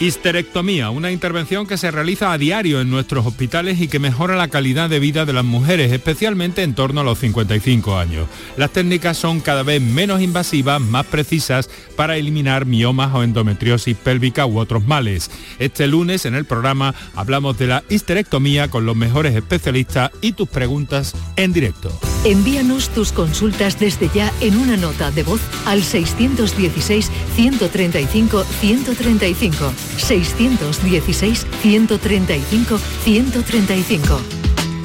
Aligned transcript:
Histerectomía, 0.00 0.90
una 0.90 1.12
intervención 1.12 1.66
que 1.66 1.78
se 1.78 1.90
realiza 1.90 2.32
a 2.32 2.38
diario 2.38 2.80
en 2.80 2.90
nuestros 2.90 3.26
hospitales 3.26 3.80
y 3.80 3.88
que 3.88 3.98
mejora 3.98 4.36
la 4.36 4.48
calidad 4.48 4.90
de 4.90 4.98
vida 4.98 5.24
de 5.24 5.32
las 5.32 5.44
mujeres, 5.44 5.92
especialmente 5.92 6.62
en 6.62 6.74
torno 6.74 7.00
a 7.00 7.04
los 7.04 7.18
55 7.18 7.96
años. 7.96 8.26
Las 8.56 8.70
técnicas 8.70 9.16
son 9.16 9.40
cada 9.40 9.62
vez 9.62 9.80
menos 9.80 10.20
invasivas, 10.20 10.80
más 10.80 11.06
precisas 11.06 11.70
para 11.96 12.16
eliminar 12.16 12.66
miomas 12.66 13.14
o 13.14 13.22
endometriosis 13.22 13.96
pélvica 13.96 14.46
u 14.46 14.58
otros 14.58 14.84
males. 14.86 15.30
Este 15.58 15.86
lunes 15.86 16.26
en 16.26 16.34
el 16.34 16.44
programa 16.44 16.94
hablamos 17.14 17.56
de 17.58 17.68
la 17.68 17.84
histerectomía 17.88 18.68
con 18.68 18.86
los 18.86 18.96
mejores 18.96 19.34
especialistas 19.36 20.10
y 20.20 20.32
tus 20.32 20.48
preguntas 20.48 21.14
en 21.36 21.52
directo. 21.52 21.96
Envíanos 22.24 22.88
tus 22.88 23.12
consultas 23.12 23.78
desde 23.78 24.10
ya 24.14 24.32
en 24.40 24.56
una 24.56 24.76
nota 24.76 25.10
de 25.10 25.22
voz 25.22 25.40
al 25.66 25.82
616 25.82 27.10
135 27.36 28.44
135. 28.60 29.72
616 29.96 31.46
135 31.62 32.78
135. 33.04 34.20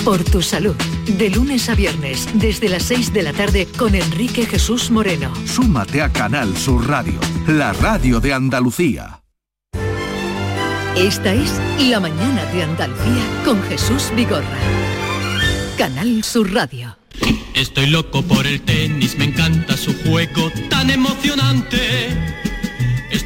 Por 0.03 0.23
tu 0.23 0.41
salud. 0.41 0.75
De 1.17 1.29
lunes 1.29 1.69
a 1.69 1.75
viernes, 1.75 2.27
desde 2.33 2.69
las 2.69 2.83
6 2.83 3.13
de 3.13 3.23
la 3.23 3.33
tarde, 3.33 3.67
con 3.77 3.95
Enrique 3.95 4.45
Jesús 4.45 4.91
Moreno. 4.91 5.33
Súmate 5.45 6.01
a 6.01 6.09
Canal 6.09 6.55
Sur 6.57 6.87
Radio, 6.87 7.19
la 7.47 7.73
radio 7.73 8.19
de 8.19 8.33
Andalucía. 8.33 9.21
Esta 10.95 11.33
es 11.33 11.51
La 11.89 11.99
Mañana 11.99 12.45
de 12.53 12.63
Andalucía 12.63 13.23
con 13.45 13.61
Jesús 13.63 14.11
Vigorra. 14.15 14.57
Canal 15.77 16.23
Sur 16.23 16.53
Radio. 16.53 16.97
Estoy 17.55 17.87
loco 17.87 18.21
por 18.21 18.45
el 18.45 18.61
tenis, 18.61 19.17
me 19.17 19.25
encanta 19.25 19.77
su 19.77 19.93
juego 20.03 20.51
tan 20.69 20.89
emocionante. 20.89 22.38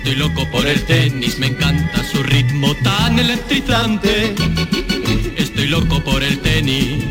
Estoy 0.04 0.18
loco 0.18 0.46
por 0.52 0.68
el 0.68 0.84
tenis, 0.84 1.40
me 1.40 1.48
encanta 1.48 2.04
su 2.04 2.22
ritmo 2.24 2.76
tan 2.84 3.18
electrizante. 3.18 4.36
Estoy 5.38 5.68
loco 5.68 6.04
por 6.04 6.22
el 6.22 6.40
tenis 6.40 7.06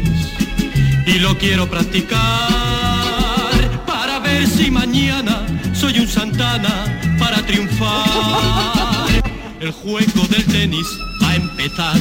y 1.07 1.19
lo 1.19 1.39
quiero 1.39 1.67
practicar 1.71 2.21
para 3.87 4.19
ver 4.19 4.47
si 4.47 4.71
mañana 4.71 5.47
soy 5.73 6.01
un 6.01 6.07
Santana 6.07 7.17
para 7.19 7.39
triunfar. 7.47 8.05
El 9.59 9.71
juego 9.71 10.27
del 10.29 10.45
tenis 10.45 10.87
va 11.23 11.31
a 11.31 11.37
empezar. 11.37 11.97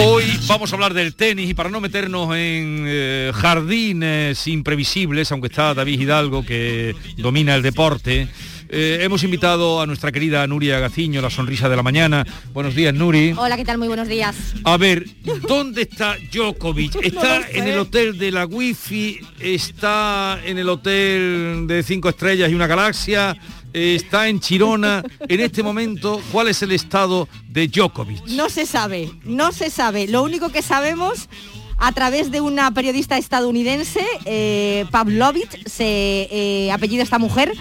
Hoy 0.00 0.24
vamos 0.46 0.72
a 0.72 0.76
hablar 0.76 0.94
del 0.94 1.14
tenis 1.14 1.50
y 1.50 1.54
para 1.54 1.68
no 1.68 1.82
meternos 1.82 2.34
en 2.34 2.86
eh, 2.88 3.30
jardines 3.34 4.46
imprevisibles, 4.46 5.30
aunque 5.32 5.48
está 5.48 5.74
David 5.74 6.00
Hidalgo 6.00 6.46
que 6.46 6.96
domina 7.18 7.54
el 7.54 7.62
deporte, 7.62 8.28
eh, 8.68 8.98
hemos 9.02 9.22
invitado 9.22 9.80
a 9.80 9.86
nuestra 9.86 10.12
querida 10.12 10.46
Nuria 10.46 10.78
Gaciño, 10.78 11.20
la 11.20 11.30
sonrisa 11.30 11.68
de 11.68 11.76
la 11.76 11.82
mañana. 11.82 12.26
Buenos 12.52 12.74
días, 12.74 12.94
Nuri. 12.94 13.34
Hola, 13.36 13.56
¿qué 13.56 13.64
tal? 13.64 13.78
Muy 13.78 13.88
buenos 13.88 14.08
días. 14.08 14.36
A 14.64 14.76
ver, 14.76 15.06
¿dónde 15.46 15.82
está 15.82 16.16
Djokovic? 16.32 16.96
¿Está 17.02 17.40
No 17.40 17.46
en 17.50 17.68
el 17.68 17.78
hotel 17.78 18.18
de 18.18 18.30
la 18.30 18.46
Wi-Fi? 18.46 19.20
¿Está 19.40 20.40
en 20.44 20.58
el 20.58 20.68
hotel 20.68 21.66
de 21.66 21.82
cinco 21.82 22.08
estrellas 22.08 22.50
y 22.50 22.54
una 22.54 22.66
galaxia? 22.66 23.36
¿Está 23.72 24.28
en 24.28 24.38
Chirona? 24.40 25.02
En 25.28 25.40
este 25.40 25.62
momento, 25.62 26.22
¿cuál 26.30 26.48
es 26.48 26.62
el 26.62 26.72
estado 26.72 27.28
de 27.48 27.66
Djokovic? 27.66 28.26
No 28.28 28.48
se 28.48 28.66
sabe, 28.66 29.10
no 29.24 29.50
se 29.50 29.68
sabe. 29.68 30.06
Lo 30.06 30.22
único 30.22 30.50
que 30.50 30.62
sabemos 30.62 31.28
a 31.76 31.92
través 31.92 32.30
de 32.30 32.40
una 32.40 32.70
periodista 32.72 33.18
estadounidense, 33.18 34.00
eh, 34.24 34.86
Pavlovich, 34.90 35.66
se 35.66 36.28
eh, 36.30 36.70
apellida 36.72 37.02
esta 37.02 37.18
mujer, 37.18 37.52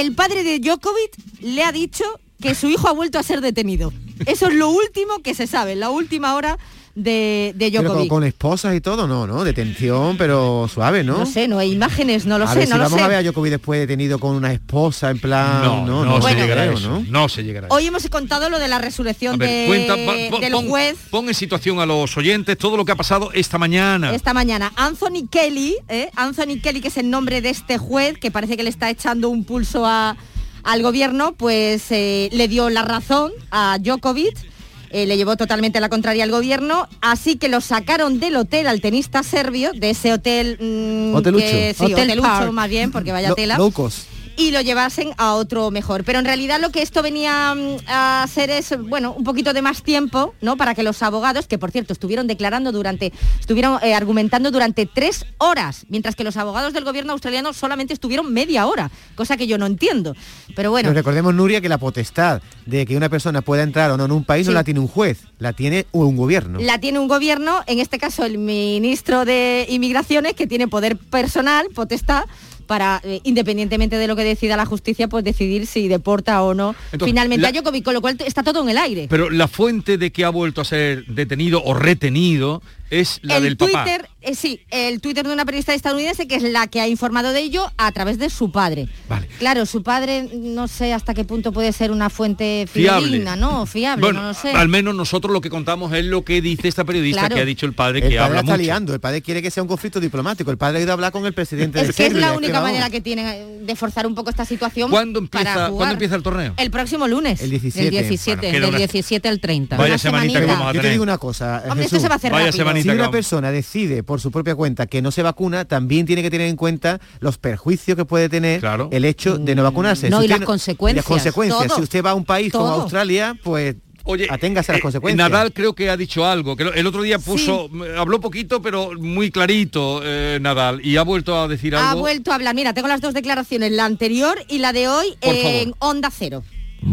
el 0.00 0.14
padre 0.14 0.42
de 0.42 0.58
Djokovic 0.58 1.12
le 1.40 1.62
ha 1.62 1.72
dicho 1.72 2.04
que 2.40 2.54
su 2.54 2.68
hijo 2.68 2.88
ha 2.88 2.92
vuelto 2.92 3.18
a 3.18 3.22
ser 3.22 3.40
detenido. 3.40 3.92
Eso 4.26 4.48
es 4.48 4.54
lo 4.54 4.68
último 4.68 5.20
que 5.22 5.34
se 5.34 5.46
sabe, 5.46 5.76
la 5.76 5.90
última 5.90 6.34
hora 6.34 6.58
de, 6.96 7.52
de 7.56 7.70
Pero 7.70 7.82
con, 7.82 7.84
Djokovic. 7.88 8.08
con 8.08 8.24
esposas 8.24 8.74
y 8.76 8.80
todo, 8.80 9.08
no, 9.08 9.26
¿no? 9.26 9.42
Detención, 9.42 10.16
pero 10.16 10.68
suave, 10.72 11.02
¿no? 11.02 11.18
No 11.18 11.26
sé, 11.26 11.48
no 11.48 11.58
hay 11.58 11.72
imágenes, 11.72 12.24
no 12.24 12.38
lo 12.38 12.44
a 12.44 12.52
sé, 12.52 12.60
ver, 12.60 12.68
no 12.68 12.74
si 12.76 12.78
lo 12.78 12.84
vamos 12.84 12.98
sé. 13.00 13.04
a 13.04 13.08
ver 13.08 13.16
a 13.18 13.22
Djokovic 13.22 13.50
después 13.50 13.80
detenido 13.80 14.18
con 14.20 14.36
una 14.36 14.52
esposa, 14.52 15.10
en 15.10 15.18
plan... 15.18 15.62
No, 15.64 15.84
no, 15.84 16.04
no, 16.04 16.22
se 16.22 16.34
llegará 16.34 16.62
creo, 16.66 16.78
eso. 16.78 16.88
¿no? 16.88 17.04
No 17.08 17.28
se 17.28 17.42
llegará. 17.42 17.66
Hoy 17.70 17.86
hemos 17.86 18.08
contado 18.08 18.48
lo 18.48 18.58
de 18.60 18.68
la 18.68 18.78
resurrección 18.78 19.38
ver, 19.38 19.48
de- 19.48 19.66
cuenta, 19.66 19.96
pa- 19.96 20.30
pon- 20.30 20.40
del 20.40 20.52
pon- 20.52 20.68
juez 20.68 20.96
pon 21.10 21.28
en 21.28 21.34
situación 21.34 21.80
a 21.80 21.86
los 21.86 22.16
oyentes 22.16 22.56
todo 22.56 22.76
lo 22.76 22.84
que 22.84 22.92
ha 22.92 22.96
pasado 22.96 23.30
esta 23.32 23.58
mañana. 23.58 24.14
esta 24.14 24.32
mañana. 24.32 24.72
Anthony 24.76 25.26
Kelly, 25.28 25.76
¿eh? 25.88 26.10
Anthony 26.14 26.60
Kelly, 26.62 26.80
que 26.80 26.88
es 26.88 26.96
el 26.96 27.10
nombre 27.10 27.40
de 27.40 27.50
este 27.50 27.76
juez, 27.78 28.18
que 28.18 28.30
parece 28.30 28.56
que 28.56 28.62
le 28.62 28.70
está 28.70 28.88
echando 28.88 29.30
un 29.30 29.44
pulso 29.44 29.84
a- 29.84 30.16
al 30.62 30.82
gobierno, 30.82 31.34
pues 31.36 31.90
eh, 31.90 32.28
le 32.32 32.46
dio 32.48 32.70
la 32.70 32.82
razón 32.82 33.32
a 33.50 33.78
Djokovic. 33.80 34.53
Eh, 34.94 35.06
le 35.06 35.16
llevó 35.16 35.36
totalmente 35.36 35.80
la 35.80 35.88
contraria 35.88 36.22
al 36.24 36.30
gobierno, 36.30 36.88
así 37.00 37.36
que 37.36 37.48
lo 37.48 37.60
sacaron 37.60 38.20
del 38.20 38.36
hotel 38.36 38.66
al 38.68 38.80
tenista 38.80 39.22
serbio, 39.24 39.72
de 39.74 39.90
ese 39.90 40.12
hotel... 40.12 40.56
mm, 40.60 41.14
Hotelucho. 41.16 41.44
que- 41.44 41.74
sí, 41.76 41.84
Hotel 41.92 42.18
hotelucho 42.18 42.52
más 42.52 42.68
bien, 42.68 42.92
porque 42.92 43.10
vaya 43.12 43.30
Lo- 43.30 43.34
tela 43.34 43.58
low 43.58 43.72
cost. 43.72 44.06
Y 44.36 44.50
lo 44.50 44.60
llevasen 44.60 45.10
a 45.16 45.34
otro 45.34 45.70
mejor. 45.70 46.04
Pero 46.04 46.18
en 46.18 46.24
realidad 46.24 46.60
lo 46.60 46.70
que 46.70 46.82
esto 46.82 47.02
venía 47.02 47.54
mm, 47.54 47.88
a 47.88 48.22
hacer 48.22 48.50
es, 48.50 48.74
bueno, 48.78 49.12
un 49.12 49.24
poquito 49.24 49.52
de 49.52 49.62
más 49.62 49.82
tiempo, 49.82 50.34
¿no? 50.40 50.56
Para 50.56 50.74
que 50.74 50.82
los 50.82 51.02
abogados, 51.02 51.46
que 51.46 51.58
por 51.58 51.70
cierto 51.70 51.92
estuvieron 51.92 52.26
declarando 52.26 52.72
durante, 52.72 53.12
estuvieron 53.40 53.78
eh, 53.82 53.94
argumentando 53.94 54.50
durante 54.50 54.86
tres 54.86 55.26
horas, 55.38 55.86
mientras 55.88 56.16
que 56.16 56.24
los 56.24 56.36
abogados 56.36 56.72
del 56.72 56.84
gobierno 56.84 57.12
australiano 57.12 57.52
solamente 57.52 57.94
estuvieron 57.94 58.32
media 58.32 58.66
hora, 58.66 58.90
cosa 59.14 59.36
que 59.36 59.46
yo 59.46 59.58
no 59.58 59.66
entiendo. 59.66 60.14
Pero 60.54 60.70
bueno, 60.70 60.88
Pero 60.88 60.98
recordemos, 61.00 61.34
Nuria, 61.34 61.60
que 61.60 61.68
la 61.68 61.78
potestad 61.78 62.42
de 62.66 62.86
que 62.86 62.96
una 62.96 63.08
persona 63.08 63.42
pueda 63.42 63.62
entrar 63.62 63.90
o 63.90 63.96
no 63.96 64.04
en 64.04 64.12
un 64.12 64.24
país 64.24 64.46
no 64.46 64.52
la 64.52 64.64
tiene 64.64 64.80
un 64.80 64.88
juez, 64.88 65.18
la 65.38 65.52
tiene 65.52 65.86
un 65.92 66.16
gobierno. 66.16 66.58
la 66.60 66.78
tiene 66.78 66.98
un 66.98 67.08
gobierno, 67.08 67.62
en 67.66 67.78
este 67.78 67.98
caso 67.98 68.24
el 68.24 68.38
ministro 68.38 69.24
de 69.24 69.66
Inmigraciones, 69.68 70.34
que 70.34 70.46
tiene 70.46 70.68
poder 70.68 70.96
personal, 70.96 71.66
potestad, 71.74 72.24
para, 72.64 73.00
eh, 73.04 73.20
independientemente 73.24 73.96
de 73.96 74.06
lo 74.06 74.16
que 74.16 74.24
decida 74.24 74.56
la 74.56 74.66
justicia, 74.66 75.08
pues 75.08 75.24
decidir 75.24 75.66
si 75.66 75.88
deporta 75.88 76.42
o 76.42 76.54
no 76.54 76.74
Entonces, 76.92 77.06
finalmente 77.12 77.42
la- 77.42 77.48
a 77.48 77.52
Djokovic, 77.52 77.84
con 77.84 77.94
lo 77.94 78.00
cual 78.00 78.16
está 78.26 78.42
todo 78.42 78.62
en 78.62 78.68
el 78.70 78.78
aire. 78.78 79.06
Pero 79.08 79.30
la 79.30 79.48
fuente 79.48 79.98
de 79.98 80.10
que 80.12 80.24
ha 80.24 80.30
vuelto 80.30 80.60
a 80.60 80.64
ser 80.64 81.04
detenido 81.06 81.62
o 81.64 81.74
retenido 81.74 82.62
es 83.00 83.18
la 83.22 83.36
el 83.38 83.42
del 83.42 83.56
papá. 83.56 83.84
Twitter, 83.84 84.08
eh, 84.22 84.34
sí, 84.34 84.60
el 84.70 85.00
Twitter 85.00 85.26
de 85.26 85.32
una 85.32 85.44
periodista 85.44 85.74
estadounidense 85.74 86.26
que 86.28 86.36
es 86.36 86.42
la 86.42 86.66
que 86.66 86.80
ha 86.80 86.88
informado 86.88 87.32
de 87.32 87.40
ello 87.40 87.70
a 87.76 87.90
través 87.92 88.18
de 88.18 88.30
su 88.30 88.50
padre. 88.52 88.88
Vale. 89.08 89.28
Claro, 89.38 89.66
su 89.66 89.82
padre 89.82 90.28
no 90.34 90.68
sé 90.68 90.92
hasta 90.92 91.14
qué 91.14 91.24
punto 91.24 91.52
puede 91.52 91.72
ser 91.72 91.90
una 91.90 92.10
fuente 92.10 92.66
Fiable. 92.70 93.06
fidedigna, 93.06 93.36
¿no? 93.36 93.66
Fiable, 93.66 94.00
Bueno, 94.02 94.22
no 94.22 94.28
lo 94.28 94.34
sé. 94.34 94.50
al 94.52 94.68
menos 94.68 94.94
nosotros 94.94 95.32
lo 95.32 95.40
que 95.40 95.50
contamos 95.50 95.92
es 95.92 96.04
lo 96.04 96.24
que 96.24 96.40
dice 96.40 96.68
esta 96.68 96.84
periodista 96.84 97.20
Claro. 97.20 97.34
que 97.36 97.42
ha 97.42 97.44
dicho 97.44 97.66
el 97.66 97.72
padre 97.74 97.98
El 98.00 98.08
que 98.08 98.16
padre 98.16 98.18
habla 98.20 98.34
la 98.34 98.40
está 98.40 98.52
mucho. 98.52 98.62
liando, 98.62 98.94
el 98.94 99.00
padre 99.00 99.22
quiere 99.22 99.42
que 99.42 99.50
sea 99.50 99.62
un 99.62 99.68
conflicto 99.68 100.00
diplomático, 100.00 100.50
el 100.50 100.56
padre 100.58 100.78
ha 100.78 100.82
ido 100.82 100.90
a 100.90 100.94
hablar 100.94 101.12
con 101.12 101.26
el 101.26 101.32
presidente 101.32 101.80
de 101.82 101.88
Es 101.90 101.94
Serbia, 101.96 102.20
la 102.20 102.32
única 102.32 102.60
manera 102.60 102.90
que 102.90 103.00
tienen 103.00 103.66
de 103.66 103.76
forzar 103.76 104.06
un 104.06 104.14
poco 104.14 104.30
esta 104.30 104.44
situación. 104.44 104.90
¿Cuándo 104.90 105.20
para 105.26 105.40
empieza, 105.42 105.52
jugar. 105.66 105.70
¿cuándo 105.72 105.92
empieza 105.94 106.14
el 106.16 106.22
torneo? 106.22 106.54
El 106.56 106.70
próximo 106.70 107.06
lunes. 107.08 107.40
El 107.42 107.50
17. 107.50 107.84
El 107.86 107.90
17, 107.90 108.36
Bueno, 108.40 108.52
del 108.60 108.68
una- 108.68 108.78
17 108.78 109.28
al 109.28 109.40
30. 109.40 109.76
Vaya 109.76 109.90
Una 109.94 109.98
semanita 109.98 110.40
que 110.40 110.46
semanita. 110.46 110.52
vamos 110.58 110.70
a 110.70 110.72
Yo 110.74 110.80
te 110.82 110.90
digo 110.90 111.02
una 111.02 111.18
cosa, 111.18 111.62
Hombre, 111.68 111.84
esto 111.86 112.00
se 112.00 112.08
va 112.08 112.14
a 112.14 112.16
hacer 112.16 112.32
Vaya 112.32 112.46
rápido. 112.46 112.58
semanita 112.64 112.83
Si 112.84 112.98
una 112.98 113.10
persona 113.10 113.50
decide 113.50 114.02
por 114.02 114.20
su 114.20 114.30
propia 114.30 114.54
cuenta 114.54 114.86
que 114.86 115.02
no 115.02 115.10
se 115.10 115.22
vacuna, 115.22 115.64
también 115.64 116.06
tiene 116.06 116.22
que 116.22 116.30
tener 116.30 116.48
en 116.48 116.56
cuenta 116.56 117.00
los 117.20 117.38
perjuicios 117.38 117.96
que 117.96 118.04
puede 118.04 118.28
tener 118.28 118.60
Claro. 118.60 118.88
el 118.92 119.04
hecho 119.04 119.38
de 119.38 119.54
no 119.54 119.62
vacunarse. 119.62 120.10
No, 120.10 120.20
Si 120.20 120.26
y 120.26 120.28
las 120.28 120.40
consecuencias, 120.40 120.94
y 120.94 120.96
las 120.96 121.04
consecuencias. 121.04 121.66
todo. 121.66 121.76
Si 121.76 121.82
usted 121.82 122.04
va 122.04 122.10
a 122.10 122.14
un 122.14 122.24
país 122.24 122.52
como. 122.52 122.64
Australia, 122.66 123.38
pues 123.42 123.76
Oye, 124.06 124.26
aténgase 124.28 124.70
a 124.70 124.74
las 124.74 124.80
eh, 124.80 124.82
consecuencias. 124.82 125.30
Nadal 125.30 125.52
creo 125.52 125.74
que 125.74 125.88
ha 125.88 125.96
dicho 125.96 126.26
algo, 126.26 126.56
que 126.56 126.64
el 126.64 126.86
otro 126.86 127.02
día 127.02 127.18
puso, 127.18 127.70
habló 127.96 128.20
poquito, 128.20 128.60
pero 128.60 128.92
muy 128.98 129.30
clarito 129.30 130.02
eh, 130.04 130.38
Nadal, 130.42 130.84
y 130.84 130.98
ha 130.98 131.02
vuelto 131.02 131.40
a 131.40 131.48
decir 131.48 131.74
algo. 131.74 131.88
Ha 131.88 131.94
vuelto 131.94 132.30
a 132.30 132.34
hablar. 132.34 132.54
Mira, 132.54 132.74
tengo 132.74 132.86
las 132.88 133.00
dos 133.00 133.14
declaraciones, 133.14 133.72
la 133.72 133.86
anterior 133.86 134.38
y 134.48 134.58
la 134.58 134.74
de 134.74 134.88
hoy 134.88 135.06
Por 135.20 135.34
en 135.34 135.74
Onda 135.78 136.10
Cero. 136.10 136.42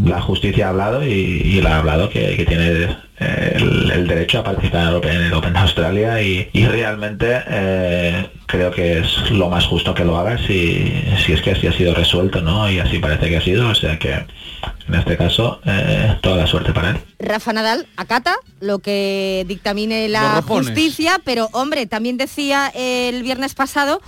La 0.05 0.21
justicia 0.21 0.67
ha 0.67 0.69
hablado 0.69 1.05
y, 1.05 1.09
y 1.09 1.61
la 1.61 1.75
ha 1.75 1.79
hablado 1.79 2.09
que, 2.09 2.35
que 2.37 2.45
tiene 2.45 2.97
eh, 3.19 3.53
el, 3.55 3.91
el 3.91 4.07
derecho 4.07 4.39
a 4.39 4.43
participar 4.43 4.81
en 4.83 4.87
el 4.87 4.95
Open, 4.95 5.15
en 5.15 5.21
el 5.23 5.33
Open 5.33 5.53
de 5.53 5.59
Australia 5.59 6.21
y, 6.21 6.49
y 6.53 6.65
realmente 6.65 7.43
eh, 7.47 8.29
creo 8.45 8.71
que 8.71 8.99
es 8.99 9.29
lo 9.31 9.49
más 9.49 9.65
justo 9.65 9.93
que 9.93 10.05
lo 10.05 10.17
haga 10.17 10.37
si, 10.37 10.91
si 11.25 11.33
es 11.33 11.41
que 11.41 11.51
así 11.51 11.67
ha 11.67 11.73
sido 11.73 11.93
resuelto, 11.93 12.41
¿no? 12.41 12.71
Y 12.71 12.79
así 12.79 12.99
parece 12.99 13.29
que 13.29 13.37
ha 13.37 13.41
sido, 13.41 13.69
o 13.69 13.75
sea 13.75 13.99
que 13.99 14.13
en 14.13 14.95
este 14.95 15.17
caso 15.17 15.61
eh, 15.65 16.17
toda 16.21 16.37
la 16.37 16.47
suerte 16.47 16.73
para 16.73 16.91
él. 16.91 16.97
Rafa 17.19 17.53
Nadal 17.53 17.87
acata 17.97 18.35
lo 18.59 18.79
que 18.79 19.45
dictamine 19.47 20.09
la 20.09 20.41
justicia, 20.41 21.19
pero 21.23 21.49
hombre, 21.53 21.85
también 21.85 22.17
decía 22.17 22.71
el 22.73 23.23
viernes 23.23 23.53
pasado 23.53 24.01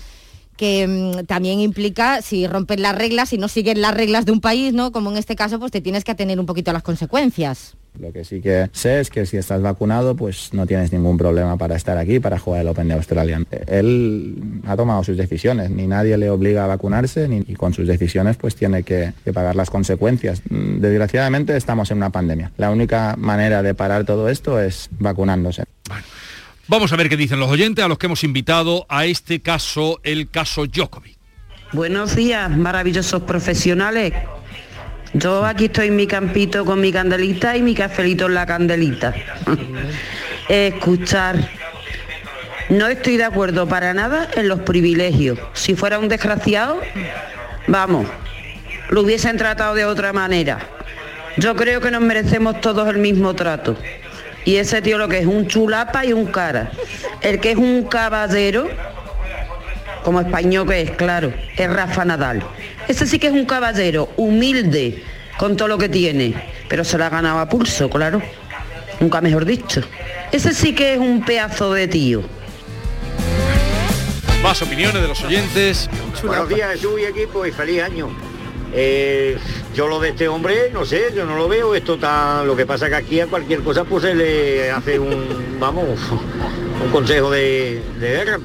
que 0.57 0.88
mm, 0.88 1.25
también 1.25 1.59
implica 1.59 2.21
si 2.21 2.47
rompen 2.47 2.81
las 2.81 2.95
reglas, 2.95 3.29
si 3.29 3.38
no 3.38 3.47
siguen 3.47 3.81
las 3.81 3.94
reglas 3.94 4.25
de 4.25 4.31
un 4.31 4.41
país, 4.41 4.73
¿no? 4.73 4.91
Como 4.91 5.11
en 5.11 5.17
este 5.17 5.35
caso, 5.35 5.59
pues 5.59 5.71
te 5.71 5.81
tienes 5.81 6.03
que 6.03 6.11
atener 6.11 6.39
un 6.39 6.45
poquito 6.45 6.71
a 6.71 6.73
las 6.73 6.83
consecuencias. 6.83 7.75
Lo 8.00 8.11
que 8.11 8.23
sí 8.23 8.41
que 8.41 8.69
sé 8.71 9.00
es 9.00 9.11
que 9.11 9.25
si 9.27 9.38
estás 9.38 9.61
vacunado, 9.61 10.15
pues 10.15 10.51
no 10.51 10.65
tienes 10.65 10.91
ningún 10.91 11.15
problema 11.15 11.57
para 11.57 11.75
estar 11.75 11.97
aquí, 11.97 12.19
para 12.19 12.39
jugar 12.39 12.61
el 12.61 12.67
Open 12.67 12.88
de 12.88 12.95
Australia. 12.95 13.39
Él 13.67 14.61
ha 14.65 14.75
tomado 14.75 15.03
sus 15.03 15.15
decisiones, 15.15 15.69
ni 15.69 15.85
nadie 15.85 16.17
le 16.17 16.31
obliga 16.31 16.63
a 16.63 16.67
vacunarse, 16.67 17.27
ni, 17.27 17.44
y 17.47 17.53
con 17.53 17.73
sus 17.73 17.88
decisiones 17.88 18.35
pues 18.38 18.55
tiene 18.55 18.81
que, 18.81 19.13
que 19.23 19.31
pagar 19.31 19.55
las 19.55 19.69
consecuencias. 19.69 20.41
Mm, 20.50 20.79
Desgraciadamente 20.79 21.55
estamos 21.55 21.91
en 21.91 21.97
una 21.97 22.09
pandemia. 22.09 22.51
La 22.57 22.71
única 22.71 23.15
manera 23.17 23.61
de 23.61 23.75
parar 23.75 24.05
todo 24.05 24.27
esto 24.27 24.59
es 24.59 24.89
vacunándose. 24.97 25.63
Vamos 26.68 26.94
a 26.94 26.95
ver 26.95 27.10
qué 27.10 27.18
dicen 27.18 27.39
los 27.39 27.50
oyentes 27.50 27.83
a 27.83 27.89
los 27.89 27.98
que 27.98 28.06
hemos 28.06 28.24
invitado 28.24 28.86
a 28.88 29.06
este 29.06 29.42
caso, 29.42 30.00
el 30.04 30.30
caso 30.30 30.65
Djokovic. 30.65 31.18
Buenos 31.74 32.15
días, 32.15 32.50
maravillosos 32.50 33.24
profesionales. 33.24 34.13
Yo 35.13 35.45
aquí 35.45 35.65
estoy 35.65 35.88
en 35.88 35.98
mi 35.98 36.07
campito 36.07 36.63
con 36.63 36.80
mi 36.80 36.92
candelita 36.94 37.57
y 37.57 37.62
mi 37.62 37.75
cafelito 37.75 38.27
en 38.27 38.36
la 38.36 38.45
candelita. 38.45 39.13
Escuchar. 40.50 41.50
No 42.69 42.88
estoy 42.88 43.18
de 43.18 43.25
acuerdo 43.25 43.68
para 43.68 43.94
nada 43.94 44.30
en 44.36 44.48
los 44.48 44.62
privilegios. 44.62 45.38
Si 45.51 45.75
fuera 45.75 46.00
un 46.00 46.07
desgraciado, 46.07 46.80
vamos, 47.68 48.07
lo 48.89 49.01
hubiesen 49.01 49.36
tratado 49.38 49.75
de 49.75 49.83
otra 49.83 50.13
manera. 50.13 50.60
Yo 51.36 51.57
creo 51.57 51.81
que 51.81 51.92
nos 51.92 52.01
merecemos 52.01 52.62
todos 52.62 52.88
el 52.88 53.00
mismo 53.00 53.33
trato. 53.33 53.77
Y 54.45 54.57
ese 54.57 54.81
tío 54.81 54.98
lo 54.98 55.07
que 55.07 55.19
es 55.19 55.25
un 55.25 55.48
chulapa 55.48 56.06
y 56.06 56.13
un 56.13 56.25
cara. 56.25 56.72
El 57.22 57.40
que 57.40 57.51
es 57.51 57.57
un 57.57 57.84
caballero, 57.84 58.68
como 60.04 60.19
español 60.19 60.68
que 60.68 60.81
es, 60.81 60.92
claro, 60.92 61.34
es 61.56 61.69
Rafa 61.72 62.04
Nadal. 62.04 62.44
Ese 62.88 63.07
sí 63.07 63.19
que 63.19 63.28
es 63.28 63.34
un 63.34 63.45
caballero, 63.45 64.10
humilde, 64.18 65.04
con 65.38 65.56
todo 65.56 65.69
lo 65.69 65.78
que 65.78 65.90
tiene, 65.90 66.34
pero 66.68 66.84
se 66.84 66.98
la 66.98 67.07
ha 67.07 67.10
ganado 67.10 67.40
a 67.40 67.48
pulso, 67.48 67.90
claro. 67.90 68.22
Nunca 69.00 69.22
mejor 69.22 69.45
dicho. 69.45 69.81
Ese 70.31 70.54
sí 70.54 70.74
que 70.75 70.94
es 70.94 71.00
un 71.00 71.24
pedazo 71.24 71.74
de 71.74 71.88
tío. 71.88 72.24
Más 74.42 74.62
opiniones 74.62 75.01
de 75.01 75.07
los 75.07 75.24
oyentes. 75.24 75.89
Buenos 76.22 76.50
días, 76.50 76.72
Jesús 76.74 77.00
y 77.00 77.06
equipo, 77.06 77.46
y 77.46 77.51
feliz 77.51 77.81
año. 77.81 78.10
Eh, 78.74 79.38
yo 79.74 79.88
lo 79.88 80.00
de 80.00 80.10
este 80.10 80.28
hombre, 80.28 80.70
no 80.72 80.86
sé, 80.86 81.12
yo 81.16 81.25
no 81.25 81.36
lo 81.36 81.48
veo 81.48 81.74
esto 81.74 81.98
tan... 81.98 82.46
Lo 82.46 82.56
que 82.56 82.66
pasa 82.66 82.90
que 82.90 82.96
aquí 82.96 83.20
a 83.20 83.28
cualquier 83.28 83.62
cosa 83.62 83.84
pues 83.84 84.04
se 84.04 84.14
le 84.14 84.72
hace 84.72 85.00
un, 85.00 85.58
vamos, 85.60 86.00
un 86.84 86.92
consejo 86.92 87.31
de, 87.31 87.81
de 88.00 88.10
guerra. 88.10 88.40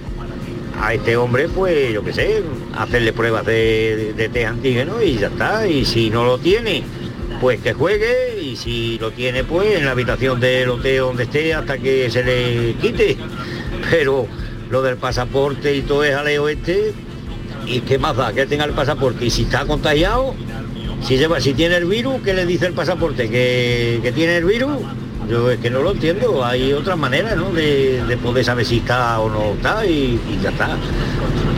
A 0.81 0.95
este 0.95 1.17
hombre, 1.17 1.49
pues, 1.49 1.93
yo 1.93 2.05
qué 2.05 2.13
sé, 2.13 2.43
hacerle 2.77 3.13
pruebas 3.13 3.45
de, 3.45 4.15
de 4.17 4.29
test 4.29 4.47
antígeno 4.47 5.03
y 5.03 5.17
ya 5.17 5.27
está. 5.27 5.67
Y 5.67 5.85
si 5.85 6.09
no 6.09 6.25
lo 6.25 6.39
tiene, 6.39 6.85
pues 7.41 7.61
que 7.61 7.73
juegue. 7.73 8.41
Y 8.41 8.57
si 8.57 8.97
lo 8.99 9.11
tiene, 9.11 9.43
pues 9.43 9.77
en 9.77 9.87
la 9.87 9.91
habitación 9.91 10.39
del 10.39 10.71
hotel 10.71 10.99
donde 10.99 11.25
esté 11.25 11.53
hasta 11.53 11.79
que 11.79 12.09
se 12.11 12.23
le 12.23 12.75
quite. 12.75 13.17
Pero 13.91 14.27
lo 14.71 14.83
del 14.83 14.97
pasaporte 14.97 15.75
y 15.75 15.83
todo 15.83 16.05
es 16.05 16.15
jaleo 16.15 16.49
este, 16.49 16.95
¿Y 17.69 17.81
qué 17.81 17.99
más 17.99 18.17
da? 18.17 18.33
Que 18.33 18.47
tenga 18.47 18.65
el 18.65 18.73
pasaporte. 18.73 19.27
Y 19.27 19.31
si 19.31 19.43
está 19.43 19.67
contagiado, 19.67 20.35
si, 21.03 21.17
lleva, 21.17 21.41
si 21.41 21.55
tiene 21.55 21.77
el 21.77 21.85
virus, 21.87 22.21
¿qué 22.23 22.35
le 22.35 22.45
dice 22.47 22.67
el 22.67 22.73
pasaporte? 22.75 23.29
¿Que, 23.31 24.01
que 24.03 24.13
tiene 24.13 24.37
el 24.39 24.45
virus? 24.45 24.77
Yo 25.29 25.51
es 25.51 25.59
que 25.59 25.69
no 25.71 25.83
lo 25.83 25.93
entiendo. 25.93 26.45
Hay 26.45 26.73
otras 26.73 26.97
maneras, 26.97 27.37
¿no? 27.37 27.51
De, 27.53 28.03
de 28.05 28.17
poder 28.17 28.45
saber 28.45 28.65
si 28.65 28.79
está 28.79 29.21
o 29.21 29.29
no 29.29 29.53
está 29.55 29.85
y, 29.87 30.19
y 30.31 30.39
ya 30.43 30.51
está. 30.51 30.71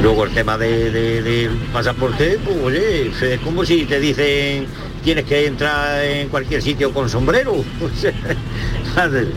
Luego 0.03 0.25
el 0.25 0.33
tema 0.33 0.57
de- 0.59 0.91
de- 0.91 1.23
del 1.23 1.51
pasaporte, 1.73 2.39
pues 2.45 2.57
oye, 2.63 3.09
es 3.35 3.41
como 3.41 3.65
si 3.65 3.85
te 3.85 4.01
dicen 4.01 4.67
tienes 5.05 5.25
que 5.25 5.47
entrar 5.47 6.05
en 6.05 6.29
cualquier 6.29 6.61
sitio 6.63 6.93
con 6.93 7.09
sombrero. 7.09 7.55
Madre- 8.97 9.29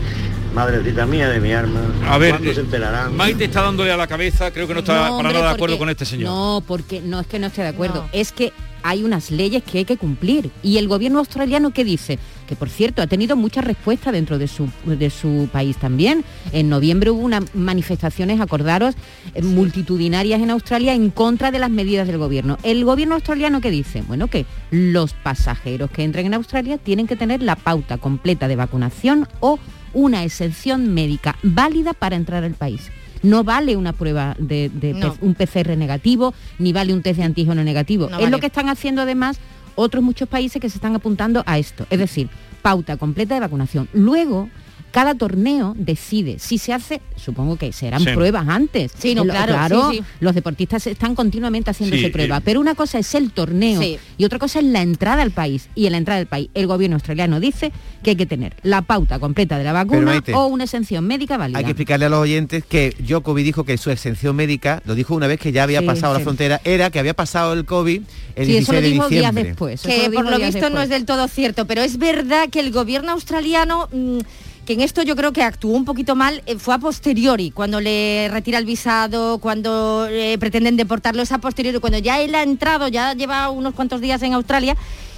Madrecita 0.54 1.04
mía 1.06 1.28
de 1.30 1.40
mi 1.40 1.52
arma. 1.52 1.80
A 2.08 2.16
ver, 2.16 2.30
¿Cuándo 2.30 2.50
eh, 2.50 2.54
se 2.54 2.60
enterarán? 2.60 3.16
Maite 3.16 3.44
está 3.44 3.62
dándole 3.62 3.90
a 3.90 3.96
la 3.96 4.06
cabeza, 4.06 4.52
creo 4.52 4.68
que 4.68 4.74
no 4.74 4.80
está 4.80 4.94
No, 4.94 5.00
para 5.00 5.12
hombre, 5.16 5.32
nada 5.34 5.48
de 5.48 5.54
acuerdo 5.54 5.78
con 5.78 5.88
este 5.90 6.04
señor. 6.04 6.30
No, 6.30 6.62
porque 6.66 7.00
no 7.00 7.18
es 7.20 7.26
que 7.26 7.40
no 7.40 7.48
esté 7.48 7.62
de 7.62 7.68
acuerdo, 7.68 8.08
es 8.12 8.30
que 8.30 8.52
hay 8.84 9.02
unas 9.02 9.30
leyes 9.30 9.62
que 9.64 9.78
hay 9.78 9.84
que 9.86 9.96
cumplir. 9.96 10.50
Y 10.62 10.76
el 10.76 10.88
gobierno 10.88 11.18
australiano, 11.18 11.72
¿qué 11.72 11.84
dice? 11.84 12.18
Que 12.46 12.54
por 12.54 12.68
cierto, 12.68 13.00
ha 13.00 13.06
tenido 13.06 13.34
mucha 13.34 13.62
respuesta 13.62 14.12
dentro 14.12 14.36
de 14.36 14.46
su, 14.46 14.68
de 14.84 15.08
su 15.08 15.48
país 15.50 15.78
también. 15.78 16.22
En 16.52 16.68
noviembre 16.68 17.10
hubo 17.10 17.22
unas 17.22 17.54
manifestaciones, 17.54 18.42
acordaros, 18.42 18.94
eh, 19.34 19.42
multitudinarias 19.42 20.42
en 20.42 20.50
Australia 20.50 20.92
en 20.92 21.10
contra 21.10 21.50
de 21.50 21.58
las 21.58 21.70
medidas 21.70 22.06
del 22.06 22.18
gobierno. 22.18 22.58
El 22.62 22.84
gobierno 22.84 23.14
australiano, 23.14 23.62
¿qué 23.62 23.70
dice? 23.70 24.02
Bueno, 24.02 24.28
que 24.28 24.44
los 24.70 25.14
pasajeros 25.14 25.90
que 25.90 26.04
entren 26.04 26.26
en 26.26 26.34
Australia 26.34 26.76
tienen 26.76 27.06
que 27.06 27.16
tener 27.16 27.42
la 27.42 27.56
pauta 27.56 27.96
completa 27.96 28.48
de 28.48 28.56
vacunación 28.56 29.26
o 29.40 29.58
una 29.94 30.24
exención 30.24 30.92
médica 30.92 31.38
válida 31.42 31.94
para 31.94 32.16
entrar 32.16 32.44
al 32.44 32.54
país. 32.54 32.90
No 33.24 33.42
vale 33.42 33.76
una 33.76 33.92
prueba 33.92 34.36
de, 34.38 34.70
de 34.72 34.94
No. 34.94 35.14
P- 35.14 35.24
un 35.26 35.34
PCR 35.34 35.76
negativo, 35.76 36.32
ni 36.58 36.72
vale 36.72 36.92
un 36.92 37.02
test 37.02 37.18
de 37.18 37.24
antígeno 37.24 37.64
negativo. 37.64 38.04
No 38.08 38.16
es 38.16 38.22
vale. 38.22 38.30
lo 38.30 38.38
que 38.38 38.46
están 38.46 38.68
haciendo 38.68 39.02
además 39.02 39.38
otros 39.74 40.04
muchos 40.04 40.28
países 40.28 40.60
que 40.62 40.68
se 40.70 40.76
están 40.76 40.94
apuntando 40.94 41.42
a 41.46 41.58
esto. 41.58 41.86
Es 41.90 41.98
decir, 41.98 42.28
pauta 42.62 42.96
completa 42.96 43.34
de 43.34 43.40
vacunación. 43.40 43.88
Luego, 43.92 44.48
cada 44.94 45.16
torneo 45.16 45.74
decide 45.76 46.38
si 46.38 46.56
se 46.56 46.72
hace, 46.72 47.00
supongo 47.16 47.56
que 47.56 47.72
serán 47.72 48.00
Sí. 48.04 48.10
pruebas 48.14 48.46
antes. 48.46 48.92
Sí, 48.96 49.16
no, 49.16 49.24
Lo- 49.24 49.32
claro, 49.32 49.90
sí, 49.90 49.98
sí. 49.98 50.04
los 50.20 50.36
deportistas 50.36 50.86
están 50.86 51.16
continuamente 51.16 51.72
haciéndose 51.72 52.04
Sí, 52.04 52.10
pruebas. 52.10 52.38
eh. 52.38 52.42
Pero 52.44 52.60
una 52.60 52.76
cosa 52.76 53.00
es 53.00 53.12
el 53.16 53.32
torneo 53.32 53.82
Sí. 53.82 53.98
y 54.16 54.24
otra 54.24 54.38
cosa 54.38 54.60
es 54.60 54.66
la 54.66 54.82
entrada 54.82 55.22
al 55.22 55.32
país. 55.32 55.68
Y 55.74 55.86
en 55.86 55.92
la 55.92 55.98
entrada 55.98 56.20
al 56.20 56.26
país, 56.28 56.48
el 56.54 56.68
gobierno 56.68 56.94
australiano 56.94 57.40
dice 57.40 57.72
que 58.04 58.10
hay 58.10 58.16
que 58.16 58.26
tener 58.26 58.54
la 58.62 58.82
pauta 58.82 59.18
completa 59.18 59.58
de 59.58 59.64
la 59.64 59.72
vacuna 59.72 60.12
Maite, 60.12 60.32
o 60.32 60.46
una 60.46 60.62
exención 60.62 61.04
médica 61.04 61.36
válida. 61.38 61.58
Hay 61.58 61.64
que 61.64 61.72
explicarle 61.72 62.06
a 62.06 62.08
los 62.10 62.20
oyentes 62.20 62.64
que 62.64 62.94
Djokovic 63.00 63.44
dijo 63.44 63.64
que 63.64 63.76
su 63.78 63.90
exención 63.90 64.36
médica, 64.36 64.80
lo 64.84 64.94
dijo 64.94 65.16
una 65.16 65.26
vez 65.26 65.40
que 65.40 65.50
ya 65.50 65.64
había 65.64 65.80
Sí, 65.80 65.86
pasado 65.86 66.14
sí. 66.14 66.20
la 66.20 66.24
frontera, 66.24 66.60
era 66.62 66.90
que 66.90 67.00
había 67.00 67.14
pasado 67.14 67.52
el 67.54 67.64
COVID 67.64 68.00
el 68.36 68.46
Sí, 68.46 68.56
eso 68.56 68.72
16 68.72 68.74
lo 68.74 68.80
de 68.80 68.88
dijo 68.92 69.08
días 69.08 69.20
diciembre. 69.22 69.44
después. 69.44 69.80
eso 69.80 69.88
que 69.88 70.08
lo 70.08 70.14
por 70.14 70.24
lo 70.30 70.36
días 70.38 70.54
visto 70.54 70.70
no 70.70 70.76
después. 70.76 70.82
es 70.84 70.90
del 70.90 71.04
todo 71.04 71.26
cierto, 71.28 71.66
pero 71.66 71.82
es 71.82 71.98
verdad 71.98 72.48
que 72.48 72.60
el 72.60 72.70
gobierno 72.72 73.12
australiano, 73.12 73.88
mm, 73.92 74.18
que 74.64 74.72
en 74.72 74.80
esto 74.80 75.02
yo 75.02 75.16
creo 75.16 75.32
que 75.32 75.42
actuó 75.42 75.72
un 75.72 75.84
poquito 75.84 76.16
mal, 76.16 76.42
eh, 76.46 76.56
fue 76.58 76.74
a 76.74 76.78
posteriori, 76.78 77.50
cuando 77.50 77.80
le 77.80 78.28
retira 78.30 78.58
el 78.58 78.64
visado, 78.64 79.38
cuando 79.38 80.06
eh, 80.08 80.36
pretenden 80.38 80.76
deportarlo, 80.76 81.22
es 81.22 81.32
a 81.32 81.38
posteriori, 81.38 81.78
cuando 81.78 81.98
ya 81.98 82.20
él 82.20 82.34
ha 82.34 82.42
entrado, 82.42 82.88
ya 82.88 83.14
lleva 83.14 83.50
unos 83.50 83.74
cuantos 83.74 84.00
días 84.00 84.22
en 84.22 84.32
Australia. 84.34 84.76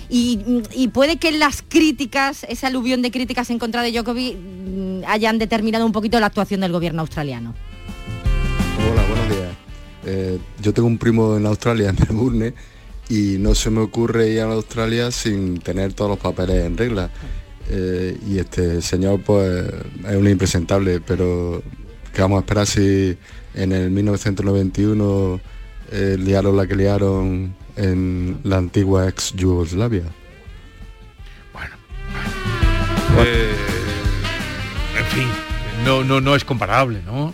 Y, 0.08 0.88
puede 0.92 1.16
que 1.16 1.32
las 1.32 1.64
críticas, 1.66 2.46
esa 2.48 2.68
aluvión 2.68 3.02
de 3.02 3.10
críticas 3.10 3.50
en 3.50 3.58
contra 3.58 3.82
de 3.82 3.90
Djokovic 3.90 4.36
mm, 4.36 5.00
hayan 5.08 5.36
determinado 5.38 5.84
un 5.84 5.90
poquito 5.90 6.20
la 6.20 6.26
actuación 6.26 6.60
del 6.60 6.70
gobierno 6.70 7.00
australiano. 7.00 7.54
Hola, 8.88 9.04
buenos 9.08 9.28
días. 9.28 9.56
Eh, 10.04 10.38
yo 10.62 10.72
tengo 10.72 10.86
un 10.86 10.98
primo 10.98 11.36
en 11.36 11.46
Australia, 11.46 11.88
en 11.90 11.96
Melbourne, 11.96 12.54
y 13.08 13.36
no 13.38 13.56
se 13.56 13.70
me 13.70 13.80
ocurre 13.80 14.28
ir 14.28 14.40
a 14.40 14.44
Australia 14.44 15.10
sin 15.10 15.58
tener 15.58 15.92
todos 15.92 16.10
los 16.10 16.20
papeles 16.20 16.64
en 16.64 16.76
regla. 16.76 17.10
Eh, 17.68 18.16
y 18.26 18.38
este 18.38 18.80
señor 18.82 19.20
pues 19.22 19.64
es 20.08 20.16
un 20.16 20.28
impresentable, 20.28 21.00
pero 21.00 21.62
¿qué 22.14 22.22
vamos 22.22 22.36
a 22.38 22.40
esperar 22.40 22.66
si 22.66 23.16
en 23.54 23.72
el 23.72 23.90
1991 23.90 25.40
eh, 25.90 26.16
liaron 26.18 26.56
la 26.56 26.66
que 26.66 26.76
liaron 26.76 27.54
en 27.76 28.38
la 28.44 28.58
antigua 28.58 29.08
ex 29.08 29.32
Yugoslavia? 29.34 30.04
Eh, 33.18 33.54
en 34.98 35.04
fin, 35.06 35.28
no, 35.84 36.04
no, 36.04 36.20
no 36.20 36.36
es 36.36 36.44
comparable, 36.44 37.00
¿no? 37.04 37.32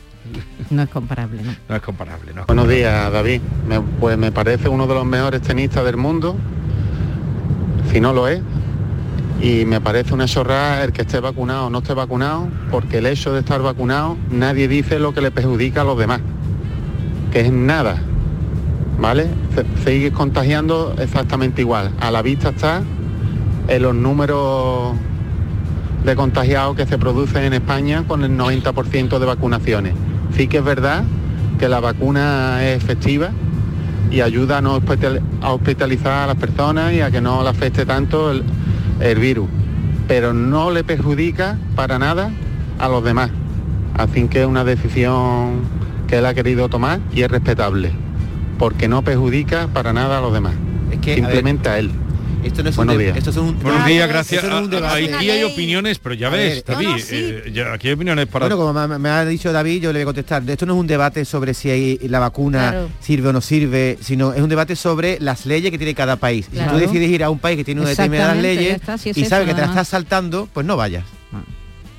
No 0.71 0.83
es 0.83 0.89
comparable, 0.89 1.43
¿no? 1.43 1.55
No 1.69 1.77
es 1.77 1.83
comparable, 1.83 2.33
¿no? 2.33 2.45
Buenos 2.47 2.69
días, 2.69 3.13
David. 3.13 3.41
Me- 3.69 3.81
pues 3.81 4.17
me 4.17 4.31
parece 4.31 4.69
uno 4.69 4.87
de 4.87 4.95
los 4.95 5.05
mejores 5.05 5.43
tenistas 5.43 5.85
del 5.85 5.97
mundo. 5.97 6.37
Si 7.91 8.01
no 8.01 8.13
lo 8.13 8.29
es, 8.29 8.41
Y 9.43 9.65
me 9.65 9.81
parece 9.81 10.15
una 10.15 10.27
chorrada 10.27 10.85
el 10.85 10.93
que 10.93 11.03
esté 11.03 11.19
vacunado 11.19 11.67
o 11.67 11.71
no 11.71 11.79
esté 11.79 11.95
vacunado, 11.95 12.47
porque 12.71 12.99
el 12.99 13.07
hecho 13.07 13.33
de 13.33 13.41
estar 13.41 13.61
vacunado 13.61 14.17
nadie 14.31 14.69
dice 14.69 14.99
lo 15.01 15.13
que 15.13 15.21
le 15.21 15.33
perjudica 15.33 15.81
a 15.81 15.85
los 15.85 15.99
demás, 15.99 16.21
que 17.33 17.41
es 17.41 17.53
nada, 17.53 17.97
¿vale? 19.01 19.27
Se- 19.55 19.85
Sigues 19.91 20.13
contagiando 20.13 20.95
exactamente 20.99 21.61
igual. 21.61 21.91
A 22.01 22.13
la 22.13 22.23
vista 22.23 22.51
está 22.51 22.83
en 23.67 23.83
los 23.83 23.95
números 23.97 24.93
de 26.05 26.15
contagiados 26.15 26.77
que 26.77 26.87
se 26.87 26.97
producen 26.99 27.43
en 27.45 27.53
España 27.55 28.05
con 28.07 28.23
el 28.23 28.37
90% 28.37 29.19
de 29.19 29.27
vacunaciones. 29.27 29.95
Sí 30.37 30.47
que 30.47 30.59
es 30.59 30.65
verdad 30.65 31.03
que 31.59 31.69
la 31.69 31.81
vacuna 31.81 32.65
es 32.65 32.77
efectiva 32.83 33.31
y 34.11 34.21
ayuda 34.21 34.59
a 34.59 35.51
hospitalizar 35.53 36.13
a 36.13 36.27
las 36.29 36.37
personas 36.37 36.93
y 36.93 37.01
a 37.01 37.11
que 37.11 37.21
no 37.21 37.43
le 37.43 37.49
afecte 37.49 37.85
tanto 37.87 38.31
el, 38.31 38.43
el 39.03 39.19
virus, 39.19 39.49
pero 40.09 40.33
no 40.33 40.71
le 40.71 40.85
perjudica 40.85 41.59
para 41.75 41.99
nada 41.99 42.31
a 42.79 42.89
los 42.89 43.05
demás. 43.05 43.31
Así 43.95 44.27
que 44.29 44.43
es 44.43 44.47
una 44.47 44.65
decisión 44.65 45.61
que 46.07 46.19
él 46.19 46.27
ha 46.27 46.35
querido 46.35 46.69
tomar 46.69 47.01
y 47.13 47.23
es 47.23 47.31
respetable, 47.31 47.93
porque 48.59 48.89
no 48.89 49.03
perjudica 49.03 49.69
para 49.69 49.93
nada 49.93 50.19
a 50.19 50.21
los 50.21 50.33
demás. 50.33 50.55
que, 51.01 51.13
a 51.13 51.15
Simplemente 51.17 51.69
a, 51.69 51.79
él. 51.79 51.91
Esto 52.43 52.63
no 52.65 52.71
es 52.71 52.77
Buenos 52.77 52.97
un 52.97 53.01
días. 53.03 53.17
esto 53.17 53.31
es 53.31 53.37
un- 53.37 53.59
Buenos 53.61 53.83
Ah, 53.85 53.87
días, 53.87 54.09
gracias. 54.09 54.43
no 54.45 54.59
es 54.59 54.67
un 54.67 54.73
A- 54.73 54.77
debate. 54.77 55.15
Aquí 55.15 55.31
hay 55.31 55.45
opiniones, 55.45 55.99
pero 56.01 56.15
ya 56.17 56.29
ves, 56.29 56.57
ver, 56.57 56.65
David, 56.65 56.87
no, 56.87 56.93
no, 56.95 56.99
sí. 56.99 57.05
eh, 57.15 57.51
ya- 57.55 57.73
aquí 57.73 57.89
hay 57.89 57.95
opiniones 57.95 58.27
para... 58.27 58.47
Bueno, 58.47 58.57
como 58.57 58.89
me, 58.89 58.99
me 58.99 59.09
ha 59.09 59.25
dicho 59.25 59.53
David, 59.53 59.81
yo 59.83 59.93
le 59.93 60.01
voy 60.01 60.03
a 60.03 60.07
contestar. 60.07 60.43
Esto 60.49 60.67
no 60.67 60.75
es 60.75 60.81
un 60.81 60.87
debate 60.89 61.25
sobre 61.25 61.55
si 61.55 61.71
hay- 61.71 61.99
la 62.09 62.19
vacuna 62.19 62.71
Claro. 62.71 62.89
sirve 63.01 63.29
o 63.29 63.33
no 63.33 63.41
sirve, 63.41 63.97
sino 64.01 64.33
es 64.35 64.41
un 64.43 64.49
debate 64.49 64.75
sobre 64.75 65.19
las 65.21 65.47
leyes 65.47 65.71
que 65.71 65.79
tiene 65.79 65.95
cada 65.95 66.17
país. 66.17 66.47
Y 66.53 66.57
Claro. 66.57 66.73
Si 66.73 66.77
tú 66.77 66.81
decides 66.93 67.11
ir 67.11 67.23
a 67.23 67.31
un 67.31 67.39
país 67.39 67.57
que 67.57 67.65
tiene 67.65 67.81
unas 67.81 67.97
determinadas 67.97 68.37
leyes 68.37 68.69
ya 68.71 68.75
está, 68.75 68.99
si 68.99 69.11
es 69.11 69.17
y 69.19 69.25
sabes 69.25 69.47
eso, 69.47 69.55
que 69.55 69.61
te 69.61 69.61
la 69.67 69.69
estás 69.73 69.89
saltando, 69.89 70.49
pues 70.53 70.67
no 70.67 70.77
vayas. 70.77 71.05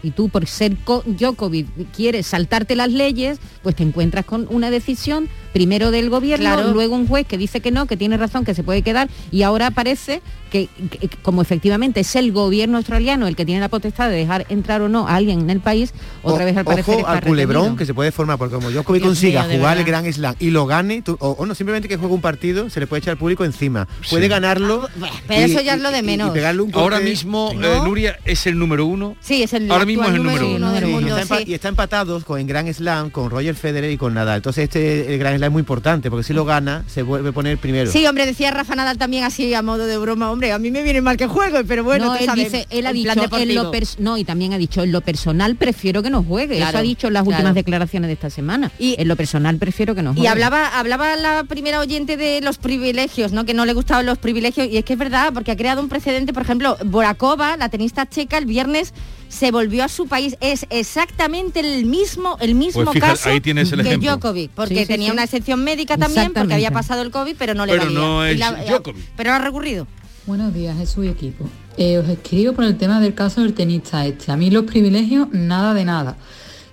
Y 0.04 0.12
tú 0.12 0.30
por 0.30 0.46
ser 0.48 0.76
Djokovic 0.86 1.68
quieres 1.96 2.28
saltarte 2.28 2.76
las 2.76 2.92
leyes, 2.92 3.40
pues 3.62 3.76
te 3.76 3.84
encuentras 3.84 4.26
con 4.26 4.48
una 4.50 4.70
decisión 4.70 5.30
primero 5.54 5.92
del 5.92 6.10
gobierno, 6.10 6.44
Claro. 6.56 6.74
luego 6.74 6.96
un 6.96 7.08
juez 7.08 7.26
que 7.28 7.38
dice 7.38 7.62
que 7.62 7.72
no, 7.72 7.86
que 7.86 7.96
tiene 7.98 8.18
razón, 8.18 8.44
que 8.44 8.54
se 8.56 8.64
puede 8.64 8.82
quedar 8.82 9.08
y 9.32 9.44
ahora 9.44 9.72
parece 9.72 10.22
que, 10.52 10.68
que- 10.92 11.08
como 11.22 11.42
efectivamente 11.42 12.00
es 12.02 12.16
el 12.16 12.32
gobierno 12.32 12.78
australiano 12.78 13.28
el 13.28 13.36
que 13.36 13.46
tiene 13.46 13.60
la 13.62 13.70
potestad 13.70 14.10
de 14.10 14.16
dejar 14.16 14.46
entrar 14.50 14.82
o 14.82 14.90
no 14.90 15.08
a 15.08 15.16
alguien 15.16 15.40
en 15.42 15.50
el 15.50 15.60
país, 15.62 15.94
otra 16.22 16.44
O- 16.44 16.46
vez 16.46 16.58
al 16.58 16.66
parecer 16.66 16.94
Ojo 16.96 17.00
está 17.02 17.12
al 17.14 17.22
culebrón 17.24 17.56
retenido. 17.64 17.78
que 17.78 17.86
se 17.86 17.94
puede 17.94 18.12
formar, 18.12 18.38
porque 18.38 18.56
como 18.56 18.70
Djokovic 18.70 19.02
Dios 19.02 19.10
consiga 19.12 19.44
mío, 19.48 19.58
jugar 19.58 19.78
el 19.78 19.84
verdad. 19.86 20.02
Gran 20.02 20.14
Slam 20.14 20.36
y 20.40 20.50
lo 20.52 20.66
gane, 20.66 21.02
tú- 21.02 21.18
o, 21.20 21.30
o 21.32 21.46
no, 21.46 21.56
simplemente 21.56 21.88
que 21.88 21.98
juegue 21.98 22.14
un 22.14 22.22
partido, 22.22 22.70
se 22.70 22.80
le 22.80 22.88
puede 22.88 23.00
echar 23.00 23.14
al 23.14 23.18
público 23.18 23.46
encima. 23.46 23.88
Puede 24.10 24.28
ganarlo. 24.28 24.88
pero 25.28 25.42
eso 25.42 25.62
ya 25.62 25.76
es 25.76 25.82
lo 25.82 25.90
de 25.92 25.98
y- 25.98 26.00
y 26.00 26.04
menos. 26.04 26.34
un 26.36 26.72
Ahora 26.76 27.00
mismo, 27.00 27.52
¿no? 27.56 27.68
eh, 27.68 27.80
Nuria 27.84 28.18
es 28.26 28.46
el 28.48 28.58
número 28.60 28.86
uno. 28.86 29.16
Sí, 29.22 29.42
es 29.44 29.54
el 29.54 29.72
Ahora 29.72 29.86
mismo 29.86 29.93
es 30.02 30.08
actual 30.08 30.16
el 30.16 30.24
número 30.24 30.56
uno. 30.56 30.72
del 30.72 30.84
Sí, 30.86 30.90
mundo, 30.92 31.08
y, 31.08 31.12
está 31.22 31.36
empa- 31.36 31.38
sí. 31.40 31.44
y 31.48 31.54
está 31.54 31.68
empatados 31.70 32.24
con 32.24 32.40
en 32.40 32.48
Grand 32.48 32.72
Slam 32.74 33.10
con 33.10 33.30
Roger 33.30 33.56
Federer 33.56 33.92
y 33.92 33.98
con 33.98 34.14
Nadal. 34.14 34.38
Entonces 34.38 34.64
este 34.66 35.14
el 35.14 35.20
Grand 35.20 35.38
Slam 35.38 35.50
es 35.50 35.52
muy 35.54 35.60
importante 35.62 36.10
porque 36.10 36.24
si 36.24 36.34
lo 36.34 36.46
gana 36.46 36.84
se 36.88 37.02
vuelve 37.04 37.30
a 37.30 37.32
poner 37.32 37.58
primero. 37.58 37.92
Sí, 37.92 38.06
hombre, 38.08 38.26
decía 38.26 38.52
Rafa 38.52 38.76
Nadal 38.76 38.98
también 38.98 39.24
así 39.24 39.54
a 39.54 39.62
modo 39.62 39.86
de 39.86 39.98
broma, 39.98 40.32
hombre, 40.32 40.52
a 40.52 40.60
mí 40.60 40.72
me 40.72 40.84
viene 40.84 41.02
mal 41.02 41.18
que 41.18 41.28
juegue, 41.28 41.64
pero 41.64 41.84
bueno, 41.84 42.06
no, 42.06 42.12
tú 42.14 42.20
él 42.20 42.26
sabes, 42.26 42.52
dice, 42.52 42.68
él 42.70 42.86
ha 42.88 42.94
dicho, 42.94 43.12
en 43.38 43.56
lo 43.56 43.72
pers- 43.72 43.98
no, 44.00 44.18
y 44.18 44.24
también 44.24 44.54
ha 44.54 44.58
dicho, 44.58 44.84
en 44.84 44.92
lo 44.92 45.02
personal 45.02 45.56
prefiero 45.56 46.02
que 46.04 46.10
no 46.10 46.24
juegue. 46.24 46.58
Eso 46.62 46.78
ha 46.78 46.82
dicho 46.82 47.08
en 47.08 47.14
las 47.14 47.24
claro. 47.24 47.38
últimas 47.38 47.56
declaraciones 47.56 48.08
de 48.08 48.14
esta 48.14 48.30
semana. 48.30 48.72
Y 48.80 48.96
en 49.00 49.08
lo 49.08 49.16
personal 49.16 49.58
prefiero 49.58 49.94
que 49.96 50.02
no 50.04 50.12
juegue. 50.14 50.24
Y 50.24 50.28
hablaba, 50.28 50.80
hablaba 50.80 51.16
la 51.16 51.44
primera 51.46 51.80
oyente 51.80 52.18
de 52.18 52.42
los 52.42 52.58
privilegios, 52.58 53.32
¿no? 53.32 53.46
Que 53.46 53.54
no 53.54 53.66
le 53.66 53.74
gustaban 53.74 54.06
los 54.06 54.18
privilegios. 54.18 54.68
Y 54.68 54.78
es 54.78 54.86
que 54.86 54.94
es 54.94 55.00
verdad, 55.00 55.32
porque 55.34 55.52
ha 55.52 55.56
creado 55.58 55.82
un 55.82 55.90
precedente. 55.90 56.34
Por 56.34 56.44
ejemplo, 56.44 56.78
Borakova, 56.86 57.58
la 57.58 57.70
tenista 57.70 58.08
checa, 58.08 58.38
el 58.38 58.46
viernes 58.46 58.94
se 59.34 59.52
volvió 59.52 59.84
a 59.84 59.88
su 59.90 60.08
país. 60.08 60.38
Es 60.40 60.66
exactamente 60.70 61.60
el 61.60 61.86
mismo, 61.86 62.38
el 62.40 62.56
mismo 62.56 62.84
Pues 62.84 62.94
fíjate, 62.94 63.12
caso 63.14 63.30
ahí 63.30 63.42
tienes 63.42 63.72
el 63.72 63.82
que 63.82 63.88
ejemplo. 63.90 64.12
Djokovic, 64.12 64.52
porque 64.52 64.76
Sí, 64.76 64.82
sí, 64.82 64.88
tenía 64.88 65.08
sí. 65.08 65.12
una 65.14 65.24
excepción 65.24 65.64
médica 65.64 65.98
también, 65.98 66.32
porque 66.34 66.54
había 66.54 66.72
pasado 66.72 67.02
el 67.02 67.12
COVID, 67.12 67.36
pero 67.38 67.54
no 67.54 67.66
le 67.66 67.74
Pero 67.74 67.86
valía. 67.86 68.00
no 68.00 68.26
es 68.26 68.40
la- 68.40 68.52
Djokovic. 68.64 69.04
Pero 69.18 69.34
ha 69.34 69.40
recurrido. 69.40 69.88
Buenos 70.26 70.54
días, 70.54 70.78
Jesús 70.78 71.06
y 71.06 71.10
equipo. 71.10 71.50
Eh, 71.78 71.98
os 71.98 72.08
escribo 72.08 72.54
por 72.54 72.64
el 72.64 72.78
tema 72.78 73.02
del 73.02 73.14
caso 73.14 73.42
del 73.42 73.54
tenista 73.54 74.06
este. 74.06 74.32
A 74.32 74.38
mí 74.38 74.50
los 74.52 74.64
privilegios, 74.66 75.28
nada 75.32 75.74
de 75.74 75.84
nada. 75.84 76.16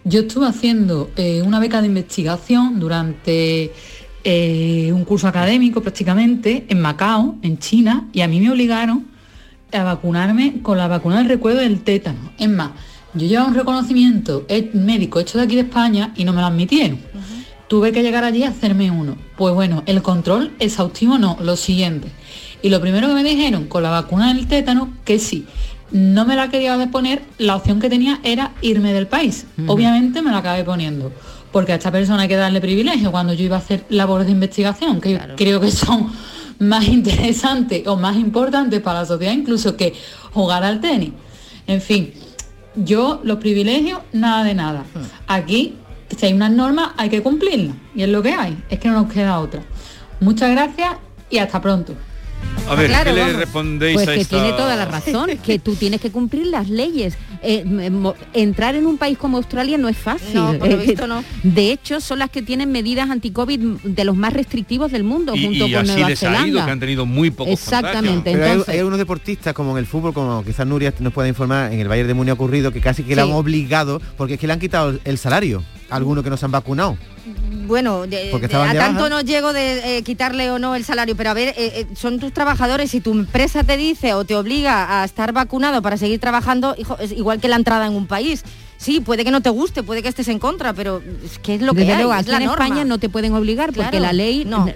Yo 0.05 0.21
estuve 0.21 0.47
haciendo 0.47 1.11
eh, 1.17 1.43
una 1.45 1.59
beca 1.59 1.81
de 1.81 1.89
investigación 1.89 2.79
durante 2.79 3.73
eh, 4.25 4.91
un 4.95 5.05
curso 5.05 5.27
académico 5.29 5.81
prácticamente 5.83 6.65
en 6.69 6.81
Macao, 6.81 7.37
en 7.43 7.59
China, 7.59 8.09
y 8.13 8.21
a 8.21 8.29
mí 8.29 8.39
me 8.41 8.51
obligaron 8.51 9.07
a 9.73 9.85
vacunarme 9.85 10.61
con 10.63 10.79
la 10.79 10.89
vacuna 10.89 11.19
del 11.19 11.29
recuerdo 11.29 11.61
del 11.61 11.83
tétano. 11.83 12.33
Es 12.39 12.49
más, 12.49 12.71
yo 13.15 13.27
llevaba 13.27 13.49
un 13.49 13.55
reconocimiento 13.55 14.47
médico 14.73 15.21
hecho 15.21 15.39
de 15.39 15.45
aquí 15.45 15.57
de 15.57 15.63
España 15.63 16.13
y 16.17 16.25
no 16.25 16.33
me 16.33 16.41
lo 16.41 16.47
admitieron. 16.47 16.99
Tuve 17.69 17.93
que 17.93 18.03
llegar 18.03 18.25
allí 18.25 18.43
a 18.43 18.49
hacerme 18.49 18.91
uno. 18.91 19.17
Pues 19.37 19.55
bueno, 19.55 19.83
el 19.87 20.03
control 20.03 20.53
exhaustivo 20.59 21.19
no, 21.19 21.37
lo 21.41 21.57
siguiente. 21.57 22.09
Y 22.63 22.69
lo 22.69 22.81
primero 22.81 23.09
que 23.09 23.15
me 23.15 23.25
dijeron 23.25 23.67
con 23.67 23.83
la 23.83 23.91
vacuna 23.91 24.35
del 24.35 24.47
tétano, 24.47 24.93
que 25.05 25.19
sí, 25.19 25.47
no 25.93 26.25
me 26.25 26.37
la 26.37 26.51
quería 26.51 26.91
poner, 26.91 27.23
la 27.39 27.57
opción 27.57 27.81
que 27.81 27.89
tenía 27.89 28.21
era 28.23 28.53
irme 28.61 28.93
del 28.93 29.07
país. 29.07 29.47
Obviamente 29.67 30.23
me 30.23 30.31
la 30.31 30.39
acabé 30.39 30.63
poniendo, 30.65 31.13
porque 31.53 31.73
a 31.73 31.77
esta 31.77 31.91
persona 31.91 32.23
hay 32.23 32.29
que 32.29 32.37
darle 32.37 32.61
privilegio 32.61 33.11
cuando 33.11 33.33
yo 33.33 33.45
iba 33.45 33.57
a 33.57 33.61
hacer 33.61 33.85
labores 33.89 34.27
de 34.27 34.33
investigación, 34.33 35.01
que 35.01 35.19
creo 35.37 35.61
que 35.61 35.71
son 35.71 36.13
más 36.61 36.87
interesantes 36.89 37.87
o 37.87 37.97
más 37.97 38.17
importantes 38.17 38.81
para 38.81 39.01
la 39.01 39.07
sociedad 39.07 39.33
incluso 39.33 39.77
que 39.77 39.95
jugar 40.33 40.63
al 40.63 40.81
tenis. 40.81 41.11
En 41.67 41.81
fin, 41.81 42.13
yo 42.77 43.21
los 43.25 43.39
privilegios, 43.39 44.01
nada 44.13 44.45
de 44.45 44.55
nada. 44.55 44.85
Aquí, 45.27 45.75
si 46.17 46.27
hay 46.27 46.33
unas 46.33 46.53
normas, 46.53 46.91
hay 46.97 47.09
que 47.09 47.23
cumplirlas. 47.23 47.77
Y 47.95 48.03
es 48.03 48.09
lo 48.09 48.23
que 48.23 48.33
hay, 48.33 48.57
es 48.69 48.79
que 48.79 48.89
no 48.89 49.03
nos 49.03 49.13
queda 49.13 49.39
otra. 49.41 49.63
Muchas 50.21 50.51
gracias 50.51 50.97
y 51.29 51.39
hasta 51.39 51.61
pronto. 51.61 51.95
A 52.71 52.75
ver, 52.77 52.87
Claro, 52.89 53.11
¿qué 53.11 53.15
le 53.17 53.21
vamos. 53.23 53.37
respondéis 53.37 53.95
Pues 53.95 54.09
a 54.09 54.15
que 54.15 54.21
esta... 54.21 54.37
tiene 54.43 54.53
toda 54.57 54.77
la 54.77 54.85
razón, 54.85 55.31
que 55.45 55.59
tú 55.59 55.75
tienes 55.75 56.01
que 56.01 56.11
cumplir 56.11 56.47
las 56.47 56.69
leyes. 56.69 57.15
Eh, 57.43 57.65
entrar 58.35 58.75
en 58.75 58.87
un 58.87 58.99
país 58.99 59.17
como 59.19 59.39
Australia 59.39 59.79
no 59.79 59.89
es 59.89 59.97
fácil. 59.97 60.35
No, 60.35 60.53
por 60.59 60.69
lo 60.69 60.81
Eh, 60.81 60.87
visto 60.87 61.07
no. 61.07 61.25
De 61.43 61.73
hecho, 61.73 62.01
son 62.01 62.19
las 62.19 62.31
que 62.31 62.43
tienen 62.43 62.71
medidas 62.71 63.09
anti-COVID 63.11 63.61
de 63.85 64.05
los 64.05 64.15
más 64.17 64.33
restrictivos 64.33 64.93
del 64.93 65.05
mundo, 65.05 65.35
Y, 65.35 65.45
junto 65.45 65.67
y 65.67 65.73
con 65.73 65.83
así 65.83 65.93
Nueva 65.93 66.09
les 66.11 66.23
ha 66.23 66.27
ido, 66.27 66.37
Zelanda. 66.37 66.65
que 66.67 66.71
han 66.73 66.81
tenido 66.81 67.07
muy 67.07 67.31
pocos 67.31 67.53
Exactamente. 67.53 68.33
Pero 68.33 68.45
hay- 68.45 68.51
Entonces- 68.51 68.73
hay, 68.75 68.79
algunos 68.79 68.99
deportistas, 68.99 69.55
como 69.55 69.73
en 69.73 69.79
el 69.79 69.87
fútbol, 69.87 70.13
como 70.13 70.45
quizás 70.45 70.67
Nuria 70.67 70.93
nos 71.01 71.13
pueda 71.13 71.29
informar, 71.29 71.73
en 71.73 71.81
el 71.81 71.89
Bayern 71.89 72.09
de 72.09 72.15
Múnich 72.15 72.31
ha 72.31 72.35
ocurrido 72.35 72.73
que 72.73 72.81
casi 72.81 73.03
que 73.03 73.17
le 73.17 73.23
Sí. 73.23 73.29
han 73.29 73.35
obligado, 73.35 74.01
porque 74.17 74.35
es 74.35 74.41
que 74.41 74.47
le 74.47 74.53
han 74.53 74.61
quitado 74.61 74.99
el 75.05 75.19
salario 75.19 75.63
algunos 75.91 76.23
que 76.25 76.31
no 76.31 76.37
se 76.37 76.45
han 76.45 76.53
vacunado. 76.53 76.97
Bueno, 77.67 78.07
de- 78.07 78.29
Porque 78.31 78.49
de- 78.49 78.57
a 78.57 78.73
de 78.73 78.79
tanto 78.79 79.09
no 79.09 79.21
llego 79.21 79.53
de 79.53 79.99
eh, 79.99 80.03
quitarle 80.03 80.51
o 80.51 80.59
no 80.59 80.75
el 80.75 80.85
salario, 80.85 81.17
pero 81.17 81.31
a 81.31 81.35
ver, 81.35 81.49
eh, 81.51 81.55
eh, 81.59 81.87
son 81.95 82.19
tus 82.19 82.33
trabajadores, 82.33 82.91
si 82.91 83.01
tu 83.01 83.13
empresa 83.13 83.63
te 83.65 83.77
dice 83.77 84.15
o 84.15 84.25
te 84.25 84.35
obliga 84.37 85.01
a 85.03 85.05
estar 85.05 85.33
vacunado 85.33 85.83
para 85.83 85.97
seguir 85.97 86.19
trabajando, 86.21 86.75
hijo, 86.79 86.97
es 86.99 87.13
igual 87.13 87.41
que 87.41 87.49
la 87.49 87.57
entrada 87.57 87.87
en 87.87 87.95
un 87.95 88.07
país. 88.07 88.43
Sí, 88.77 89.01
puede 89.01 89.25
que 89.25 89.31
no 89.31 89.43
te 89.43 89.51
guste, 89.51 89.83
puede 89.83 90.03
que 90.03 90.09
estés 90.09 90.29
en 90.29 90.39
contra, 90.39 90.73
pero 90.73 91.03
es 91.23 91.39
que 91.39 91.57
es 91.57 91.61
lo 91.61 91.75
que 91.75 91.81
Desde 91.81 91.93
hay, 91.93 91.99
luego, 91.99 92.15
es 92.15 92.21
aquí 92.21 92.31
la 92.31 92.39
en 92.39 92.47
norma. 92.47 92.65
España 92.65 92.85
no 92.87 92.97
te 92.99 93.11
pueden 93.11 93.35
obligar 93.35 93.73
porque 93.75 93.91
Claro, 93.91 93.99
la 94.07 94.13
ley 94.15 94.45
no. 94.47 94.67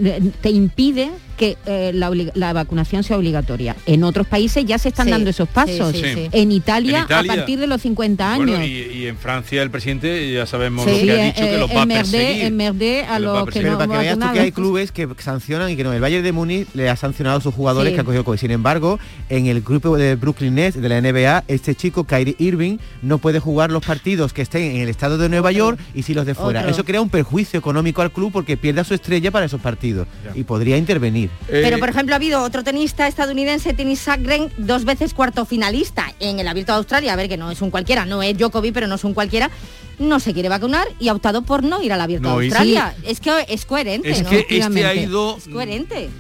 te 0.43 0.51
impide 0.51 1.11
que 1.35 1.57
eh, 1.67 1.93
la, 1.95 2.53
vacunación 2.53 3.03
sea 3.05 3.17
obligatoria. 3.19 3.77
En 3.87 4.05
otros 4.05 4.27
países 4.27 4.65
ya 4.65 4.79
se 4.79 4.89
están 4.89 5.07
Sí, 5.07 5.11
dando 5.11 5.31
esos 5.31 5.49
sí, 5.49 5.55
pasos. 5.55 5.93
sí, 5.93 6.03
sí. 6.03 6.29
En, 6.33 6.53
Italia, 6.53 6.99
En 7.01 7.05
Italia. 7.05 7.33
a 7.33 7.37
partir 7.37 7.59
de 7.59 7.67
los 7.67 7.81
50 7.83 8.33
años. 8.33 8.47
Bueno, 8.47 8.65
y, 8.65 8.71
y 8.93 9.07
en 9.07 9.17
Francia 9.17 9.63
el 9.63 9.71
presidente 9.71 10.33
ya 10.33 10.47
sabemos 10.47 10.85
Sí, 10.85 11.01
lo 11.01 11.07
que 11.07 11.13
ha 11.13 11.15
eh, 11.25 11.27
dicho, 11.27 11.41
que 11.43 11.55
eh, 11.55 11.59
los 11.59 11.71
va 11.71 11.83
a 11.83 11.87
perseguir. 11.87 12.45
a 12.45 12.49
Que 12.49 12.51
los 12.51 12.71
va 13.07 13.15
a 13.15 13.19
los 13.19 13.49
que. 13.49 13.61
Pero 13.61 13.79
para 13.79 13.93
que 13.93 13.99
veas 13.99 14.19
tú 14.19 14.33
que 14.33 14.41
hay 14.41 14.53
clubes 14.53 14.93
que 14.93 15.09
sancionan 15.19 15.71
y 15.71 15.77
que 15.77 15.85
no. 15.85 15.93
El 15.93 16.01
Bayern 16.01 16.25
de 16.25 16.33
Múnich 16.33 16.69
le 16.75 16.89
ha 16.89 16.97
sancionado 16.97 17.39
a 17.39 17.41
sus 17.41 17.55
jugadores 17.55 17.91
Sí. 17.91 17.95
que 17.95 18.01
ha 18.01 18.05
cogido 18.05 18.25
COVID. 18.25 18.39
Sin 18.39 18.51
embargo, 18.51 18.99
en 19.29 19.47
el 19.47 19.61
grupo 19.63 19.97
de 19.97 20.17
Brooklyn 20.17 20.55
Nets 20.55 20.81
de 20.81 20.89
la 20.89 21.01
NBA, 21.01 21.45
este 21.49 21.75
chico, 21.75 22.05
Kyrie 22.05 22.37
Irving, 22.39 22.79
no 23.03 23.19
puede 23.19 23.41
jugar 23.41 23.71
los 23.71 23.85
partidos 23.85 24.33
que 24.33 24.43
estén 24.43 24.63
en 24.77 24.83
el 24.83 24.89
estado 24.89 25.19
de 25.19 25.29
Nueva 25.29 25.53
York 25.53 25.79
y 25.95 26.03
si 26.03 26.15
los 26.15 26.27
de 26.27 26.35
fuera. 26.35 26.61
Otro. 26.61 26.71
Eso 26.73 26.85
crea 26.85 27.01
un 27.01 27.11
perjuicio 27.11 27.59
económico 27.59 28.03
al 28.03 28.11
club 28.13 28.33
porque 28.33 28.57
pierde 28.57 28.81
a 28.81 28.85
su 28.85 28.95
estrella 28.95 29.31
para 29.31 29.47
esos 29.47 29.61
partidos 29.61 30.07
y 30.35 30.45
podría 30.45 30.77
intervenir. 30.77 31.24
Eh, 31.49 31.61
Pero 31.63 31.79
por 31.79 31.89
ejemplo 31.89 32.15
ha 32.15 32.17
habido 32.17 32.43
otro 32.43 32.63
tenista 32.65 33.07
estadounidense, 33.09 33.73
Tennis 33.75 34.01
Sacren, 34.01 34.51
dos 34.59 34.85
veces 34.85 35.15
cuarto 35.15 35.45
finalista 35.45 36.13
en 36.21 36.39
el 36.41 36.49
Abierto 36.49 36.73
de 36.73 36.79
Australia, 36.79 37.13
a 37.13 37.17
ver 37.17 37.29
que 37.29 37.37
no 37.37 37.51
es 37.51 37.61
un 37.63 37.71
cualquiera, 37.71 38.05
no 38.07 38.23
es 38.23 38.37
Djokovic, 38.37 38.73
pero 38.75 38.87
no 38.87 38.95
es 38.97 39.05
un 39.05 39.15
cualquiera, 39.15 39.51
no 39.99 40.21
se 40.21 40.33
quiere 40.35 40.49
vacunar 40.49 40.87
y 40.99 41.09
ha 41.09 41.13
optado 41.13 41.43
por 41.43 41.63
no 41.63 41.83
ir 41.83 41.93
al 41.93 42.01
Abierto 42.01 42.29
No 42.29 42.39
de. 42.39 42.47
Australia. 42.47 42.95
Es 43.05 43.21
que 43.21 43.31
es 43.49 43.65
coherente, 43.67 44.11
es 44.11 44.23
¿no? 44.23 44.31
que 44.31 44.47
este 44.51 44.85
ha 44.87 44.95
ido 44.95 45.37
Es 45.39 45.49
coherente. 45.49 46.11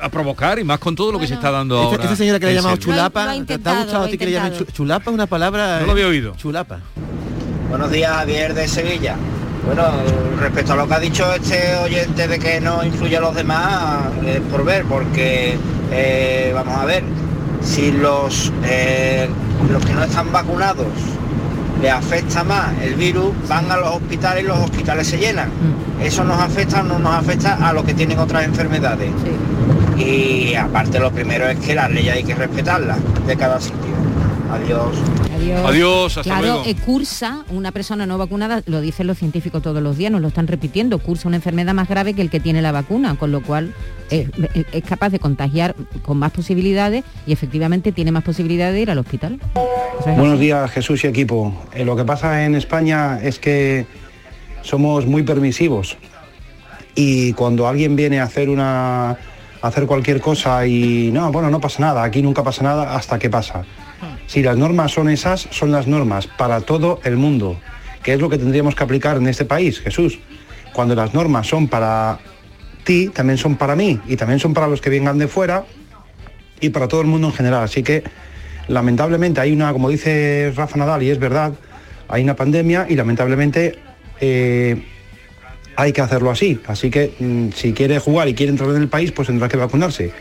a 0.00 0.08
provocar 0.10 0.58
y 0.58 0.64
más 0.64 0.78
con 0.78 0.94
todo 0.94 1.10
lo 1.12 1.18
que 1.18 1.26
se 1.26 1.34
está 1.34 1.50
dando 1.50 1.76
Esta, 1.76 1.86
ahora. 1.92 2.04
esta 2.04 2.16
señora 2.16 2.38
que 2.38 2.46
le 2.46 2.52
ha 2.52 2.54
llamado 2.56 2.76
chulapa, 2.76 3.32
¿te- 3.46 3.58
¿te 3.58 3.68
ha 3.68 3.82
gustado 3.82 4.04
a 4.04 4.08
ti 4.08 4.18
que 4.18 4.26
le 4.26 4.32
llamen 4.32 4.52
chulapa? 4.72 5.10
Una 5.10 5.26
palabra... 5.26 5.80
No 5.80 5.86
lo 5.86 5.92
había 5.92 6.06
oído. 6.06 6.34
Chulapa. 6.36 6.80
Buenos 7.70 7.90
días, 7.90 8.12
Javier 8.12 8.54
de 8.54 8.68
Sevilla. 8.68 9.16
Bueno, 9.66 9.82
respecto 10.40 10.74
a 10.74 10.76
lo 10.76 10.86
que 10.86 10.94
ha 10.94 11.00
dicho 11.00 11.34
este 11.34 11.76
oyente 11.76 12.28
de 12.28 12.38
que 12.38 12.60
no 12.60 12.84
influye 12.84 13.16
a 13.16 13.20
los 13.20 13.34
demás, 13.34 14.04
es 14.24 14.40
por 14.42 14.64
ver, 14.64 14.84
porque 14.84 15.58
eh, 15.90 16.52
vamos 16.54 16.78
a 16.78 16.84
ver, 16.84 17.02
si 17.62 17.90
los, 17.90 18.52
eh, 18.64 19.28
los 19.70 19.84
que 19.84 19.92
no 19.92 20.04
están 20.04 20.30
vacunados 20.30 20.86
les 21.82 21.92
afecta 21.92 22.44
más 22.44 22.72
el 22.80 22.94
virus, 22.94 23.34
van 23.48 23.70
a 23.70 23.76
los 23.76 23.96
hospitales 23.96 24.44
y 24.44 24.46
los 24.46 24.58
hospitales 24.58 25.08
se 25.08 25.18
llenan. 25.18 25.50
¿Eso 26.00 26.22
nos 26.22 26.40
afecta 26.40 26.80
o 26.80 26.84
no 26.84 27.00
nos 27.00 27.14
afecta 27.14 27.54
a 27.54 27.72
los 27.72 27.84
que 27.84 27.94
tienen 27.94 28.20
otras 28.20 28.44
enfermedades? 28.44 29.10
Y 29.98 30.54
aparte 30.54 31.00
lo 31.00 31.10
primero 31.10 31.48
es 31.48 31.58
que 31.58 31.74
las 31.74 31.90
leyes 31.90 32.14
hay 32.14 32.24
que 32.24 32.34
respetarlas 32.34 32.98
de 33.26 33.36
cada 33.36 33.60
sitio. 33.60 33.94
Adiós. 34.50 34.96
Adiós, 35.64 36.16
hasta 36.18 36.30
claro, 36.30 36.46
luego. 36.46 36.62
eh, 36.66 36.74
cursa, 36.74 37.44
una 37.50 37.72
persona 37.72 38.06
no 38.06 38.16
vacunada, 38.18 38.62
lo 38.66 38.80
dicen 38.80 39.06
los 39.06 39.18
científicos 39.18 39.62
todos 39.62 39.82
los 39.82 39.96
días, 39.96 40.10
nos 40.12 40.20
lo 40.20 40.28
están 40.28 40.46
repitiendo, 40.46 40.98
cursa 40.98 41.28
una 41.28 41.36
enfermedad 41.36 41.74
más 41.74 41.88
grave 41.88 42.14
que 42.14 42.22
el 42.22 42.30
que 42.30 42.40
tiene 42.40 42.62
la 42.62 42.72
vacuna, 42.72 43.16
con 43.16 43.32
lo 43.32 43.42
cual 43.42 43.74
eh, 44.10 44.28
eh, 44.54 44.64
es 44.72 44.84
capaz 44.84 45.10
de 45.10 45.18
contagiar 45.18 45.74
con 46.02 46.18
más 46.18 46.32
posibilidades 46.32 47.04
y 47.26 47.32
efectivamente 47.32 47.92
tiene 47.92 48.12
más 48.12 48.22
posibilidades 48.24 48.74
de 48.74 48.82
ir 48.82 48.90
al 48.90 48.98
hospital. 48.98 49.38
Es 50.00 50.04
Buenos 50.04 50.34
así. 50.34 50.40
días, 50.42 50.70
Jesús 50.70 51.04
y 51.04 51.08
equipo. 51.08 51.52
Eh, 51.74 51.84
lo 51.84 51.96
que 51.96 52.04
pasa 52.04 52.44
en 52.44 52.54
España 52.54 53.18
es 53.22 53.38
que 53.38 53.86
somos 54.62 55.06
muy 55.06 55.22
permisivos 55.22 55.96
y 56.94 57.32
cuando 57.34 57.68
alguien 57.68 57.94
viene 57.96 58.20
a 58.20 58.24
hacer 58.24 58.48
una 58.48 59.10
a 59.62 59.68
hacer 59.68 59.86
cualquier 59.86 60.20
cosa 60.20 60.66
y 60.66 61.10
no, 61.12 61.32
bueno, 61.32 61.50
no 61.50 61.60
pasa 61.60 61.80
nada, 61.80 62.02
aquí 62.02 62.22
nunca 62.22 62.42
pasa 62.42 62.62
nada 62.62 62.94
hasta 62.94 63.18
que 63.18 63.28
pasa. 63.30 63.64
Si 64.26 64.42
las 64.42 64.56
normas 64.56 64.92
son 64.92 65.08
esas, 65.08 65.48
son 65.50 65.72
las 65.72 65.86
normas 65.86 66.26
para 66.26 66.60
todo 66.60 67.00
el 67.04 67.16
mundo, 67.16 67.58
que 68.02 68.12
es 68.14 68.20
lo 68.20 68.28
que 68.28 68.38
tendríamos 68.38 68.74
que 68.74 68.84
aplicar 68.84 69.16
en 69.16 69.26
este 69.28 69.44
país, 69.44 69.80
Jesús. 69.80 70.18
Cuando 70.72 70.94
las 70.94 71.14
normas 71.14 71.46
son 71.46 71.68
para 71.68 72.18
ti, 72.84 73.08
también 73.08 73.38
son 73.38 73.56
para 73.56 73.74
mí 73.74 73.98
y 74.06 74.16
también 74.16 74.38
son 74.38 74.54
para 74.54 74.68
los 74.68 74.80
que 74.80 74.90
vengan 74.90 75.18
de 75.18 75.28
fuera 75.28 75.64
y 76.60 76.70
para 76.70 76.88
todo 76.88 77.00
el 77.00 77.06
mundo 77.06 77.28
en 77.28 77.34
general. 77.34 77.64
Así 77.64 77.82
que 77.82 78.04
lamentablemente 78.68 79.40
hay 79.40 79.52
una, 79.52 79.72
como 79.72 79.88
dice 79.88 80.52
Rafa 80.54 80.76
Nadal, 80.76 81.02
y 81.02 81.10
es 81.10 81.18
verdad, 81.18 81.52
hay 82.08 82.22
una 82.22 82.36
pandemia 82.36 82.86
y 82.88 82.94
lamentablemente 82.94 83.78
eh, 84.20 84.82
hay 85.76 85.92
que 85.92 86.00
hacerlo 86.00 86.30
así. 86.30 86.60
Así 86.66 86.90
que 86.90 87.14
mm, 87.18 87.52
si 87.54 87.72
quiere 87.72 87.98
jugar 87.98 88.28
y 88.28 88.34
quiere 88.34 88.50
entrar 88.50 88.70
en 88.70 88.82
el 88.82 88.88
país, 88.88 89.12
pues 89.12 89.28
tendrá 89.28 89.48
que 89.48 89.56
vacunarse. 89.56 90.12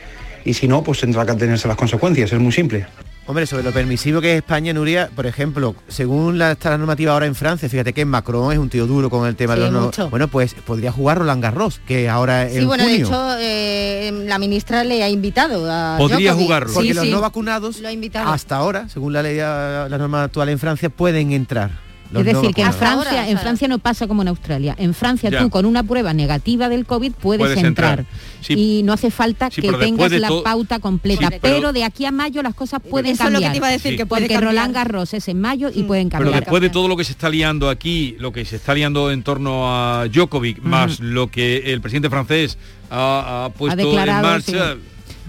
Y 0.43 0.53
si 0.53 0.67
no, 0.67 0.83
pues 0.83 0.99
tendrá 0.99 1.25
que 1.25 1.33
tenerse 1.33 1.67
las 1.67 1.77
consecuencias. 1.77 2.31
Es 2.31 2.39
muy 2.39 2.51
simple. 2.51 2.85
Hombre, 3.27 3.47
sobre 3.47 3.63
lo 3.63 3.71
permisivo 3.71 4.21
que 4.21 4.33
es 4.33 4.37
España, 4.37 4.71
Nuria, 4.71 5.09
por 5.15 5.25
ejemplo, 5.25 5.73
según 5.87 6.37
la, 6.37 6.51
está 6.51 6.69
la 6.69 6.77
normativa 6.77 7.11
ahora 7.13 7.25
en 7.25 7.33
Francia, 7.33 7.67
fíjate 7.67 7.91
que 7.91 8.05
Macron 8.05 8.51
es 8.53 8.59
un 8.59 8.69
tío 8.69 8.85
duro 8.85 9.09
con 9.09 9.27
el 9.27 9.35
tema 9.35 9.55
Sí, 9.55 9.61
de 9.61 9.65
los 9.65 9.73
no- 9.73 9.85
mucho. 9.87 10.09
Bueno, 10.11 10.27
pues 10.27 10.53
podría 10.53 10.91
jugar 10.91 11.17
Roland 11.17 11.41
Garros, 11.41 11.81
que 11.87 12.07
ahora 12.07 12.47
Sí, 12.47 12.57
en 12.59 12.67
bueno, 12.67 12.83
de 12.83 12.89
junio. 12.91 13.07
hecho, 13.07 13.35
eh, 13.39 14.23
la 14.27 14.37
ministra 14.37 14.83
le 14.83 15.01
ha 15.03 15.09
invitado 15.09 15.65
a 15.71 15.97
Podría 15.97 16.29
Djokovic. 16.31 16.45
jugarlo. 16.45 16.73
Porque 16.73 16.89
Sí, 16.89 16.93
los 16.93 17.03
sí. 17.05 17.11
no 17.11 17.19
vacunados 17.21 17.79
Lo 17.79 17.87
ha 17.87 17.91
invitado. 17.91 18.29
hasta 18.31 18.57
ahora, 18.57 18.89
según 18.89 19.11
la 19.13 19.23
ley, 19.23 19.37
la 19.37 19.89
norma 19.97 20.23
actual 20.23 20.49
en 20.49 20.59
Francia, 20.59 20.89
pueden 20.89 21.31
entrar. 21.31 21.71
Los 22.11 22.25
Es 22.25 22.33
no 22.33 22.41
decir, 22.41 22.55
que 22.55 22.61
en. 22.61 22.71
Francia, 22.73 23.27
en 23.29 23.37
Francia 23.39 23.67
no 23.67 23.79
pasa 23.79 24.07
como 24.07 24.21
en 24.21 24.27
Australia. 24.27 24.75
En 24.77 24.93
Francia 24.93 25.29
Ya. 25.29 25.39
tú 25.39 25.49
con 25.49 25.65
una 25.65 25.83
prueba 25.83 26.13
negativa 26.13 26.69
del 26.69 26.85
COVID 26.85 27.13
puedes, 27.13 27.39
Puedes 27.39 27.57
entrar. 27.63 27.99
entrar. 28.01 28.15
Sí. 28.41 28.53
Y 28.53 28.83
no 28.83 28.93
hace 28.93 29.09
falta 29.11 29.49
Sí, 29.49 29.61
que 29.61 29.67
pero 29.69 29.79
tengas 29.79 30.11
la 30.11 30.27
todo- 30.27 30.43
pauta 30.43 30.79
completa. 30.79 31.27
Sí, 31.29 31.37
pero- 31.41 31.55
pero, 31.55 31.73
de 31.73 31.83
aquí 31.83 32.05
a 32.05 32.11
mayo 32.11 32.43
las 32.43 32.53
cosas 32.53 32.79
pueden 32.81 33.11
Eso 33.13 33.23
es 33.23 33.29
lo 33.31 33.39
que 33.39 33.45
cambiar. 33.45 33.51
te 33.53 33.57
iba 33.57 33.67
a 33.67 33.71
decir, 33.71 33.91
Sí. 33.93 33.97
que 33.97 34.05
puede 34.05 34.21
Porque 34.23 34.35
cambiar. 34.35 34.53
Roland 34.53 34.73
Garros 34.75 35.13
es 35.15 35.27
en 35.27 35.41
mayo 35.41 35.69
y 35.73 35.83
pueden 35.83 36.09
Pero 36.09 36.23
cambiar. 36.25 36.41
después 36.43 36.61
de 36.61 36.69
todo 36.69 36.87
lo 36.87 36.95
que 36.95 37.03
se 37.03 37.11
está 37.13 37.27
liando 37.29 37.69
aquí, 37.69 38.15
lo 38.19 38.31
que 38.31 38.45
se 38.45 38.57
está 38.57 38.73
liando 38.75 39.09
en 39.11 39.23
torno 39.23 39.63
a 39.75 40.07
Djokovic, 40.07 40.61
más 40.61 40.99
lo 40.99 41.29
que 41.31 41.73
el 41.73 41.81
presidente 41.81 42.09
francés 42.11 42.57
ha, 42.91 43.45
ha 43.45 43.49
puesto 43.49 43.79
en 43.81 43.85
declarado, 43.87 44.27
marcha, 44.27 44.73
sí. 44.75 44.79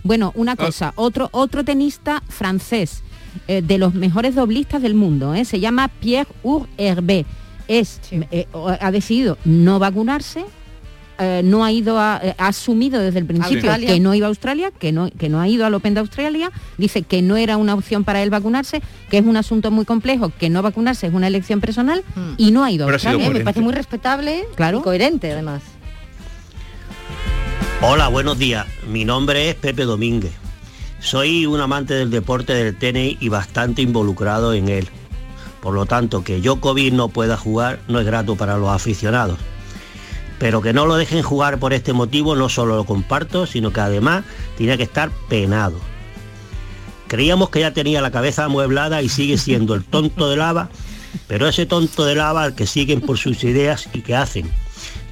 Bueno, 0.02 0.30
una 0.36 0.52
Ah. 0.52 0.56
cosa, 0.56 0.92
otro, 0.96 1.28
otro 1.32 1.64
tenista 1.64 2.22
francés, 2.28 3.02
eh, 3.48 3.62
de 3.62 3.78
los 3.78 3.94
mejores 3.94 4.34
doblistas 4.34 4.82
del 4.82 4.94
mundo, 4.94 5.34
¿eh? 5.34 5.44
se 5.44 5.60
llama 5.60 5.88
Pierre 5.88 6.28
Ur 6.42 6.68
Hervé. 6.78 7.24
Es, 7.68 8.00
eh, 8.12 8.46
ha 8.80 8.90
decidido 8.92 9.38
no 9.44 9.78
vacunarse, 9.80 10.44
eh, 11.18 11.40
no 11.42 11.64
ha 11.64 11.72
ido 11.72 11.98
a, 11.98 12.20
eh, 12.22 12.34
ha 12.36 12.48
asumido 12.48 13.00
desde 13.00 13.18
el 13.18 13.26
principio 13.26 13.56
Australia. 13.70 13.88
que 13.88 14.00
no 14.00 14.14
iba 14.14 14.26
a 14.26 14.28
Australia, 14.28 14.70
que 14.70 14.92
no, 14.92 15.10
que 15.10 15.28
no 15.28 15.40
ha 15.40 15.48
ido 15.48 15.64
al 15.64 15.74
Open 15.74 15.94
de 15.94 16.00
Australia, 16.00 16.52
dice 16.76 17.02
que 17.02 17.22
no 17.22 17.36
era 17.36 17.56
una 17.56 17.74
opción 17.74 18.04
para 18.04 18.22
él 18.22 18.30
vacunarse, 18.30 18.82
que 19.10 19.18
es 19.18 19.24
un 19.24 19.36
asunto 19.36 19.70
muy 19.70 19.84
complejo, 19.84 20.30
que 20.38 20.50
no 20.50 20.62
vacunarse 20.62 21.06
es 21.06 21.14
una 21.14 21.26
elección 21.26 21.60
personal 21.60 22.04
y 22.36 22.50
no 22.50 22.62
ha 22.64 22.70
ido 22.70 22.84
a 22.84 22.86
Pero 22.86 22.96
Australia. 22.96 23.30
Me 23.30 23.40
parece 23.40 23.62
muy 23.62 23.72
respetable 23.72 24.44
claro. 24.54 24.80
y 24.80 24.82
coherente 24.82 25.32
además. 25.32 25.62
Hola, 27.80 28.08
buenos 28.08 28.38
días. 28.38 28.66
Mi 28.88 29.04
nombre 29.04 29.48
es 29.48 29.54
Pepe 29.54 29.84
Domínguez. 29.84 30.32
Soy 31.00 31.46
un 31.46 31.60
amante 31.60 31.94
del 31.94 32.10
deporte 32.10 32.54
del 32.54 32.76
tenis 32.76 33.16
y 33.20 33.28
bastante 33.28 33.82
involucrado 33.82 34.54
en 34.54 34.68
él. 34.68 34.88
Por 35.60 35.74
lo 35.74 35.86
tanto, 35.86 36.24
que 36.24 36.40
Djokovic 36.40 36.92
no 36.92 37.08
pueda 37.08 37.36
jugar 37.36 37.80
no 37.88 38.00
es 38.00 38.06
grato 38.06 38.36
para 38.36 38.56
los 38.56 38.70
aficionados. 38.70 39.38
Pero 40.38 40.60
que 40.60 40.72
no 40.72 40.86
lo 40.86 40.96
dejen 40.96 41.22
jugar 41.22 41.58
por 41.58 41.72
este 41.72 41.92
motivo 41.92 42.36
no 42.36 42.48
solo 42.48 42.76
lo 42.76 42.84
comparto, 42.84 43.46
sino 43.46 43.72
que 43.72 43.80
además 43.80 44.24
tiene 44.56 44.76
que 44.76 44.82
estar 44.82 45.10
penado. 45.28 45.78
Creíamos 47.08 47.50
que 47.50 47.60
ya 47.60 47.72
tenía 47.72 48.02
la 48.02 48.10
cabeza 48.10 48.44
amueblada 48.44 49.00
y 49.02 49.08
sigue 49.08 49.38
siendo 49.38 49.74
el 49.74 49.84
tonto 49.84 50.28
de 50.28 50.36
lava, 50.36 50.70
pero 51.28 51.48
ese 51.48 51.64
tonto 51.64 52.04
de 52.04 52.16
lava 52.16 52.42
al 52.42 52.54
que 52.54 52.66
siguen 52.66 53.00
por 53.00 53.16
sus 53.16 53.44
ideas 53.44 53.88
y 53.92 54.02
que 54.02 54.16
hacen 54.16 54.50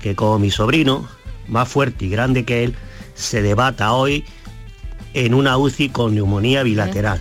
que 0.04 0.14
como 0.14 0.38
mi 0.38 0.50
sobrino, 0.50 1.08
más 1.48 1.66
fuerte 1.66 2.04
y 2.04 2.10
grande 2.10 2.44
que 2.44 2.62
él, 2.62 2.74
se 3.14 3.40
debata 3.40 3.94
hoy 3.94 4.22
en 5.14 5.32
una 5.32 5.56
UCI 5.56 5.88
con 5.88 6.14
neumonía 6.14 6.62
bilateral. 6.62 7.20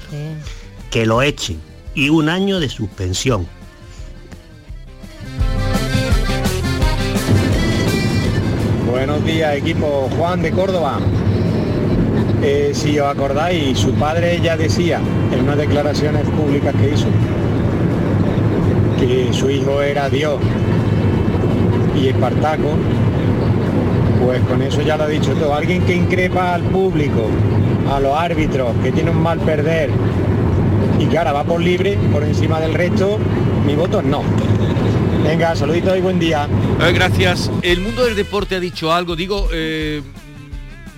Que 0.90 1.06
lo 1.06 1.22
echen 1.22 1.60
y 1.96 2.10
un 2.10 2.28
año 2.28 2.60
de 2.60 2.70
suspensión. 2.70 3.48
Buenos 8.90 9.24
días 9.26 9.56
equipo, 9.56 10.10
Juan 10.18 10.42
de 10.42 10.52
Córdoba. 10.52 11.00
Eh, 12.42 12.72
si 12.74 13.00
os 13.00 13.08
acordáis, 13.08 13.78
su 13.78 13.94
padre 13.94 14.40
ya 14.42 14.58
decía 14.58 15.00
en 15.32 15.42
unas 15.42 15.58
declaraciones 15.58 16.28
públicas 16.30 16.76
que 16.76 16.94
hizo 16.94 17.08
que 19.00 19.34
su 19.34 19.50
hijo 19.50 19.82
era 19.82 20.10
Dios 20.10 20.40
y 21.96 22.08
Espartaco, 22.08 22.76
pues 24.24 24.42
con 24.44 24.62
eso 24.62 24.82
ya 24.82 24.98
lo 24.98 25.04
ha 25.04 25.08
dicho 25.08 25.34
todo. 25.34 25.54
Alguien 25.54 25.82
que 25.86 25.96
increpa 25.96 26.54
al 26.56 26.64
público, 26.64 27.30
a 27.94 28.00
los 28.00 28.16
árbitros, 28.18 28.74
que 28.84 28.92
tiene 28.92 29.12
un 29.12 29.22
mal 29.22 29.40
perder 29.40 29.90
y 31.00 31.06
que 31.06 31.18
ahora 31.18 31.34
va 31.34 31.44
por 31.44 31.62
libre, 31.62 31.98
por 32.12 32.24
encima 32.24 32.60
del 32.60 32.74
resto, 32.74 33.18
mi 33.66 33.76
voto 33.76 34.00
es 34.00 34.06
no. 34.06 34.24
Venga, 35.24 35.56
saluditos 35.56 35.98
y 35.98 36.02
buen 36.02 36.20
día. 36.20 36.48
Eh, 36.82 36.92
gracias. 36.94 37.50
El 37.62 37.80
mundo 37.82 38.04
del 38.06 38.16
deporte 38.16 38.56
ha 38.56 38.60
dicho 38.60 38.92
algo, 38.94 39.16
digo, 39.16 39.48
eh, 39.54 40.02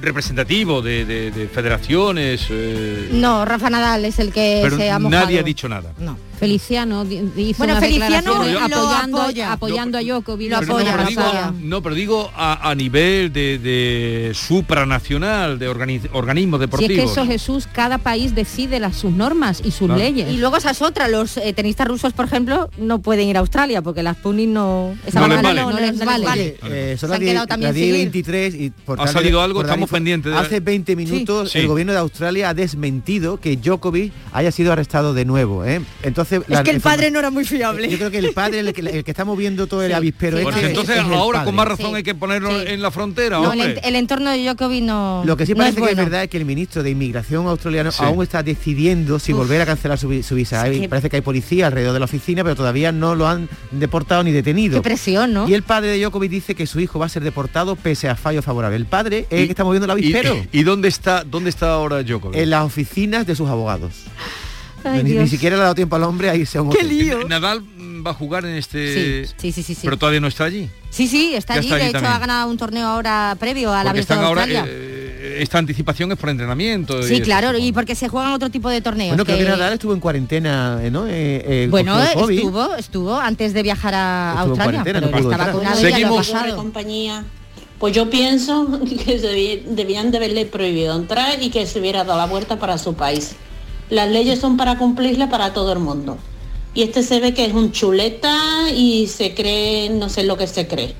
representativo 0.01 0.81
de, 0.81 1.05
de- 1.05 1.31
de 1.31 1.47
federaciones, 1.47 2.47
eh, 2.49 3.09
No, 3.13 3.45
Rafa 3.45 3.69
Nadal 3.69 4.05
es 4.05 4.19
el 4.19 4.31
que 4.31 4.59
pero 4.63 4.77
se 4.77 4.89
ha 4.91 4.99
mojado. 4.99 5.23
nadie 5.25 5.39
ha 5.39 5.43
dicho 5.43 5.67
nada. 5.69 5.91
No. 5.99 6.17
Feliciano 6.39 7.05
hizo 7.05 7.57
Bueno, 7.57 7.79
Feliciano 7.79 8.33
apoyando, 8.35 9.21
apoya. 9.21 9.51
apoyando 9.53 9.97
a 9.97 10.01
Djokovic. 10.01 10.51
Lo 10.51 10.59
Pero 10.59 10.77
no, 10.79 10.83
pero 10.85 11.05
digo, 11.07 11.23
no, 11.61 11.81
pero 11.81 11.95
digo 11.95 12.31
a, 12.35 12.69
a 12.69 12.75
nivel 12.75 13.31
de, 13.33 13.57
de 13.59 14.31
supranacional, 14.33 15.57
de 15.59 15.69
organi- 15.69 16.09
organismos 16.13 16.59
Si 16.59 16.63
es 16.63 16.69
deportivos. 16.71 17.05
que 17.05 17.11
eso 17.21 17.25
Jesús, 17.25 17.67
cada 17.71 17.97
país 17.97 18.35
decide 18.35 18.79
las, 18.79 18.95
sus 18.97 19.11
normas 19.11 19.61
y 19.63 19.71
sus 19.71 19.85
Claro. 19.87 19.99
leyes. 20.01 20.31
Y 20.33 20.37
luego 20.37 20.57
esa 20.57 20.71
es 20.71 20.81
otra, 20.81 21.07
los 21.07 21.37
eh, 21.37 21.53
tenistas 21.53 21.87
rusos, 21.87 22.11
por 22.13 22.25
ejemplo, 22.25 22.69
no 22.77 22.99
pueden 22.99 23.27
ir 23.27 23.37
a 23.37 23.39
Australia 23.41 23.81
porque 23.81 24.01
las 24.03 24.17
Sputnik 24.17 24.49
no... 24.49 24.95
esa 25.05 25.19
No 25.19 25.27
les 25.27 25.41
vale. 25.41 25.61
no, 25.61 25.71
les 25.71 25.99
vale. 26.03 26.57
Eh, 26.63 26.95
son 26.99 27.07
Se 27.07 27.07
las 27.07 27.15
han 27.15 27.19
10 27.19 27.31
quedado 27.31 27.47
también 27.47 27.69
las 27.69 27.75
sin 27.75 27.83
10 27.85 27.95
y 27.95 27.99
ir. 27.99 28.05
23 28.11 28.55
y 28.55 28.69
por 28.71 28.99
¿Ha 29.01 29.07
salido 29.07 29.41
algo? 29.41 29.61
Estamos 29.61 29.89
pendientes 29.89 30.31
de- 30.33 30.37
Hace 30.39 30.59
20 30.59 30.95
minutos 30.95 31.51
Sí. 31.51 31.59
el 31.59 31.67
gobierno 31.67 31.93
de 31.93 31.99
Australia 31.99 32.49
ha 32.49 32.53
desmentido 32.53 33.37
que 33.39 33.55
Djokovic 33.57 34.11
haya 34.33 34.51
sido 34.51 34.71
arrestado 34.73 35.13
de 35.13 35.25
nuevo. 35.25 35.63
¿eh? 35.65 35.81
Entonces 36.03 36.24
Es 36.31 36.61
que 36.61 36.71
el 36.71 36.81
padre 36.81 37.11
no 37.11 37.19
era 37.19 37.29
muy 37.31 37.45
fiable. 37.45 37.87
Yo 37.89 37.97
creo 37.97 38.11
que 38.11 38.17
el 38.19 38.33
padre 38.33 38.59
el 38.59 38.73
que, 38.73 38.81
el 38.81 39.03
que 39.03 39.11
está 39.11 39.25
moviendo 39.25 39.67
todo 39.67 39.83
el 39.83 39.93
avispero. 39.93 40.37
Este 40.37 40.67
entonces 40.67 40.97
es 40.97 41.03
ahora 41.03 41.43
con 41.43 41.55
más 41.55 41.67
razón 41.67 41.95
hay 41.95 42.03
que 42.03 42.15
ponerlo 42.15 42.59
en 42.61 42.81
la 42.81 42.91
frontera, 42.91 43.37
No, 43.39 43.53
el, 43.53 43.59
hombre. 43.61 43.75
ent- 43.77 43.87
el 43.87 43.95
entorno 43.95 44.29
de 44.31 44.43
Djokovic 44.43 44.83
no 44.83 45.23
Lo 45.25 45.37
que 45.37 45.45
sí 45.45 45.53
no 45.53 45.57
parece 45.59 45.79
es 45.79 45.85
que 45.85 45.91
es 45.91 45.97
verdad 45.97 46.23
es 46.23 46.29
que 46.29 46.37
el 46.37 46.45
ministro 46.45 46.83
de 46.83 46.89
Inmigración 46.91 47.47
australiano 47.47 47.91
Sí. 47.91 48.03
aún 48.03 48.23
está 48.23 48.43
decidiendo 48.43 49.19
si 49.19 49.33
Uf. 49.33 49.39
volver 49.39 49.61
a 49.61 49.65
cancelar 49.65 49.97
su, 49.97 50.07
vi- 50.07 50.23
su 50.23 50.35
visa. 50.35 50.57
Es 50.57 50.63
Hay- 50.73 50.81
que- 50.81 50.89
Parece 50.89 51.09
que 51.09 51.15
hay 51.17 51.21
policía 51.21 51.67
alrededor 51.67 51.93
de 51.93 51.99
la 51.99 52.05
oficina, 52.05 52.43
pero 52.43 52.55
todavía 52.55 52.91
no 52.91 53.15
lo 53.15 53.27
han 53.27 53.49
deportado 53.71 54.23
ni 54.23 54.31
detenido. 54.31 54.79
Qué 54.81 54.83
presión, 54.83 55.33
¿no? 55.33 55.47
Y 55.47 55.53
el 55.53 55.63
padre 55.63 55.91
de 55.91 55.99
Djokovic 55.99 56.31
dice 56.31 56.55
que 56.55 56.65
su 56.67 56.79
hijo 56.79 56.99
va 56.99 57.05
a 57.07 57.09
ser 57.09 57.23
deportado 57.23 57.75
pese 57.75 58.09
a 58.09 58.15
fallo 58.15 58.41
favorable. 58.41 58.75
El 58.77 58.85
padre 58.85 59.25
es 59.29 59.39
el 59.41 59.45
que 59.47 59.51
está 59.51 59.63
moviendo 59.63 59.85
el 59.91 59.99
¿Y, 59.99 60.03
avispero 60.13 60.37
y 60.51 60.63
dónde 60.63 60.87
está 60.87 61.23
dónde 61.23 61.49
está 61.49 61.71
ahora 61.73 62.01
Djokovic? 62.03 62.37
en 62.37 62.49
las 62.49 62.63
oficinas 62.63 63.25
de 63.27 63.35
sus 63.35 63.49
abogados. 63.49 63.93
Ay, 64.85 65.03
ni, 65.03 65.11
ni 65.11 65.27
siquiera 65.27 65.55
le 65.55 65.61
ha 65.61 65.63
dado 65.65 65.75
tiempo 65.75 65.95
al 65.95 66.03
hombre 66.03 66.29
a 66.29 66.35
irse 66.35 66.57
a 66.57 66.61
un 66.61 66.69
¡Qué 66.71 66.77
hotel. 66.77 66.89
lío! 66.89 67.27
Nadal 67.27 67.61
va 68.05 68.11
a 68.11 68.13
jugar 68.13 68.45
en 68.45 68.55
este 68.55 69.25
Sí, 69.25 69.33
sí, 69.37 69.51
sí, 69.51 69.63
sí, 69.63 69.73
sí. 69.75 69.81
pero 69.83 69.97
todavía 69.97 70.19
no 70.19 70.27
está 70.27 70.43
allí. 70.45 70.69
Sí, 70.89 71.07
sí, 71.07 71.33
está 71.35 71.55
Ya 71.55 71.59
allí. 71.59 71.67
está 71.67 71.75
de 71.75 71.81
allí 71.81 71.89
hecho, 71.89 71.93
también. 71.99 72.13
ha 72.13 72.19
ganado 72.19 72.49
un 72.49 72.57
torneo 72.57 72.87
ahora 72.87 73.35
previo 73.39 73.73
a 73.73 73.83
la 73.83 73.89
Porque 73.91 73.95
de 73.97 74.01
están 74.01 74.19
ahora 74.19 74.41
Australia. 74.43 74.65
eh, 74.71 75.37
esta 75.41 75.57
anticipación 75.57 76.11
es 76.11 76.17
por 76.17 76.29
entrenamiento. 76.29 76.99
y 77.01 77.03
Sí, 77.03 77.15
eso. 77.15 77.23
claro, 77.25 77.57
y 77.57 77.71
porque 77.73 77.95
se 77.95 78.07
juegan 78.07 78.31
otro 78.31 78.49
tipo 78.49 78.69
de 78.69 78.79
torneos. 78.81 79.09
Bueno, 79.09 79.25
creo 79.25 79.37
que 79.37 79.43
Nadal 79.43 79.73
estuvo 79.73 79.93
en 79.93 79.99
cuarentena, 79.99 80.79
eh, 80.81 80.89
¿no? 80.91 81.07
Eh, 81.07 81.11
eh, 81.63 81.67
Bueno, 81.69 82.01
estuvo, 82.01 82.73
estuvo 82.75 83.15
antes 83.19 83.53
de 83.53 83.63
viajar 83.63 83.93
a 83.95 84.33
Estuvo 84.37 84.51
Australia, 84.51 84.81
pero 84.83 85.01
no 85.01 85.07
entrar. 85.07 85.99
y 85.99 86.03
lo 86.03 86.15
pasado. 86.15 86.55
compañía. 86.55 87.25
Pues 87.79 87.93
yo 87.93 88.09
pienso 88.09 88.79
que 89.05 89.19
se 89.19 89.63
debían 89.67 90.11
de 90.11 90.17
haberle 90.17 90.45
prohibido 90.45 90.95
entrar 90.95 91.41
y 91.43 91.49
que 91.49 91.65
se 91.65 91.79
hubiera 91.81 92.05
dado 92.05 92.17
la 92.17 92.25
vuelta 92.27 92.57
para 92.57 92.77
su 92.77 92.93
país. 92.93 93.35
Las 93.89 94.09
leyes 94.09 94.39
son 94.39 94.57
para 94.57 94.77
cumplirlas 94.77 95.29
para 95.29 95.53
todo 95.53 95.73
el 95.73 95.79
mundo. 95.79 96.17
Y 96.73 96.83
este 96.83 97.03
se 97.03 97.19
ve 97.19 97.33
que 97.33 97.45
es 97.45 97.53
un 97.53 97.71
chuleta 97.71 98.69
y 98.69 99.07
se 99.07 99.33
cree, 99.33 99.89
no 99.89 100.09
sé 100.09 100.23
lo 100.23 100.37
que 100.37 100.47
se 100.47 100.67
cree. 100.67 100.95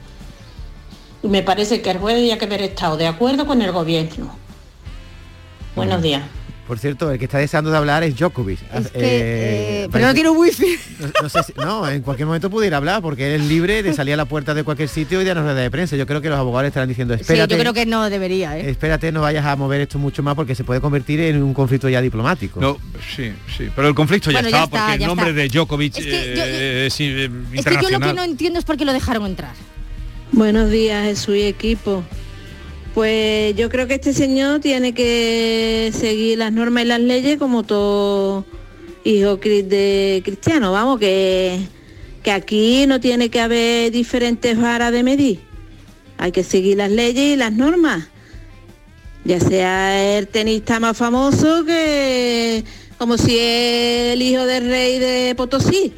Me 1.23 1.41
parece 1.41 1.81
que 1.81 1.91
el 1.91 1.97
juez 1.97 2.15
debía 2.15 2.37
que 2.37 2.45
haber 2.45 2.61
estado 2.61 2.97
de 2.97 3.07
acuerdo 3.07 3.45
con 3.45 3.61
el 3.61 3.71
gobierno. 3.71 4.35
Buenos 5.75 6.01
días. 6.01 6.23
Por 6.67 6.79
cierto, 6.79 7.11
el 7.11 7.19
que 7.19 7.25
está 7.25 7.37
deseando 7.37 7.69
de 7.69 7.77
hablar 7.77 8.03
es 8.03 8.15
Djokovic. 8.17 8.59
Es 8.73 8.87
que, 8.87 8.97
Eh, 8.99 9.83
eh, 9.83 9.89
pero 9.91 10.07
no 10.07 10.13
tiene 10.15 10.29
wifi. 10.31 10.77
No, 10.99 11.07
no 11.23 11.29
sé 11.29 11.43
si- 11.43 11.53
no, 11.57 11.87
en 11.87 12.01
cualquier 12.01 12.25
momento 12.25 12.49
pudiera 12.49 12.77
hablar 12.77 13.03
porque 13.03 13.35
él 13.35 13.41
es 13.41 13.47
libre 13.47 13.83
de 13.83 13.93
salir 13.93 14.15
a 14.15 14.17
la 14.17 14.25
puerta 14.25 14.55
de 14.55 14.63
cualquier 14.63 14.89
sitio 14.89 15.21
y 15.21 15.25
de 15.25 15.33
rueda 15.35 15.53
de 15.53 15.69
prensa. 15.69 15.95
Yo 15.95 16.07
creo 16.07 16.21
que 16.21 16.29
los 16.29 16.39
abogados 16.39 16.67
estarán 16.69 16.89
diciendo, 16.89 17.13
Sí, 17.15 17.21
espérate, 17.21 17.53
yo 17.53 17.59
creo 17.59 17.73
que 17.73 17.85
no 17.85 18.09
debería, 18.09 18.57
¿eh? 18.57 18.69
espérate, 18.69 19.11
no 19.11 19.21
vayas 19.21 19.45
a 19.45 19.55
mover 19.55 19.81
esto 19.81 19.99
mucho 19.99 20.23
más 20.23 20.33
porque 20.33 20.55
se 20.55 20.63
puede 20.63 20.81
convertir 20.81 21.19
en 21.19 21.43
un 21.43 21.53
conflicto 21.53 21.87
ya 21.87 22.01
diplomático. 22.01 22.59
No, 22.59 22.77
sí, 23.15 23.31
sí, 23.55 23.69
pero 23.75 23.87
el 23.87 23.93
conflicto 23.93 24.31
ya 24.31 24.41
Bueno, 24.41 24.47
está, 24.47 24.57
ya 24.57 24.63
está, 24.63 24.79
porque 24.87 25.03
el 25.03 25.07
nombre 25.07 25.29
está. 25.29 25.41
de 25.41 25.47
Djokovic 25.49 25.97
Es 25.97 26.03
que 26.05 26.11
yo- 26.11 26.17
eh, 26.43 26.85
es, 26.87 26.99
eh, 26.99 27.03
Es 27.05 27.09
que 27.11 27.25
yo 27.25 27.29
lo 27.29 27.29
que 27.29 27.69
internacional. 27.93 28.15
no 28.15 28.23
entiendo 28.23 28.57
es 28.57 28.65
por 28.65 28.75
qué 28.77 28.85
lo 28.85 28.93
dejaron 28.93 29.25
entrar. 29.27 29.53
Buenos 30.31 30.71
días, 30.71 31.03
Jesús 31.05 31.35
y 31.35 31.43
equipo. 31.43 32.03
Pues 32.95 33.53
yo 33.57 33.69
creo 33.69 33.87
que 33.87 33.95
este 33.95 34.13
señor 34.13 34.61
tiene 34.61 34.93
que 34.93 35.91
seguir 35.93 36.37
las 36.37 36.53
normas 36.53 36.85
y 36.85 36.87
las 36.87 37.01
leyes 37.01 37.37
como 37.37 37.63
todo 37.63 38.45
hijo 39.03 39.35
de 39.35 40.21
cristiano. 40.23 40.71
Vamos, 40.71 40.97
que, 41.01 41.59
que 42.23 42.31
aquí 42.31 42.87
no 42.87 43.01
tiene 43.01 43.29
que 43.29 43.41
haber 43.41 43.91
diferentes 43.91 44.57
varas 44.57 44.93
de 44.93 45.03
medir. 45.03 45.41
Hay 46.17 46.31
que 46.31 46.45
seguir 46.45 46.77
las 46.77 46.89
leyes 46.89 47.33
y 47.33 47.35
las 47.35 47.51
normas. 47.51 48.07
Ya 49.25 49.41
sea 49.41 50.17
el 50.17 50.29
tenista 50.29 50.79
más 50.79 50.95
famoso 50.95 51.65
que 51.65 52.63
como 52.97 53.17
si 53.17 53.37
es 53.37 54.13
el 54.13 54.21
hijo 54.21 54.45
del 54.45 54.69
rey 54.69 54.99
de 54.99 55.35
Potosí. 55.35 55.93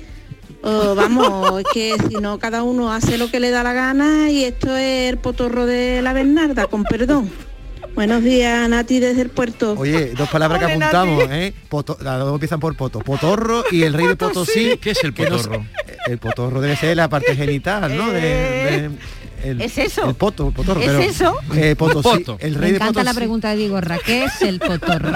O, 0.69 0.95
vamos, 0.95 1.61
es 1.61 1.65
que 1.73 1.95
si 2.09 2.15
no 2.15 2.39
cada 2.39 2.61
uno 2.63 2.91
hace 2.91 3.17
lo 3.17 3.31
que 3.31 3.39
le 3.39 3.51
da 3.51 3.63
la 3.63 3.71
gana 3.71 4.29
y 4.29 4.43
esto 4.43 4.75
es 4.75 5.09
el 5.09 5.17
potorro 5.17 5.65
de 5.65 6.01
la 6.01 6.11
Bernarda, 6.11 6.67
con 6.67 6.83
perdón. 6.83 7.31
Buenos 7.95 8.21
días, 8.21 8.67
Nati, 8.67 8.99
desde 8.99 9.21
el 9.21 9.29
puerto. 9.29 9.75
Oye, 9.77 10.11
dos 10.15 10.27
palabras 10.29 10.59
que 10.59 10.65
apuntamos, 10.65 11.19
Nati. 11.29 11.33
¿eh? 11.39 11.53
Poto- 11.69 11.97
las 12.01 12.19
dos 12.19 12.33
empiezan 12.33 12.59
por 12.59 12.75
poto. 12.75 12.99
Potorro 12.99 13.63
y 13.71 13.83
el 13.83 13.93
rey 13.93 14.07
de 14.07 14.15
Potosí. 14.17 14.77
¿Qué 14.81 14.91
es 14.91 15.03
el 15.05 15.13
que 15.13 15.29
no 15.29 15.37
sé- 15.39 15.45
potorro? 15.47 15.65
el 16.07 16.17
potorro 16.17 16.61
debe 16.61 16.75
ser 16.75 16.97
la 16.97 17.07
parte 17.07 17.35
genital, 17.35 17.97
¿no? 17.97 18.11
De, 18.11 18.19
de- 18.21 18.91
el, 19.43 19.61
¿Es 19.61 19.77
eso? 19.77 20.07
El 20.09 20.15
poto, 20.15 20.47
el 20.49 20.53
potorro. 20.53 20.79
¿Es 20.81 20.87
pero, 20.87 20.99
eso? 20.99 21.35
eh, 21.55 21.75
Potosí, 21.77 22.03
Poto. 22.03 22.37
el 22.39 22.53
Me 22.53 22.57
rey 22.59 22.69
de 22.71 22.77
encanta 22.77 22.99
la 23.03 23.11
Potosí. 23.11 23.17
pregunta 23.17 23.49
de 23.51 23.55
Diego 23.57 23.81
Ra. 23.81 23.97
¿Qué 24.05 24.23
es 24.25 24.41
el 24.41 24.59
potorro? 24.59 25.11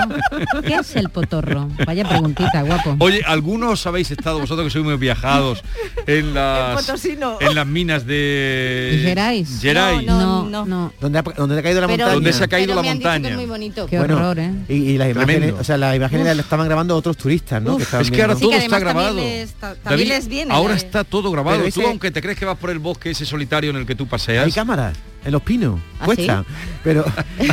¿Qué 0.66 0.76
es 0.76 0.96
el 0.96 1.10
potorro? 1.10 1.68
Vaya 1.86 2.08
preguntita, 2.08 2.62
guapo. 2.64 2.96
Oye, 3.00 3.22
algunos 3.26 3.86
habéis 3.88 4.12
estado, 4.12 4.40
vosotros 4.40 4.66
que 4.68 4.72
sois 4.72 4.86
muy 4.86 4.96
viajados, 4.98 5.64
en 6.08 6.34
las, 6.34 6.88
no. 7.20 7.38
en 7.40 7.56
las 7.56 7.68
minas 7.68 8.06
de 8.06 8.98
¿Y 9.00 9.04
Gerais? 9.04 9.60
Gerais. 9.62 10.06
No, 10.06 10.44
no, 10.50 10.66
no. 10.66 10.94
¿Dónde 11.00 11.20
ha, 11.20 11.22
dónde 11.22 11.60
ha 11.60 11.64
caído 11.64 11.82
la 11.82 11.88
Pero- 11.88 11.98
montaña? 11.98 12.14
¿Dónde 12.16 12.34
se 12.34 12.44
ha 12.44 12.48
caído 12.48 12.68
pero 12.68 12.76
la 12.76 12.82
me 12.82 12.90
han 12.90 13.00
dicho 13.00 13.10
que 13.22 13.28
es 13.30 13.36
muy 13.36 13.46
bonito. 13.46 13.86
Qué 13.88 13.98
Bueno, 13.98 14.18
horror, 14.18 14.40
¿eh? 14.40 14.52
Y, 14.70 14.74
y 14.74 14.98
las 14.98 15.10
imágenes, 15.12 15.36
Tremendo. 15.38 15.62
o 15.62 15.64
sea, 15.64 15.78
las 15.78 15.96
imágenes 15.96 16.26
las 16.28 16.40
estaban 16.40 16.66
grabando 16.68 16.96
otros 16.96 17.18
turistas, 17.18 17.62
¿no? 17.62 17.78
Que 17.78 17.84
Es 17.84 17.90
que 17.90 18.22
ahora 18.22 18.36
viendo. 18.36 18.40
todo 18.40 18.50
que 18.52 18.58
está 18.58 18.76
además 18.76 18.94
también 18.94 18.94
grabado. 18.94 19.16
les- 19.16 19.54
ta- 19.54 19.76
también 19.76 19.84
David, 19.84 20.08
les 20.10 20.28
viene, 20.28 20.54
ahora 20.54 20.74
eh. 20.74 20.78
está 20.78 21.04
todo 21.04 21.32
grabado. 21.32 21.64
Tú, 21.74 21.82
aunque 21.86 22.12
te 22.12 22.22
crees 22.22 22.38
que 22.38 22.46
vas 22.46 22.58
por 22.58 22.70
el 22.70 22.80
bosque 22.80 23.12
ese 23.12 23.26
solitario 23.26 23.70
en 23.72 23.78
el 23.78 23.86
que 23.86 23.96
tú 23.96 24.08
paseas, 24.22 24.46
Hay 24.46 24.52
cámaras 24.52 24.98
en 25.24 25.32
los 25.32 25.42
pinos, 25.42 25.80
¿Ah, 26.00 26.06
puestas. 26.06 26.46
Pero 26.84 27.06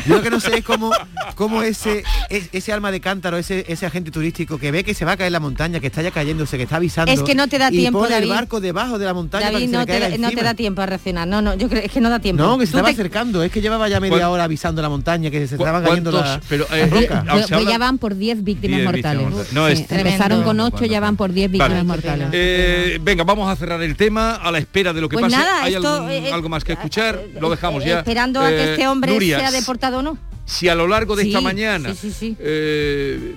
yo 0.07 0.17
lo 0.17 0.23
que 0.23 0.31
no 0.31 0.41
sé 0.41 0.59
es 0.59 0.65
cómo, 0.65 0.91
cómo 1.35 1.63
ese, 1.63 2.03
es- 2.31 2.49
ese 2.53 2.73
alma 2.73 2.91
de 2.91 3.01
cántaro, 3.01 3.37
ese, 3.37 3.65
ese 3.69 3.87
agente 3.87 4.11
turístico 4.11 4.59
que 4.59 4.71
ve 4.71 4.85
que 4.85 4.95
se 4.95 5.05
va 5.05 5.13
a 5.13 5.17
caer 5.17 5.33
la 5.33 5.41
montaña, 5.41 5.81
que 5.81 5.89
está 5.89 6.03
ya 6.03 6.11
cayéndose, 6.11 6.57
que 6.57 6.63
está 6.65 6.77
avisando. 6.77 7.13
Es 7.13 7.23
que 7.23 7.35
no 7.35 7.47
te 7.49 7.59
da 7.59 7.69
y 7.71 7.79
tiempo, 7.79 7.99
pone 8.01 8.11
David. 8.13 8.25
el 8.25 8.31
barco 8.31 8.61
debajo 8.61 8.99
de 8.99 9.05
la 9.07 9.15
montaña 9.15 9.47
para 9.47 9.53
David, 9.53 9.67
que 9.67 9.71
se 9.71 9.73
no 9.73 9.81
le 9.81 9.87
te, 9.87 9.93
caiga 9.93 10.09
da- 10.11 10.19
no 10.19 10.31
te 10.31 10.43
da 10.45 10.55
tiempo 10.55 10.83
a 10.83 10.87
reaccionar. 10.87 11.29
No, 11.29 11.43
no, 11.43 11.55
yo 11.55 11.69
creo 11.69 11.83
es 11.83 11.91
que 11.93 12.01
no 12.01 12.11
da 12.11 12.19
tiempo. 12.21 12.43
No, 12.43 12.59
que 12.59 12.67
se 12.67 12.73
Tú 12.73 12.79
estaba 12.79 12.89
te- 12.89 12.95
acercando, 12.95 13.43
es 13.43 13.53
que 13.53 13.61
llevaba 13.61 13.89
ya 13.89 14.01
media 14.01 14.17
¿Cuál- 14.19 14.31
hora 14.31 14.45
avisando 14.45 14.81
la 14.83 14.89
montaña, 14.89 15.31
que 15.31 15.47
se 15.47 15.57
¿Cu- 15.57 15.63
estaban 15.65 15.85
cayendo 15.85 16.11
las 16.13 16.41
Pero, 16.49 16.67
las 16.71 16.79
eh, 16.79 16.87
rocas. 16.87 17.25
Ah, 17.27 17.33
Pues- 17.33 17.47
se 17.47 17.55
pues 17.55 17.67
ya 17.69 17.79
van 17.79 17.99
por 17.99 18.15
10 18.17 18.43
víctimas 18.45 18.79
10 18.79 18.85
mortales. 18.87 19.19
víctimas 19.27 19.53
mortales. 19.53 19.53
No, 19.53 19.67
Sí, 19.77 19.83
es 19.85 19.99
empezaron 19.99 20.43
con 20.43 20.61
8, 20.61 20.85
ya 20.87 21.01
van 21.01 21.17
por 21.17 21.33
10 21.33 21.51
víctimas 21.51 21.71
Vale. 21.71 21.85
mortales. 21.85 22.29
Eh, 22.33 22.99
venga, 23.03 23.25
vamos 23.25 23.51
a 23.51 23.57
cerrar 23.57 23.83
el 23.83 23.97
tema 23.97 24.37
a 24.37 24.51
la 24.51 24.59
espera 24.59 24.93
de 24.93 25.01
lo 25.01 25.09
que 25.09 25.15
Pues 25.15 25.25
pase. 25.27 25.37
nada, 25.37 25.63
¿Hay 25.65 25.75
esto, 25.75 25.95
algún- 25.95 26.11
eh, 26.11 26.33
algo 26.33 26.49
más 26.49 26.65
que 26.65 26.73
escuchar? 26.73 27.21
Lo 27.41 27.51
dejamos 27.51 27.85
eh, 27.85 27.89
ya. 27.89 27.99
Esperando 27.99 28.41
a 28.41 28.49
que 28.49 28.57
Eh, 28.57 28.71
este 28.73 28.89
hombre 28.89 29.18
Nuria, 29.21 29.39
sea 29.39 29.51
deportado 29.51 29.99
o 29.99 30.03
no. 30.03 30.19
Si 30.47 30.69
a 30.69 30.75
lo 30.75 30.89
largo 30.89 31.15
de 31.15 31.25
esta 31.25 31.39
Sí, 31.39 31.45
mañana 31.45 31.95
sí, 31.95 32.37
eh, 32.39 33.35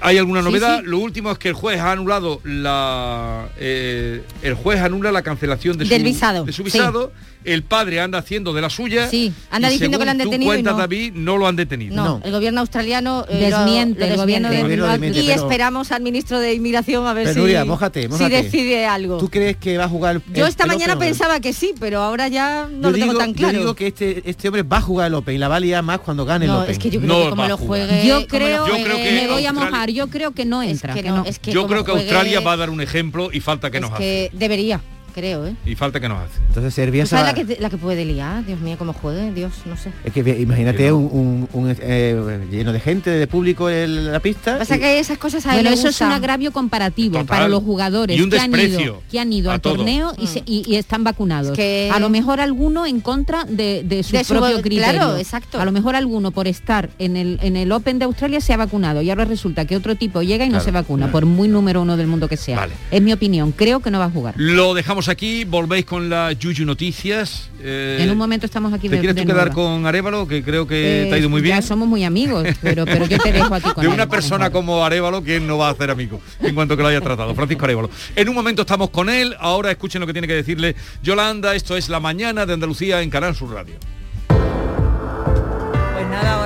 hay 0.00 0.18
alguna 0.18 0.42
novedad, 0.42 0.82
lo 0.84 0.98
último 0.98 1.30
es 1.32 1.38
que 1.38 1.48
el 1.48 1.54
juez 1.54 1.80
ha 1.80 1.92
anulado 1.92 2.40
la 2.44 3.48
eh, 3.58 4.22
el 4.42 4.54
juez 4.54 4.80
anula 4.80 5.10
la 5.10 5.22
cancelación 5.22 5.76
de 5.76 5.84
Del 5.86 6.00
su 6.02 6.04
visado, 6.04 6.44
de 6.44 6.52
su 6.52 6.62
visado. 6.62 7.12
El 7.44 7.62
padre 7.62 8.00
anda 8.00 8.18
haciendo 8.18 8.52
de 8.52 8.60
la 8.60 8.70
suya. 8.70 9.08
Sí, 9.08 9.32
anda 9.50 9.68
y 9.68 9.72
diciendo 9.72 9.98
que 9.98 10.04
lo 10.04 10.10
han 10.10 10.16
según 10.18 10.30
tú 10.30 10.30
detenido 10.32 10.52
y 10.52 10.54
cuentas, 10.56 10.72
no. 10.74 10.78
David, 10.78 11.12
no 11.14 11.36
lo 11.38 11.46
han 11.46 11.56
detenido. 11.56 11.96
No, 11.96 12.20
el 12.24 12.30
gobierno 12.32 12.60
australiano 12.60 13.24
eh, 13.28 13.48
lo- 13.50 13.58
Desmiente, 13.58 14.00
lo 14.00 14.06
el 14.06 14.16
gobierno 14.16 14.48
de- 14.48 14.56
El 14.56 14.62
gobierno 14.62 14.86
desmiente, 14.88 15.20
y 15.20 15.26
pero- 15.28 15.42
esperamos 15.42 15.92
al 15.92 16.02
ministro 16.02 16.38
de 16.40 16.54
inmigración 16.54 17.06
a 17.06 17.12
ver 17.14 17.24
Pero, 17.24 17.34
si, 17.34 17.40
Nuria, 17.40 17.64
mójate, 17.64 18.02
si 18.02 18.08
mójate. 18.08 18.42
decide 18.42 18.86
algo. 18.86 19.18
¿Tú 19.18 19.28
crees 19.28 19.56
que 19.56 19.76
va 19.78 19.84
a 19.84 19.88
jugar 19.88 20.16
el- 20.16 20.22
Yo 20.34 20.44
el- 20.44 20.50
esta 20.50 20.64
el 20.64 20.68
mañana 20.68 20.94
Open 20.94 21.08
no? 21.08 21.12
pensaba 21.12 21.40
que 21.40 21.52
sí, 21.52 21.74
pero 21.80 22.00
ahora 22.02 22.28
ya 22.28 22.68
no 22.70 22.82
yo 22.82 22.90
lo 22.90 22.92
tengo 22.92 23.06
digo, 23.12 23.18
tan 23.18 23.30
yo 23.30 23.36
claro. 23.38 23.58
digo 23.58 23.74
que 23.74 23.86
este, 23.88 24.22
este 24.28 24.48
hombre 24.48 24.62
va 24.62 24.76
a 24.78 24.80
jugar 24.82 25.06
el 25.08 25.14
Open 25.14 25.34
y 25.34 25.38
la 25.38 25.48
va 25.48 25.56
a 25.56 25.60
liar 25.60 25.82
más 25.82 25.98
cuando 26.00 26.24
gane 26.24 26.44
el 26.44 26.50
no, 26.52 26.60
Open. 26.60 26.70
es 26.72 26.78
que 26.78 26.90
yo 26.90 27.00
creo 27.00 27.12
No 27.18 27.24
que 27.24 27.30
como 27.30 27.48
lo 27.48 27.56
juegue, 27.58 28.06
Yo 28.06 28.20
lo 28.20 28.26
creo, 28.26 28.66
Yo 28.68 28.74
creo 28.84 28.96
que 28.96 29.12
me 29.12 29.28
voy 29.28 29.46
a 29.46 29.52
mojar, 29.52 29.90
yo 29.90 30.08
creo 30.08 30.30
que 30.32 30.44
no 30.44 30.62
entra. 30.62 30.94
que 30.94 31.02
que 31.02 31.08
no, 31.08 31.16
no. 31.18 31.24
es 31.24 31.38
que 31.38 31.50
Yo 31.52 31.66
creo 31.66 31.84
que 31.84 31.90
Australia 31.92 32.40
va 32.40 32.52
a 32.52 32.56
dar 32.56 32.70
un 32.70 32.80
ejemplo 32.80 33.30
y 33.32 33.40
falta 33.40 33.70
que 33.70 33.80
nos 33.80 33.90
hace. 33.92 33.98
que 34.02 34.30
debería, 34.32 34.80
creo, 35.12 35.46
¿eh? 35.46 35.54
Y 35.66 35.74
falta 35.74 36.00
que 36.00 36.08
nos 36.08 36.18
hace. 36.18 36.40
Entonces 36.48 36.74
Serbia 36.74 37.04
¿Tú 37.04 37.10
se 37.10 37.16
va- 37.16 37.22
sabes 37.26 37.46
la 37.48 37.54
que, 37.54 37.60
la 37.60 37.70
que 37.70 37.76
puede 37.78 38.04
liar? 38.04 38.44
Dios 38.44 38.60
mío, 38.60 38.76
cómo 38.78 38.92
juegue, 38.92 39.32
Dios, 39.32 39.52
no 39.66 39.76
sé. 39.76 39.92
Es 40.04 40.12
que 40.12 40.20
imagínate 40.40 40.90
un, 40.92 41.08
un- 41.12 41.48
un, 41.52 41.76
eh, 41.80 42.46
lleno 42.50 42.72
de 42.72 42.80
gente, 42.80 43.10
de 43.10 43.26
público 43.26 43.68
en 43.70 44.10
la 44.12 44.20
pista. 44.20 44.58
Pasa 44.58 44.76
y- 44.76 44.80
que 44.80 44.98
esas 44.98 45.18
cosas 45.18 45.46
a 45.46 45.52
Bueno, 45.54 45.70
eso 45.70 45.88
es 45.88 46.00
un 46.00 46.12
agravio 46.12 46.52
comparativo 46.52 47.12
Total. 47.18 47.26
para 47.26 47.48
los 47.48 47.62
jugadores 47.62 48.16
Y 48.18 48.22
un 48.22 48.30
que 48.30 48.38
han, 48.38 48.54
ido, 48.58 49.02
que 49.10 49.20
han 49.20 49.32
ido 49.32 49.50
a 49.50 49.54
al 49.54 49.60
todo. 49.60 49.76
torneo 49.76 50.12
y, 50.18 50.26
se- 50.26 50.42
y- 50.46 50.64
y 50.66 50.76
están 50.76 51.04
vacunados. 51.04 51.52
Es 51.52 51.56
que- 51.56 51.90
A 51.92 51.98
lo 51.98 52.08
mejor 52.08 52.40
alguno 52.40 52.86
en 52.86 53.00
contra 53.00 53.44
de, 53.44 53.82
de 53.84 54.02
su 54.02 54.12
De 54.16 54.24
su- 54.24 54.34
propio 54.34 54.60
criterio. 54.62 54.92
claro, 54.92 55.16
exacto. 55.16 55.60
A 55.60 55.64
lo 55.64 55.72
mejor 55.72 55.96
alguno 55.96 56.30
por 56.30 56.46
estar 56.48 56.90
en 56.98 57.16
el, 57.16 57.38
en 57.42 57.56
el 57.56 57.70
Open 57.72 57.98
de 57.98 58.04
Australia 58.06 58.40
se 58.40 58.52
ha 58.52 58.56
vacunado 58.56 59.02
y 59.02 59.10
ahora 59.10 59.24
resulta 59.24 59.64
que 59.64 59.76
otro 59.76 59.96
tipo 59.96 60.22
llega 60.22 60.44
y 60.44 60.48
no 60.50 60.60
se 60.60 60.70
vacuna, 60.70 61.10
por 61.12 61.26
muy 61.26 61.48
número 61.48 61.82
uno 61.82 61.96
del 61.96 62.06
mundo 62.06 62.28
que 62.28 62.36
sea. 62.36 62.56
Vale. 62.56 62.72
Es 62.90 63.02
mi 63.02 63.12
opinión, 63.12 63.52
creo 63.52 63.80
que 63.80 63.90
no 63.90 63.98
va 63.98 64.06
a 64.06 64.10
jugar. 64.10 64.34
Lo 64.36 64.74
dejamos 64.74 65.01
aquí, 65.08 65.44
volvéis 65.44 65.84
con 65.84 66.08
la 66.10 66.32
Yuyu 66.32 66.64
Noticias. 66.64 67.50
eh, 67.62 67.98
en 68.00 68.10
un 68.10 68.18
momento 68.18 68.46
estamos 68.46 68.72
aquí 68.72 68.88
¿Te 68.88 68.96
de, 68.96 69.00
quieres 69.00 69.16
de 69.16 69.22
tú 69.22 69.28
quedar 69.28 69.52
con 69.52 69.86
Arevalo, 69.86 70.26
que 70.28 70.42
creo 70.42 70.66
que 70.66 71.04
Eh, 71.04 71.06
te 71.08 71.14
ha 71.14 71.18
ido 71.18 71.28
muy 71.28 71.40
bien? 71.40 71.56
Ya 71.56 71.62
somos 71.62 71.86
muy 71.88 72.04
amigos, 72.04 72.46
pero, 72.60 72.84
pero 72.84 73.06
yo 73.06 73.18
te 73.18 73.32
dejo 73.32 73.54
aquí 73.54 73.70
con 73.70 73.82
de 73.84 73.88
una 73.88 74.08
persona 74.08 74.50
como 74.50 74.84
Arevalo, 74.84 75.22
¿quién 75.22 75.46
no 75.46 75.58
va 75.58 75.68
a 75.68 75.70
hacer 75.72 75.90
amigo 75.90 76.20
en 76.40 76.54
cuanto 76.54 76.76
que 76.76 76.82
lo 76.82 76.88
haya 76.88 77.00
tratado? 77.00 77.34
Francisco 77.34 77.64
Arevalo. 77.64 77.90
En 78.16 78.28
un 78.28 78.34
momento 78.34 78.62
estamos 78.62 78.90
con 78.90 79.08
él, 79.10 79.34
ahora 79.38 79.70
escuchen 79.70 80.00
lo 80.00 80.06
que 80.06 80.12
tiene 80.12 80.26
que 80.28 80.34
decirle 80.34 80.74
Yolanda, 81.02 81.54
esto 81.54 81.76
es 81.76 81.88
La 81.88 82.00
Mañana 82.00 82.46
de 82.46 82.54
Andalucía 82.54 83.02
en 83.02 83.10
Canal 83.10 83.34
Sur 83.34 83.52
Radio. 83.52 83.74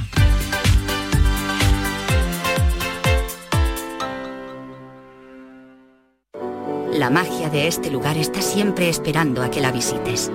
La 6.93 7.09
magia 7.09 7.49
de 7.49 7.67
este 7.67 7.91
lugar 7.91 8.15
está 8.17 8.41
siempre 8.41 8.87
esperando 8.89 9.43
a 9.43 9.51
que 9.51 9.59
la 9.61 9.71
visites. 9.71 10.31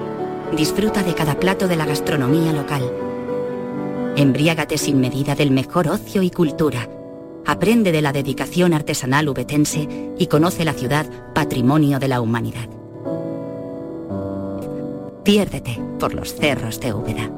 Disfruta 0.56 1.02
de 1.02 1.14
cada 1.14 1.40
plato 1.40 1.66
de 1.66 1.76
la 1.76 1.86
gastronomía 1.86 2.52
local 2.52 3.11
Embriágate 4.16 4.76
sin 4.78 5.00
medida 5.00 5.34
del 5.34 5.50
mejor 5.50 5.88
ocio 5.88 6.22
y 6.22 6.30
cultura. 6.30 6.88
Aprende 7.46 7.92
de 7.92 8.02
la 8.02 8.12
dedicación 8.12 8.74
artesanal 8.74 9.28
ubetense 9.28 9.88
y 10.18 10.26
conoce 10.26 10.64
la 10.64 10.74
ciudad 10.74 11.06
patrimonio 11.34 11.98
de 11.98 12.08
la 12.08 12.20
humanidad. 12.20 12.68
Piérdete 15.24 15.80
por 15.98 16.14
los 16.14 16.34
cerros 16.34 16.78
de 16.80 16.92
Úbeda. 16.92 17.30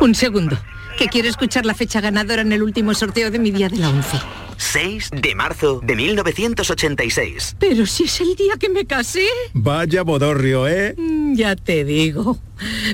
Un 0.00 0.14
segundo, 0.14 0.56
que 0.96 1.08
quiero 1.08 1.28
escuchar 1.28 1.66
la 1.66 1.74
fecha 1.74 2.00
ganadora 2.00 2.42
en 2.42 2.52
el 2.52 2.62
último 2.62 2.94
sorteo 2.94 3.30
de 3.30 3.38
mi 3.38 3.50
día 3.50 3.68
de 3.68 3.76
la 3.76 3.90
11. 3.90 4.18
6 4.56 5.10
de 5.22 5.34
marzo 5.34 5.80
de 5.82 5.94
1986. 5.96 7.56
Pero 7.58 7.86
si 7.86 8.04
es 8.04 8.20
el 8.20 8.34
día 8.34 8.54
que 8.58 8.68
me 8.68 8.86
casé. 8.86 9.26
Vaya 9.52 10.02
bodorrio, 10.02 10.66
¿eh? 10.68 10.94
Mm, 10.96 11.34
Ya 11.34 11.56
te 11.56 11.84
digo. 11.84 12.38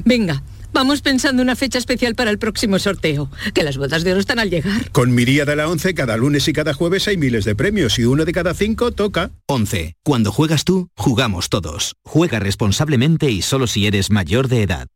Venga, 0.04 0.42
vamos 0.76 1.00
pensando 1.00 1.40
una 1.40 1.56
fecha 1.56 1.78
especial 1.78 2.14
para 2.14 2.30
el 2.30 2.38
próximo 2.38 2.78
sorteo, 2.78 3.30
que 3.54 3.62
las 3.62 3.78
bodas 3.78 4.04
de 4.04 4.10
oro 4.10 4.20
están 4.20 4.38
al 4.38 4.50
llegar. 4.50 4.90
Con 4.90 5.14
mi 5.14 5.24
día 5.24 5.46
de 5.46 5.56
la 5.56 5.70
11, 5.70 5.94
cada 5.94 6.18
lunes 6.18 6.46
y 6.48 6.52
cada 6.52 6.74
jueves 6.74 7.08
hay 7.08 7.16
miles 7.16 7.46
de 7.46 7.56
premios 7.56 7.98
y 7.98 8.04
uno 8.04 8.26
de 8.26 8.32
cada 8.32 8.52
cinco 8.52 8.92
toca. 8.92 9.30
11. 9.46 9.94
Cuando 10.04 10.32
juegas 10.32 10.64
tú, 10.64 10.90
jugamos 10.94 11.48
todos. 11.48 11.96
Juega 12.04 12.40
responsablemente 12.40 13.30
y 13.30 13.40
solo 13.40 13.66
si 13.66 13.86
eres 13.86 14.10
mayor 14.10 14.48
de 14.48 14.62
edad. 14.64 14.88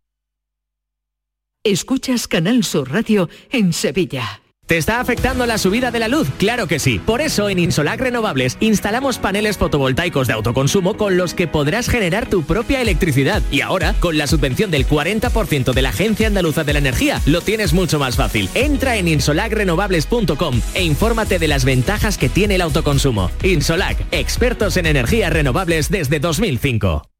Escuchas 1.64 2.28
Canal 2.28 2.62
Sur 2.62 2.90
Radio 2.90 3.30
en 3.50 3.72
Sevilla. 3.72 4.42
¿Te 4.70 4.76
está 4.76 5.00
afectando 5.00 5.46
la 5.46 5.58
subida 5.58 5.90
de 5.90 5.98
la 5.98 6.06
luz? 6.06 6.28
Claro 6.38 6.68
que 6.68 6.78
sí. 6.78 7.00
Por 7.00 7.20
eso 7.20 7.48
en 7.48 7.58
Insolac 7.58 7.98
Renovables 7.98 8.56
instalamos 8.60 9.18
paneles 9.18 9.58
fotovoltaicos 9.58 10.28
de 10.28 10.34
autoconsumo 10.34 10.96
con 10.96 11.16
los 11.16 11.34
que 11.34 11.48
podrás 11.48 11.88
generar 11.88 12.30
tu 12.30 12.44
propia 12.44 12.80
electricidad. 12.80 13.42
Y 13.50 13.62
ahora, 13.62 13.96
con 13.98 14.16
la 14.16 14.28
subvención 14.28 14.70
del 14.70 14.86
40% 14.86 15.72
de 15.72 15.82
la 15.82 15.88
Agencia 15.88 16.28
Andaluza 16.28 16.62
de 16.62 16.74
la 16.74 16.78
Energía, 16.78 17.20
lo 17.26 17.40
tienes 17.40 17.72
mucho 17.72 17.98
más 17.98 18.14
fácil. 18.14 18.48
Entra 18.54 18.96
en 18.96 19.08
insolacrenovables.com 19.08 20.60
e 20.74 20.84
infórmate 20.84 21.40
de 21.40 21.48
las 21.48 21.64
ventajas 21.64 22.16
que 22.16 22.28
tiene 22.28 22.54
el 22.54 22.60
autoconsumo. 22.60 23.32
Insolac, 23.42 23.98
expertos 24.12 24.76
en 24.76 24.86
energías 24.86 25.32
renovables 25.32 25.90
desde 25.90 26.20
2005. 26.20 27.10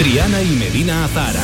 Triana 0.00 0.42
y 0.42 0.50
Medina 0.56 1.04
Azara. 1.04 1.40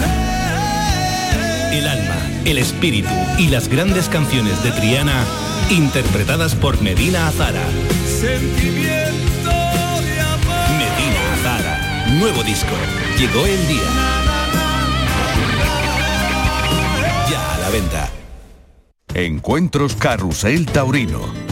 El 1.73 1.87
alma, 1.87 2.17
el 2.47 2.59
espíritu 2.59 3.09
y 3.39 3.47
las 3.47 3.69
grandes 3.69 4.09
canciones 4.09 4.61
de 4.65 4.73
Triana 4.73 5.25
interpretadas 5.71 6.55
por 6.55 6.81
Medina 6.83 7.29
Azara. 7.29 7.63
Sentimiento 8.07 9.51
de 9.51 10.21
amor. 10.21 10.71
Medina 10.79 11.35
Azara. 11.35 12.07
Nuevo 12.19 12.43
disco. 12.43 12.75
Llegó 13.19 13.47
el 13.47 13.69
día. 13.69 13.83
Ya 17.31 17.55
a 17.55 17.59
la 17.59 17.71
venta. 17.71 18.11
Encuentros 19.15 19.95
Carrusel 19.97 20.67
Taurino. 20.67 21.52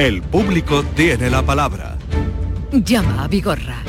El 0.00 0.22
público 0.22 0.82
tiene 0.96 1.28
la 1.28 1.42
palabra. 1.42 1.98
Llama 2.72 3.24
a 3.24 3.28
Vigorra. 3.28 3.82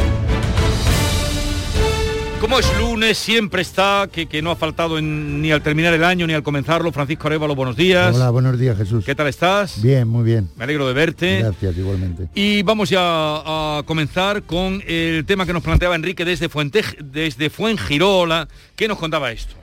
Como 2.41 2.59
es 2.59 2.67
lunes, 2.77 3.17
siempre 3.17 3.61
está, 3.61 4.09
que, 4.11 4.25
que 4.25 4.41
no 4.41 4.51
ha 4.51 4.57
faltado 4.57 4.97
en- 4.97 5.41
ni 5.41 5.53
al 5.53 5.61
terminar 5.61 5.93
el 5.93 6.03
año 6.03 6.27
ni 6.27 6.33
al 6.33 6.43
comenzarlo. 6.43 6.91
Francisco 6.91 7.27
Arevalo, 7.27 7.55
buenos 7.55 7.77
días. 7.77 8.13
Hola, 8.13 8.29
buenos 8.29 8.59
días 8.59 8.75
Jesús. 8.77 9.05
¿Qué 9.05 9.15
tal 9.15 9.27
estás? 9.27 9.81
Bien, 9.81 10.05
muy 10.05 10.25
bien. 10.25 10.49
Me 10.57 10.65
alegro 10.65 10.85
de 10.85 10.93
verte. 10.93 11.39
Gracias, 11.39 11.77
igualmente. 11.77 12.27
Y 12.35 12.61
vamos 12.63 12.89
ya 12.89 12.99
a 12.99 13.83
comenzar 13.85 14.43
con 14.43 14.83
el 14.85 15.23
tema 15.25 15.45
que 15.45 15.53
nos 15.53 15.63
planteaba 15.63 15.95
Enrique 15.95 16.25
desde, 16.25 16.49
Fuente, 16.49 16.83
desde 17.01 17.49
Fuengirola. 17.49 18.49
¿Qué 18.75 18.87
nos 18.89 18.97
contaba 18.99 19.31
esto? 19.31 19.55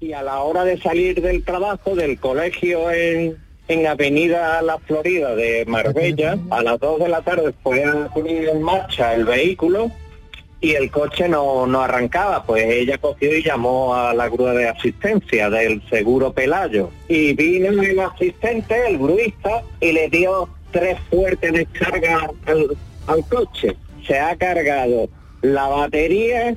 y 0.00 0.14
a 0.14 0.20
la 0.22 0.40
hora 0.40 0.64
de 0.64 0.80
salir 0.82 1.22
del 1.22 1.44
trabajo, 1.44 1.94
del 1.94 2.18
colegio 2.18 2.90
en, 2.90 3.36
en 3.72 3.86
Avenida 3.86 4.60
La 4.62 4.78
Florida 4.78 5.34
de 5.34 5.64
Marbella, 5.66 6.38
a 6.50 6.62
las 6.62 6.78
2 6.78 7.00
de 7.00 7.08
la 7.08 7.22
tarde 7.22 7.54
fue 7.62 7.84
a 7.84 8.08
poner 8.08 8.48
en 8.48 8.62
marcha 8.62 9.14
el 9.14 9.24
vehículo 9.24 9.90
y 10.60 10.72
el 10.72 10.90
coche 10.90 11.28
no, 11.28 11.66
no 11.66 11.80
arrancaba, 11.80 12.44
pues 12.44 12.64
ella 12.64 12.96
cogió 12.98 13.36
y 13.36 13.42
llamó 13.42 13.94
a 13.94 14.14
la 14.14 14.28
grúa 14.28 14.52
de 14.52 14.68
asistencia 14.68 15.50
del 15.50 15.82
seguro 15.88 16.32
Pelayo. 16.32 16.90
Y 17.08 17.34
vino 17.34 17.82
el 17.82 17.98
asistente, 17.98 18.86
el 18.86 18.98
gruista, 18.98 19.62
y 19.80 19.90
le 19.90 20.08
dio 20.08 20.48
tres 20.70 20.98
fuertes 21.10 21.52
descargas 21.52 22.30
al, 22.46 22.76
al 23.08 23.26
coche. 23.26 23.76
Se 24.06 24.18
ha 24.18 24.36
cargado 24.36 25.08
la 25.40 25.66
batería, 25.66 26.54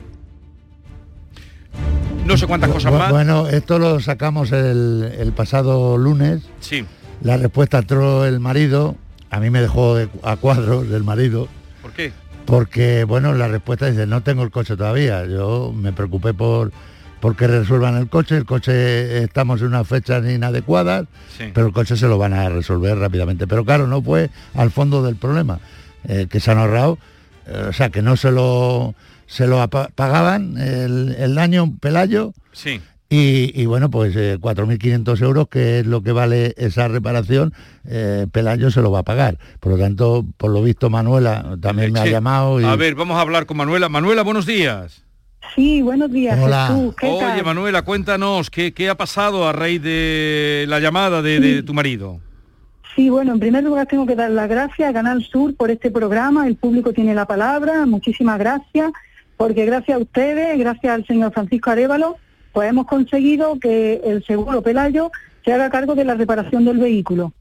No 2.25 2.37
sé 2.37 2.47
cuántas 2.47 2.71
cosas 2.71 2.91
más. 2.93 3.11
Bueno, 3.11 3.47
esto 3.47 3.79
lo 3.79 3.99
sacamos 3.99 4.51
el, 4.51 5.13
el 5.17 5.31
pasado 5.31 5.97
lunes. 5.97 6.43
Sí. 6.59 6.85
La 7.21 7.37
respuesta 7.37 7.79
entró 7.79 8.25
el 8.25 8.39
marido. 8.39 8.95
A 9.29 9.39
mí 9.39 9.49
me 9.49 9.61
dejó 9.61 9.95
de- 9.95 10.09
a 10.23 10.35
cuadros 10.37 10.89
del 10.89 11.03
marido. 11.03 11.47
¿Por 11.81 11.91
qué? 11.91 12.11
Porque, 12.45 13.03
bueno, 13.05 13.33
la 13.33 13.47
respuesta 13.47 13.87
dice, 13.89 14.05
no 14.05 14.21
tengo 14.21 14.43
el 14.43 14.51
coche 14.51 14.75
todavía. 14.77 15.25
Yo 15.25 15.73
me 15.75 15.91
preocupé 15.93 16.33
por 16.33 16.71
porque 17.19 17.47
resuelvan 17.47 17.97
el 17.97 18.07
coche. 18.07 18.37
El 18.37 18.45
coche 18.45 19.23
estamos 19.23 19.61
en 19.61 19.67
unas 19.67 19.87
fechas 19.87 20.23
inadecuadas, 20.29 21.05
Sí. 21.35 21.45
pero 21.55 21.67
el 21.67 21.73
coche 21.73 21.97
se 21.97 22.07
lo 22.07 22.19
van 22.19 22.33
a 22.33 22.49
resolver 22.49 22.95
rápidamente. 22.99 23.47
Pero 23.47 23.65
claro, 23.65 23.87
no 23.87 24.01
fue 24.01 24.29
al 24.53 24.69
fondo 24.69 25.01
del 25.01 25.15
problema, 25.15 25.59
eh, 26.07 26.27
que 26.29 26.39
se 26.39 26.51
han 26.51 26.59
ahorrado, 26.59 26.99
eh, 27.47 27.65
o 27.69 27.73
sea, 27.73 27.89
que 27.89 28.03
no 28.03 28.15
se 28.15 28.31
lo, 28.31 28.93
se 29.25 29.47
lo 29.47 29.67
pagaban 29.67 30.57
el, 30.59 31.15
el 31.17 31.33
daño 31.33 31.73
Pelayo. 31.79 32.33
Sí. 32.51 32.79
Y, 33.07 33.51
y 33.59 33.65
bueno, 33.67 33.91
pues 33.91 34.15
eh, 34.15 34.37
4.500 34.39 35.21
euros, 35.21 35.47
que 35.47 35.79
es 35.79 35.85
lo 35.85 36.01
que 36.01 36.11
vale 36.11 36.53
esa 36.57 36.87
reparación, 36.87 37.53
eh, 37.87 38.25
Pelayo 38.31 38.71
se 38.71 38.81
lo 38.81 38.91
va 38.91 38.99
a 38.99 39.03
pagar. 39.03 39.37
Por 39.59 39.73
lo 39.73 39.77
tanto, 39.77 40.25
por 40.37 40.51
lo 40.51 40.63
visto, 40.63 40.89
Manuela 40.89 41.57
también 41.61 41.93
me 41.93 41.99
ha 41.99 42.07
llamado. 42.07 42.59
Y, 42.59 42.63
A 42.63 42.75
ver, 42.75 42.95
vamos 42.95 43.17
a 43.17 43.21
hablar 43.21 43.45
con 43.45 43.57
Manuela. 43.57 43.89
Manuela, 43.89 44.23
buenos 44.23 44.45
días. 44.47 45.03
Sí, 45.53 45.83
buenos 45.83 46.11
días, 46.11 46.39
Hola. 46.41 46.67
Jesús. 46.67 46.95
¿Qué 46.95 47.07
Oye, 47.07 47.19
tal? 47.19 47.45
Manuela, 47.45 47.83
cuéntanos, 47.83 48.49
¿qué, 48.49 48.73
qué 48.73 48.89
ha 48.89 48.95
pasado 48.95 49.47
a 49.47 49.53
raíz 49.53 49.81
de 49.83 50.65
la 50.67 50.79
llamada 50.79 51.21
de, 51.21 51.39
de 51.39 51.63
tu 51.63 51.73
marido? 51.75 52.19
Sí, 52.95 53.09
bueno, 53.09 53.33
en 53.33 53.39
primer 53.39 53.63
lugar 53.63 53.87
tengo 53.87 54.05
que 54.05 54.15
dar 54.15 54.31
las 54.31 54.49
gracias 54.49 54.89
a 54.89 54.93
Canal 54.93 55.21
Sur 55.23 55.55
por 55.55 55.69
este 55.69 55.91
programa. 55.91 56.47
El 56.47 56.55
público 56.55 56.93
tiene 56.93 57.13
la 57.13 57.25
palabra. 57.25 57.85
Muchísimas 57.85 58.39
gracias, 58.39 58.91
porque 59.37 59.65
gracias 59.65 59.97
a 59.97 60.01
ustedes, 60.01 60.57
gracias 60.57 60.93
al 60.93 61.05
señor 61.05 61.33
Francisco 61.33 61.69
Arevalo, 61.69 62.17
pues 62.55 62.69
hemos 62.69 62.87
conseguido 62.87 63.59
que 63.59 63.99
el 64.05 64.23
seguro 64.25 64.61
Pelayo 64.61 65.11
se 65.43 65.51
haga 65.51 65.69
cargo 65.69 65.93
de 65.93 66.05
la 66.05 66.15
reparación 66.15 66.63
del 66.63 66.77
vehículo. 66.77 67.33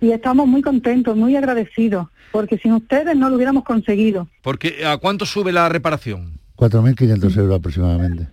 Y 0.00 0.10
estamos 0.12 0.46
muy 0.48 0.62
contentos, 0.62 1.14
muy 1.18 1.36
agradecidos, 1.36 2.08
porque 2.32 2.56
sin 2.56 2.72
ustedes 2.72 3.14
no 3.14 3.28
lo 3.28 3.36
hubiéramos 3.36 3.62
conseguido. 3.64 4.26
Porque 4.42 4.86
¿a 4.86 4.96
cuánto 4.96 5.26
sube 5.26 5.52
la 5.52 5.68
reparación? 5.68 6.32
4.500 6.56 7.36
euros 7.36 7.58
aproximadamente. 7.58 8.26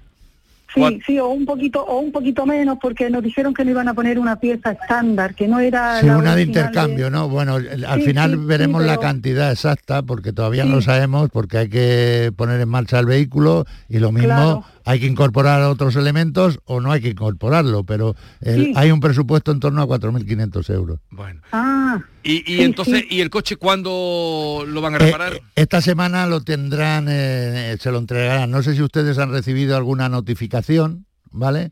Sí, 0.74 1.02
sí, 1.06 1.20
o 1.20 1.28
un 1.28 1.44
poquito 1.44 1.84
o 1.84 2.00
un 2.00 2.14
poquito 2.14 2.46
menos, 2.46 2.78
porque 2.82 3.10
nos 3.10 3.22
dijeron 3.22 3.54
que 3.54 3.66
no 3.66 3.72
iban 3.72 3.90
a 3.90 3.94
poner 3.94 4.18
una 4.18 4.38
pieza 4.40 4.72
estándar, 4.72 5.36
que 5.36 5.46
no 5.46 5.60
era 5.60 6.00
Sí, 6.00 6.06
la 6.08 6.18
una 6.18 6.34
de 6.34 6.44
intercambio, 6.44 7.10
¿no? 7.10 7.28
Bueno, 7.28 7.58
el- 7.58 7.84
al 7.84 8.00
Sí, 8.00 8.06
final 8.08 8.32
sí, 8.32 8.38
sí, 8.38 8.44
veremos 8.46 8.82
la 8.86 8.98
cantidad 8.98 9.52
exacta 9.52 10.02
porque 10.02 10.32
todavía 10.32 10.64
no 10.64 10.80
sabemos 10.82 11.30
porque 11.30 11.58
hay 11.58 11.70
que 11.70 12.32
poner 12.38 12.62
en 12.62 12.70
marcha 12.70 13.00
el 13.00 13.06
vehículo 13.06 13.66
y 13.90 14.00
lo 14.00 14.14
mismo 14.14 14.28
Claro. 14.30 14.64
Hay 14.86 15.00
que 15.00 15.06
incorporar 15.08 15.62
otros 15.64 15.96
elementos 15.96 16.60
o 16.66 16.82
no 16.82 16.92
hay 16.92 17.02
que 17.02 17.10
incorporarlo, 17.10 17.84
pero 17.84 18.16
el- 18.42 18.66
Sí. 18.66 18.74
hay 18.76 18.92
un 18.92 19.00
presupuesto 19.00 19.52
en 19.52 19.60
torno 19.60 19.82
a 19.82 19.88
4.500 19.88 20.70
euros. 20.70 21.00
Bueno. 21.10 21.42
Ah, 21.52 22.00
Y, 22.24 22.44
y 22.52 22.58
Sí, 22.58 22.62
entonces, 22.62 23.00
sí. 23.10 23.16
¿y 23.16 23.22
el 23.22 23.32
coche 23.32 23.56
cuándo 23.56 24.64
lo 24.68 24.80
van 24.82 24.94
a 24.94 24.98
Eh, 24.98 25.00
reparar? 25.00 25.34
eh, 25.34 25.42
esta 25.56 25.82
semana 25.82 26.28
lo 26.28 26.42
tendrán, 26.42 27.08
eh, 27.10 27.76
se 27.80 27.92
lo 27.92 27.98
entregarán. 27.98 28.52
No 28.52 28.62
sé 28.62 28.76
si 28.76 28.82
ustedes 28.84 29.18
han 29.18 29.32
recibido 29.32 29.76
alguna 29.76 30.08
notificación, 30.08 31.08
¿vale? 31.32 31.72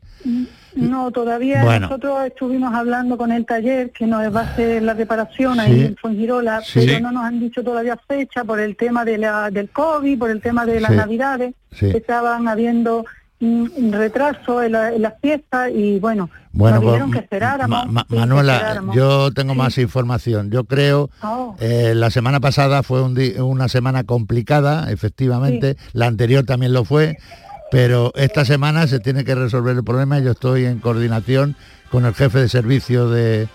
no, 0.76 1.10
todavía 1.10 1.64
Bueno. 1.64 1.88
nosotros 1.88 2.26
estuvimos 2.26 2.72
hablando 2.72 3.16
con 3.18 3.32
el 3.32 3.44
taller 3.44 3.90
que 3.90 4.06
nos 4.06 4.22
va 4.34 4.40
a 4.40 4.44
hacer 4.44 4.82
la 4.82 4.94
reparación 4.94 5.54
Sí. 5.54 5.60
ahí 5.60 5.80
en 5.86 5.96
Fuengirola, 5.96 6.60
Sí. 6.64 6.80
pero 6.86 7.00
no 7.00 7.10
nos 7.12 7.24
han 7.24 7.40
dicho 7.40 7.62
todavía 7.64 7.98
fecha 8.08 8.44
por 8.44 8.60
el 8.60 8.76
tema 8.76 9.04
de 9.04 9.18
la, 9.18 9.50
del 9.50 9.68
COVID, 9.70 10.18
por 10.18 10.30
el 10.30 10.40
tema 10.40 10.64
de 10.66 10.80
las 10.80 10.92
Sí. 10.92 10.96
navidades, 10.96 11.54
que 11.78 11.96
estaban 11.96 12.46
habiendo 12.48 13.04
mm, 13.42 13.92
retraso 13.92 14.62
en, 14.62 14.72
la- 14.72 14.92
en 14.92 15.00
las 15.00 15.14
fiestas 15.18 15.70
y 15.74 15.98
bueno, 15.98 16.28
Bueno, 16.52 16.78
nos 16.82 16.98
pues, 17.00 17.12
que 17.12 17.18
esperáramos. 17.20 17.86
Ma- 17.86 17.90
ma- 17.90 18.00
sí, 18.02 18.08
que 18.14 18.16
Manuela, 18.20 18.54
esperáramos. 18.56 18.94
yo 18.96 19.30
tengo 19.32 19.54
más 19.54 19.78
información. 19.78 20.50
Yo 20.50 20.64
creo, 20.64 21.08
Oh. 21.22 21.56
eh, 21.58 21.94
la 21.96 22.10
semana 22.10 22.38
pasada 22.40 22.82
fue 22.82 23.00
un 23.02 23.18
una 23.40 23.68
semana 23.68 24.04
complicada, 24.04 24.92
efectivamente, 24.92 25.76
la 25.94 26.06
anterior 26.06 26.44
también 26.44 26.74
lo 26.74 26.84
fue, 26.84 27.16
pero 27.70 28.12
esta 28.14 28.44
semana 28.44 28.86
se 28.86 29.00
tiene 29.00 29.24
que 29.24 29.34
resolver 29.34 29.76
el 29.76 29.84
problema 29.84 30.18
yo 30.18 30.32
estoy 30.32 30.64
en 30.64 30.80
coordinación 30.80 31.56
con 31.90 32.04
el 32.04 32.14
jefe 32.14 32.40
de 32.40 32.48
servicio 32.48 33.08
de, 33.08 33.48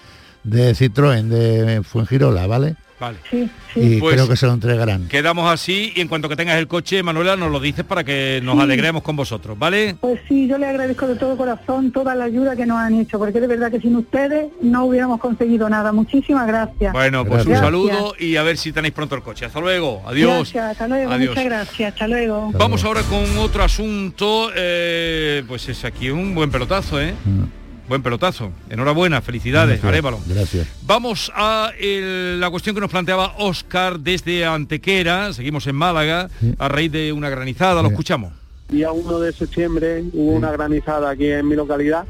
de 0.43 0.73
Citroën 0.75 1.27
de 1.27 1.81
Fuengirola, 1.83 2.47
¿vale? 2.47 2.75
Vale. 3.05 3.17
Sí, 3.29 3.47
Y 3.75 3.99
Pues- 3.99 4.15
creo 4.15 4.27
que 4.27 4.35
se 4.35 4.45
lo 4.47 4.53
entregarán. 4.53 5.07
Quedamos 5.09 5.51
así 5.51 5.91
y 5.95 6.01
en 6.01 6.07
cuanto 6.07 6.27
que 6.29 6.35
tengas 6.35 6.57
el 6.57 6.67
coche, 6.67 7.03
Manuela, 7.03 7.35
nos 7.35 7.51
lo 7.51 7.59
dices 7.59 7.83
para 7.85 8.03
que 8.03 8.39
nos 8.41 8.55
Sí. 8.55 8.61
alegremos 8.61 9.03
con 9.03 9.15
vosotros, 9.15 9.59
¿vale? 9.59 9.95
Pues 9.99 10.19
sí, 10.27 10.47
yo 10.47 10.57
le 10.57 10.65
agradezco 10.65 11.05
de 11.07 11.15
todo 11.15 11.37
corazón 11.37 11.91
toda 11.91 12.15
la 12.15 12.23
ayuda 12.23 12.55
que 12.55 12.65
nos 12.65 12.77
han 12.79 12.95
hecho, 12.95 13.19
porque 13.19 13.39
de 13.39 13.47
verdad 13.47 13.69
que 13.69 13.79
sin 13.81 13.95
ustedes 13.95 14.47
no 14.61 14.85
hubiéramos 14.85 15.19
conseguido 15.19 15.69
nada. 15.69 15.91
Muchísimas 15.91 16.47
gracias. 16.47 16.93
Bueno, 16.93 17.25
pues 17.25 17.45
un 17.45 17.55
saludo 17.55 18.15
y 18.17 18.37
a 18.37 18.43
ver 18.43 18.57
si 18.57 18.71
tenéis 18.71 18.93
pronto 18.93 19.13
el 19.15 19.21
coche. 19.21 19.45
Hasta 19.45 19.59
luego. 19.59 20.01
Adiós. 20.07 20.51
Gracias, 20.53 20.71
hasta 20.71 20.87
luego, 20.87 21.11
Adiós. 21.11 21.29
muchas 21.29 21.45
gracias, 21.45 21.93
hasta 21.93 22.07
luego. 22.07 22.51
Vamos 22.53 22.83
ahora 22.85 23.01
con 23.03 23.37
otro 23.37 23.63
asunto. 23.63 24.49
eh, 24.55 25.43
pues 25.47 25.67
es 25.69 25.83
aquí 25.85 26.09
un 26.09 26.33
buen 26.33 26.49
pelotazo, 26.49 27.01
¿eh? 27.01 27.13
Buen 27.87 28.01
pelotazo. 28.01 28.51
Enhorabuena, 28.69 29.21
felicidades, 29.21 29.81
Gracias. 29.81 29.87
Arévalo. 29.89 30.19
Gracias. 30.27 30.67
Vamos 30.85 31.31
a 31.35 31.71
el- 31.79 32.39
la 32.39 32.49
cuestión 32.49 32.73
que 32.75 32.81
nos 32.81 32.89
planteaba 32.89 33.35
Oscar 33.37 33.99
desde 33.99 34.43
Antequera, 34.45 35.31
seguimos 35.33 35.67
en 35.67 35.75
Málaga, 35.75 36.29
a 36.57 36.67
raíz 36.67 36.91
de 36.91 37.13
una 37.13 37.29
granizada, 37.29 37.81
lo 37.83 37.89
escuchamos. 37.89 38.33
Día 38.69 38.91
1 38.91 39.19
de 39.19 39.31
septiembre 39.31 40.03
hubo 40.13 40.31
una 40.31 40.51
granizada 40.51 41.11
aquí 41.11 41.27
en 41.27 41.47
mi 41.47 41.55
localidad 41.55 42.05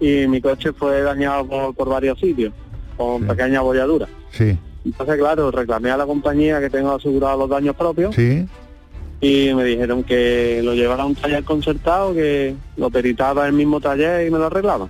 y 0.00 0.26
mi 0.28 0.40
coche 0.40 0.72
fue 0.72 1.02
dañado 1.02 1.46
por, 1.46 1.74
por 1.74 1.88
varios 1.88 2.18
sitios, 2.20 2.52
con 2.96 3.26
pequeñas 3.26 3.58
abolladuras. 3.58 4.08
Sí, 4.30 4.56
Entonces, 4.84 5.16
claro, 5.18 5.50
reclamé 5.50 5.90
a 5.90 5.96
la 5.96 6.06
compañía 6.06 6.60
que 6.60 6.70
tengo 6.70 6.92
asegurado 6.94 7.38
los 7.38 7.48
daños 7.50 7.74
propios 7.74 8.14
sí. 8.14 8.46
Y 9.20 9.54
me 9.54 9.64
dijeron 9.64 10.02
que 10.04 10.60
lo 10.62 10.74
llevara 10.74 11.02
a 11.04 11.06
un 11.06 11.14
taller 11.14 11.44
concertado, 11.44 12.12
que 12.14 12.54
lo 12.76 12.90
peritaba 12.90 13.46
el 13.46 13.52
mismo 13.54 13.80
taller 13.80 14.26
y 14.26 14.30
me 14.30 14.38
lo 14.38 14.46
arreglaban. 14.46 14.88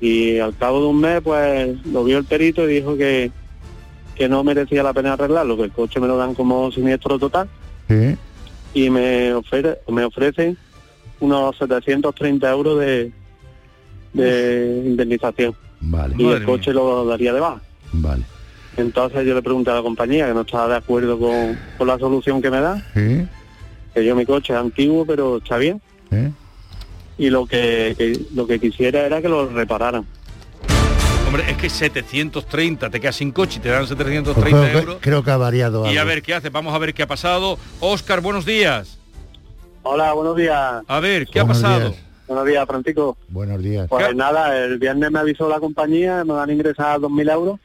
Y 0.00 0.38
al 0.38 0.56
cabo 0.56 0.80
de 0.80 0.86
un 0.88 1.00
mes, 1.00 1.20
pues 1.22 1.76
lo 1.86 2.02
vio 2.04 2.18
el 2.18 2.24
perito 2.24 2.68
y 2.68 2.74
dijo 2.74 2.96
que, 2.96 3.30
que 4.16 4.28
no 4.28 4.42
merecía 4.44 4.82
la 4.82 4.92
pena 4.92 5.12
arreglarlo, 5.14 5.56
que 5.56 5.62
el 5.64 5.70
coche 5.72 6.00
me 6.00 6.08
lo 6.08 6.16
dan 6.16 6.34
como 6.34 6.70
siniestro 6.72 7.18
total 7.18 7.48
y 8.74 8.90
me, 8.90 9.32
ofre- 9.34 9.78
me 9.88 10.04
ofrecen 10.04 10.58
unos 11.20 11.56
730 11.56 12.50
euros 12.50 12.80
de, 12.80 13.12
de 14.12 14.82
indemnización. 14.86 15.54
Vale. 15.80 16.14
Y 16.18 16.26
el 16.28 16.44
coche 16.44 16.72
lo 16.72 17.04
daría 17.06 17.32
de 17.32 17.40
baja. 17.40 17.60
Vale. 17.92 18.24
Entonces 18.76 19.24
yo 19.26 19.34
le 19.34 19.42
pregunté 19.42 19.70
a 19.70 19.74
la 19.74 19.82
compañía 19.82 20.26
que 20.26 20.34
no 20.34 20.40
estaba 20.42 20.68
de 20.68 20.76
acuerdo 20.76 21.18
con, 21.18 21.58
con 21.78 21.86
la 21.86 21.98
solución 21.98 22.40
que 22.42 22.50
me 22.50 22.60
da, 22.60 22.82
Sí. 22.94 23.26
Que 23.94 24.04
yo 24.04 24.14
mi 24.14 24.24
coche 24.26 24.52
es 24.52 24.58
antiguo 24.58 25.04
pero 25.06 25.38
está 25.38 25.56
bien. 25.58 25.80
Y 27.18 27.30
lo 27.30 27.46
que, 27.46 27.94
que- 27.96 28.18
lo 28.34 28.46
que 28.46 28.58
quisiera 28.58 29.00
era 29.06 29.20
que 29.22 29.28
lo 29.28 29.48
repararan. 29.48 30.04
Hombre, 31.26 31.50
es 31.50 31.56
que 31.56 31.70
730, 31.70 32.90
te 32.90 33.00
quedas 33.00 33.16
sin 33.16 33.32
coche 33.32 33.58
y 33.58 33.62
te 33.62 33.68
dan 33.70 33.80
Pues 33.86 33.90
730 33.90 34.60
creo, 34.60 34.72
que, 34.72 34.78
euros. 34.78 34.98
creo 35.00 35.22
que 35.22 35.30
ha 35.30 35.36
variado 35.38 35.84
Y 35.90 35.96
a 35.96 36.00
algo. 36.02 36.10
ver 36.14 36.22
qué 36.22 36.34
hace, 36.34 36.50
vamos 36.50 36.74
a 36.74 36.78
ver 36.78 36.92
qué 36.92 37.02
ha 37.04 37.06
pasado. 37.06 37.58
Oscar, 37.80 38.20
buenos 38.20 38.44
días. 38.44 38.98
Hola, 39.82 40.12
buenos 40.12 40.36
días. 40.36 40.82
A 40.86 41.00
ver, 41.00 41.26
¿qué 41.26 41.40
ha 41.40 41.46
pasado? 41.46 41.90
días. 41.90 42.02
Buenos 42.26 42.46
días, 42.46 42.66
Francisco. 42.66 43.16
Buenos 43.28 43.62
días. 43.62 43.86
Pues 43.88 44.14
nada, 44.14 44.56
el 44.64 44.78
viernes 44.78 45.10
me 45.10 45.18
avisó 45.18 45.48
la 45.48 45.58
compañía, 45.60 46.22
me 46.24 46.32
van 46.34 46.48
a 46.50 46.52
ingresar 46.52 46.98
2.000 47.00 47.32
euros 47.32 47.60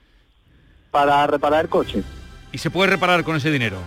para 0.92 1.26
reparar 1.28 1.66
el 1.66 1.70
coche. 1.70 2.04
¿Y 2.52 2.58
se 2.58 2.70
puede 2.70 2.90
reparar 2.92 3.24
con 3.24 3.36
ese 3.36 3.52
dinero? 3.52 3.78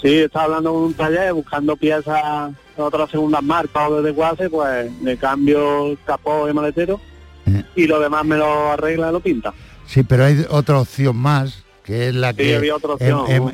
Sí, 0.00 0.14
estaba 0.18 0.44
hablando 0.44 0.72
con 0.72 0.82
un 0.84 0.94
taller 0.94 1.32
buscando 1.32 1.76
piezas 1.76 2.52
otras 2.76 3.10
segundas 3.10 3.42
marcas 3.42 3.90
o 3.90 4.00
desde 4.00 4.14
Guase, 4.14 4.48
pues 4.48 4.90
le 5.02 5.16
cambio 5.16 5.96
capó 6.04 6.48
y 6.48 6.52
maletero 6.52 7.00
Eh. 7.46 7.64
y 7.76 7.86
lo 7.86 7.98
demás 7.98 8.24
me 8.24 8.36
lo 8.36 8.70
arregla 8.72 9.08
y 9.08 9.12
lo 9.12 9.20
pinta. 9.20 9.52
Sí, 9.86 10.02
pero 10.04 10.24
hay 10.26 10.44
otra 10.50 10.78
opción 10.80 11.16
más, 11.16 11.64
que 11.82 12.08
es 12.08 12.14
la 12.14 12.30
Sí, 12.30 12.36
que 12.36 12.72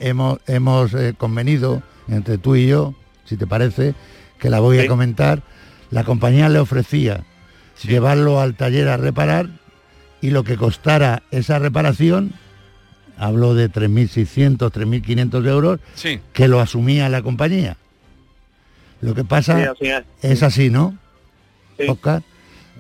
hemos, 0.03 0.39
hemos 0.47 0.95
eh, 0.95 1.15
convenido 1.17 1.83
entre 2.09 2.37
tú 2.39 2.57
y 2.57 2.67
yo, 2.67 2.93
si 3.25 3.37
te 3.37 3.47
parece, 3.47 3.95
que 4.39 4.51
la 4.51 4.61
voy 4.61 4.79
a 4.81 4.87
comentar. 4.89 5.43
La 5.91 6.05
compañía 6.05 6.49
le 6.49 6.59
ofrecía 6.59 7.25
llevarlo 7.83 8.41
al 8.41 8.57
taller 8.57 8.89
a 8.89 8.97
reparar 8.97 9.49
y 10.21 10.31
lo 10.31 10.43
que 10.43 10.57
costara 10.57 11.23
esa 11.31 11.59
reparación, 11.59 12.33
hablo 13.17 13.55
de 13.55 13.71
3.600, 13.71 14.71
3.500 14.71 15.47
euros, 15.49 15.81
Sí. 15.95 16.21
que 16.33 16.49
lo 16.49 16.61
asumía 16.61 17.09
la 17.09 17.23
compañía. 17.23 17.77
Lo 19.01 19.15
que 19.15 19.25
pasa 19.25 19.59
Sí, 19.59 19.65
así 19.65 19.87
es. 19.87 20.03
es 20.33 20.43
así, 20.43 20.71
¿no? 20.71 20.97
Sí. 21.79 21.87
Oscar. 21.89 22.23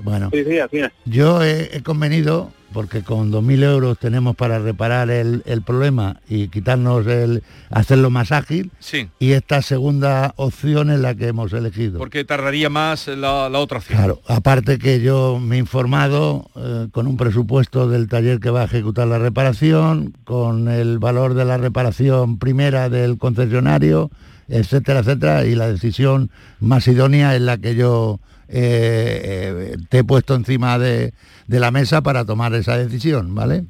Bueno, 0.02 0.30
Sí, 0.32 0.42
sí, 0.44 0.58
así 0.58 0.78
es. 0.78 0.90
yo 1.04 1.42
he, 1.42 1.76
he 1.76 1.82
convenido, 1.82 2.52
porque 2.74 3.02
con 3.02 3.32
2.000 3.32 3.62
euros 3.62 3.98
tenemos 3.98 4.36
para 4.36 4.58
reparar 4.58 5.08
el, 5.10 5.42
el 5.46 5.62
problema 5.62 6.20
y 6.28 6.48
quitarnos 6.48 7.06
el, 7.06 7.42
hacerlo 7.70 8.10
más 8.10 8.32
ágil, 8.32 8.70
Sí. 8.80 9.08
y 9.18 9.32
esta 9.32 9.62
segunda 9.62 10.34
opción 10.36 10.90
es 10.90 10.98
la 11.00 11.14
que 11.14 11.28
hemos 11.28 11.52
elegido. 11.54 11.98
Porque 11.98 12.24
tardaría 12.24 12.68
más 12.68 13.06
la, 13.08 13.48
la 13.48 13.58
otra 13.60 13.78
opción. 13.78 13.96
Claro, 13.96 14.20
aparte 14.26 14.78
que 14.78 15.00
yo 15.00 15.38
me 15.40 15.56
he 15.56 15.58
informado 15.60 16.50
eh, 16.56 16.88
con 16.90 17.06
un 17.06 17.16
presupuesto 17.16 17.88
del 17.88 18.08
taller 18.08 18.40
que 18.40 18.50
va 18.50 18.62
a 18.62 18.64
ejecutar 18.64 19.06
la 19.06 19.18
reparación, 19.18 20.12
con 20.24 20.68
el 20.68 20.98
valor 20.98 21.34
de 21.34 21.44
la 21.44 21.56
reparación 21.56 22.38
primera 22.38 22.88
del 22.90 23.16
concesionario, 23.18 24.10
etcétera, 24.48 25.00
etcétera, 25.00 25.44
y 25.46 25.54
la 25.54 25.70
decisión 25.72 26.30
más 26.60 26.86
idónea 26.88 27.34
es 27.34 27.40
la 27.42 27.58
que 27.58 27.74
yo 27.74 28.20
eh, 28.48 29.72
eh, 29.72 29.76
te 29.88 29.98
he 29.98 30.04
puesto 30.04 30.34
encima 30.34 30.78
de, 30.78 31.12
de 31.46 31.60
la 31.60 31.70
mesa 31.70 32.02
para 32.02 32.24
tomar 32.24 32.54
esa 32.54 32.76
decisión, 32.76 33.34
¿vale? 33.34 33.64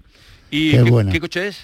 ¿Y 0.50 0.72
Qué 0.72 0.82
qué, 0.84 0.90
buena. 0.90 1.12
qué 1.12 1.20
coche 1.20 1.48
es? 1.48 1.60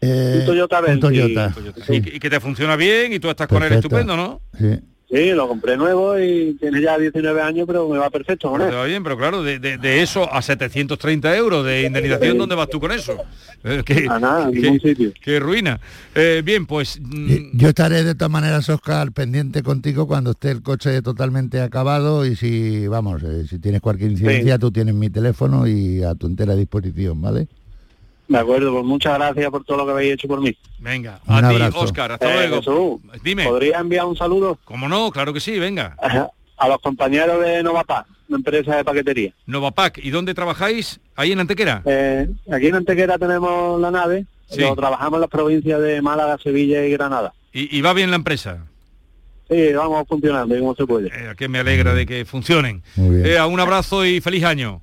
Eh, 0.00 0.38
Un 0.40 0.46
Toyota 0.46 0.80
un. 0.80 1.00
Toyota. 1.00 1.54
Y, 1.88 1.96
y 2.16 2.20
que 2.20 2.28
te 2.30 2.38
funciona 2.40 2.76
bien 2.76 3.12
y 3.12 3.18
tú 3.18 3.30
estás 3.30 3.48
con 3.48 3.62
él 3.62 3.72
estupendo, 3.72 4.16
¿no? 4.16 4.40
Sí. 4.58 4.78
Sí, 5.08 5.30
lo 5.30 5.46
compré 5.46 5.76
nuevo 5.76 6.18
y 6.18 6.56
tiene 6.58 6.82
ya 6.82 6.98
19 6.98 7.40
años, 7.40 7.64
pero 7.64 7.88
me 7.88 7.96
va 7.96 8.10
perfecto 8.10 8.50
con 8.50 8.60
Te 8.60 8.66
él. 8.66 8.74
va 8.74 8.84
bien, 8.86 9.04
pero 9.04 9.16
claro, 9.16 9.40
de, 9.44 9.60
de- 9.60 9.78
de 9.78 10.02
eso 10.02 10.28
a 10.32 10.42
730 10.42 11.36
euros 11.36 11.64
de 11.64 11.84
indemnización, 11.84 12.36
¿dónde 12.36 12.56
vas 12.56 12.68
tú 12.68 12.80
con 12.80 12.90
eso? 12.90 13.16
Eh, 13.62 13.82
que, 13.86 14.06
A 14.10 14.18
nada, 14.18 14.48
en 14.48 14.60
ningún 14.60 14.80
sitio. 14.80 15.12
que 15.22 15.38
ruina. 15.38 15.78
Eh, 16.14 16.42
bien, 16.44 16.66
pues 16.66 16.98
mm, 17.00 17.56
Yo 17.56 17.68
estaré 17.68 18.02
de 18.02 18.16
todas 18.16 18.32
maneras, 18.32 18.68
Oscar, 18.68 19.12
pendiente 19.12 19.62
contigo 19.62 20.08
cuando 20.08 20.32
esté 20.32 20.50
el 20.50 20.62
coche 20.62 21.00
totalmente 21.02 21.60
acabado 21.60 22.26
y 22.26 22.34
si, 22.34 22.88
vamos, 22.88 23.22
eh, 23.22 23.44
si 23.48 23.60
tienes 23.60 23.80
cualquier 23.80 24.10
incidencia, 24.10 24.58
tú 24.58 24.72
tienes 24.72 24.94
mi 24.96 25.08
teléfono 25.08 25.68
y 25.68 26.02
a 26.02 26.16
tu 26.16 26.26
entera 26.26 26.56
disposición, 26.56 27.20
¿vale? 27.22 27.46
De 28.28 28.38
acuerdo, 28.38 28.72
pues 28.72 28.84
muchas 28.84 29.14
gracias 29.18 29.50
por 29.50 29.64
todo 29.64 29.76
lo 29.78 29.86
que 29.86 29.92
habéis 29.92 30.14
hecho 30.14 30.26
por 30.28 30.40
mí. 30.40 30.56
venga, 30.78 31.20
Un 31.26 31.44
a 31.44 31.48
ti. 31.48 31.76
Oscar, 31.76 32.12
hasta 32.12 32.28
Eh, 32.28 32.48
luego. 32.48 32.56
Jesús, 32.56 33.22
Dime. 33.22 33.44
¿Podría 33.44 33.78
enviar 33.78 34.04
un 34.06 34.16
saludo 34.16 34.58
¿Cómo 34.64 34.88
no? 34.88 35.10
Claro 35.12 35.32
que 35.32 35.40
sí, 35.40 35.58
venga. 35.58 35.96
a 36.58 36.68
los 36.68 36.78
compañeros 36.80 37.40
de 37.44 37.62
Novapaz, 37.62 38.06
una 38.28 38.38
empresa 38.38 38.76
de 38.76 38.84
paquetería? 38.84 39.32
Novapac, 39.46 39.98
¿y 39.98 40.10
dónde 40.10 40.34
trabajáis? 40.34 40.98
¿Ahí 41.14 41.32
en 41.32 41.40
Antequera? 41.40 41.82
Eh, 41.84 42.28
aquí 42.50 42.66
en 42.66 42.74
Antequera 42.76 43.16
tenemos 43.18 43.80
la 43.80 43.90
nave, 43.90 44.24
Sí. 44.48 44.56
pero 44.58 44.74
trabajamos 44.74 45.14
en 45.18 45.20
las 45.20 45.30
provincias 45.30 45.80
de 45.80 46.00
Málaga, 46.02 46.36
Sevilla 46.42 46.84
y 46.84 46.90
Granada. 46.92 47.32
¿Y, 47.52 47.76
y 47.76 47.80
va 47.82 47.92
bien 47.92 48.10
la 48.10 48.16
empresa? 48.16 48.64
Sí, 49.48 49.72
vamos 49.74 50.04
funcionando 50.08 50.58
como 50.58 50.74
se 50.74 50.84
puede. 50.86 51.08
Eh, 51.08 51.34
que 51.36 51.46
me 51.48 51.60
alegra 51.60 51.94
de 51.94 52.04
que 52.06 52.24
funcionen. 52.24 52.82
Muy 52.96 53.16
bien. 53.22 53.26
Eh, 53.36 53.44
un 53.44 53.60
abrazo 53.60 54.04
y 54.04 54.20
feliz 54.20 54.42
año. 54.44 54.80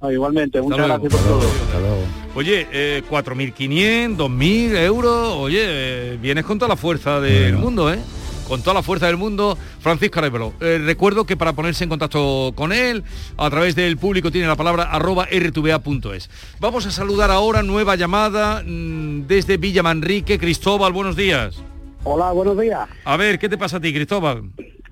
Ah, 0.00 0.10
igualmente, 0.10 0.62
muchas 0.62 0.78
luego. 0.78 0.94
gracias 1.02 1.12
por 1.22 1.30
todo. 1.30 1.50
Hasta 1.66 1.80
luego. 1.80 2.19
Oye, 2.34 2.66
eh, 2.72 3.02
4.500, 3.10 4.16
2.000 4.16 4.76
euros, 4.76 5.34
oye, 5.36 5.58
eh, 5.62 6.18
vienes 6.22 6.44
con 6.44 6.58
toda 6.58 6.68
la 6.68 6.76
fuerza 6.76 7.20
del 7.20 7.56
mundo, 7.56 7.92
¿eh? 7.92 7.98
Con 8.46 8.62
toda 8.62 8.74
la 8.74 8.82
fuerza 8.82 9.06
del 9.06 9.16
mundo, 9.16 9.58
Francisco 9.80 10.20
Arevalo. 10.20 10.52
Eh, 10.60 10.80
recuerdo 10.84 11.24
que 11.24 11.36
para 11.36 11.54
ponerse 11.54 11.84
en 11.84 11.90
contacto 11.90 12.52
con 12.54 12.72
él, 12.72 13.02
a 13.36 13.50
través 13.50 13.74
del 13.74 13.96
público 13.96 14.30
tiene 14.30 14.46
la 14.46 14.54
palabra 14.54 14.84
arroba 14.84 15.26
rtva.es. 15.26 16.30
Vamos 16.60 16.86
a 16.86 16.92
saludar 16.92 17.32
ahora, 17.32 17.64
nueva 17.64 17.96
llamada 17.96 18.62
mm, 18.64 19.26
desde 19.26 19.56
Villa 19.56 19.82
Manrique. 19.82 20.38
Cristóbal, 20.38 20.92
buenos 20.92 21.16
días. 21.16 21.60
Hola, 22.04 22.30
buenos 22.30 22.58
días. 22.58 22.88
A 23.04 23.16
ver, 23.16 23.40
¿qué 23.40 23.48
te 23.48 23.58
pasa 23.58 23.78
a 23.78 23.80
ti, 23.80 23.92
Cristóbal? 23.92 24.50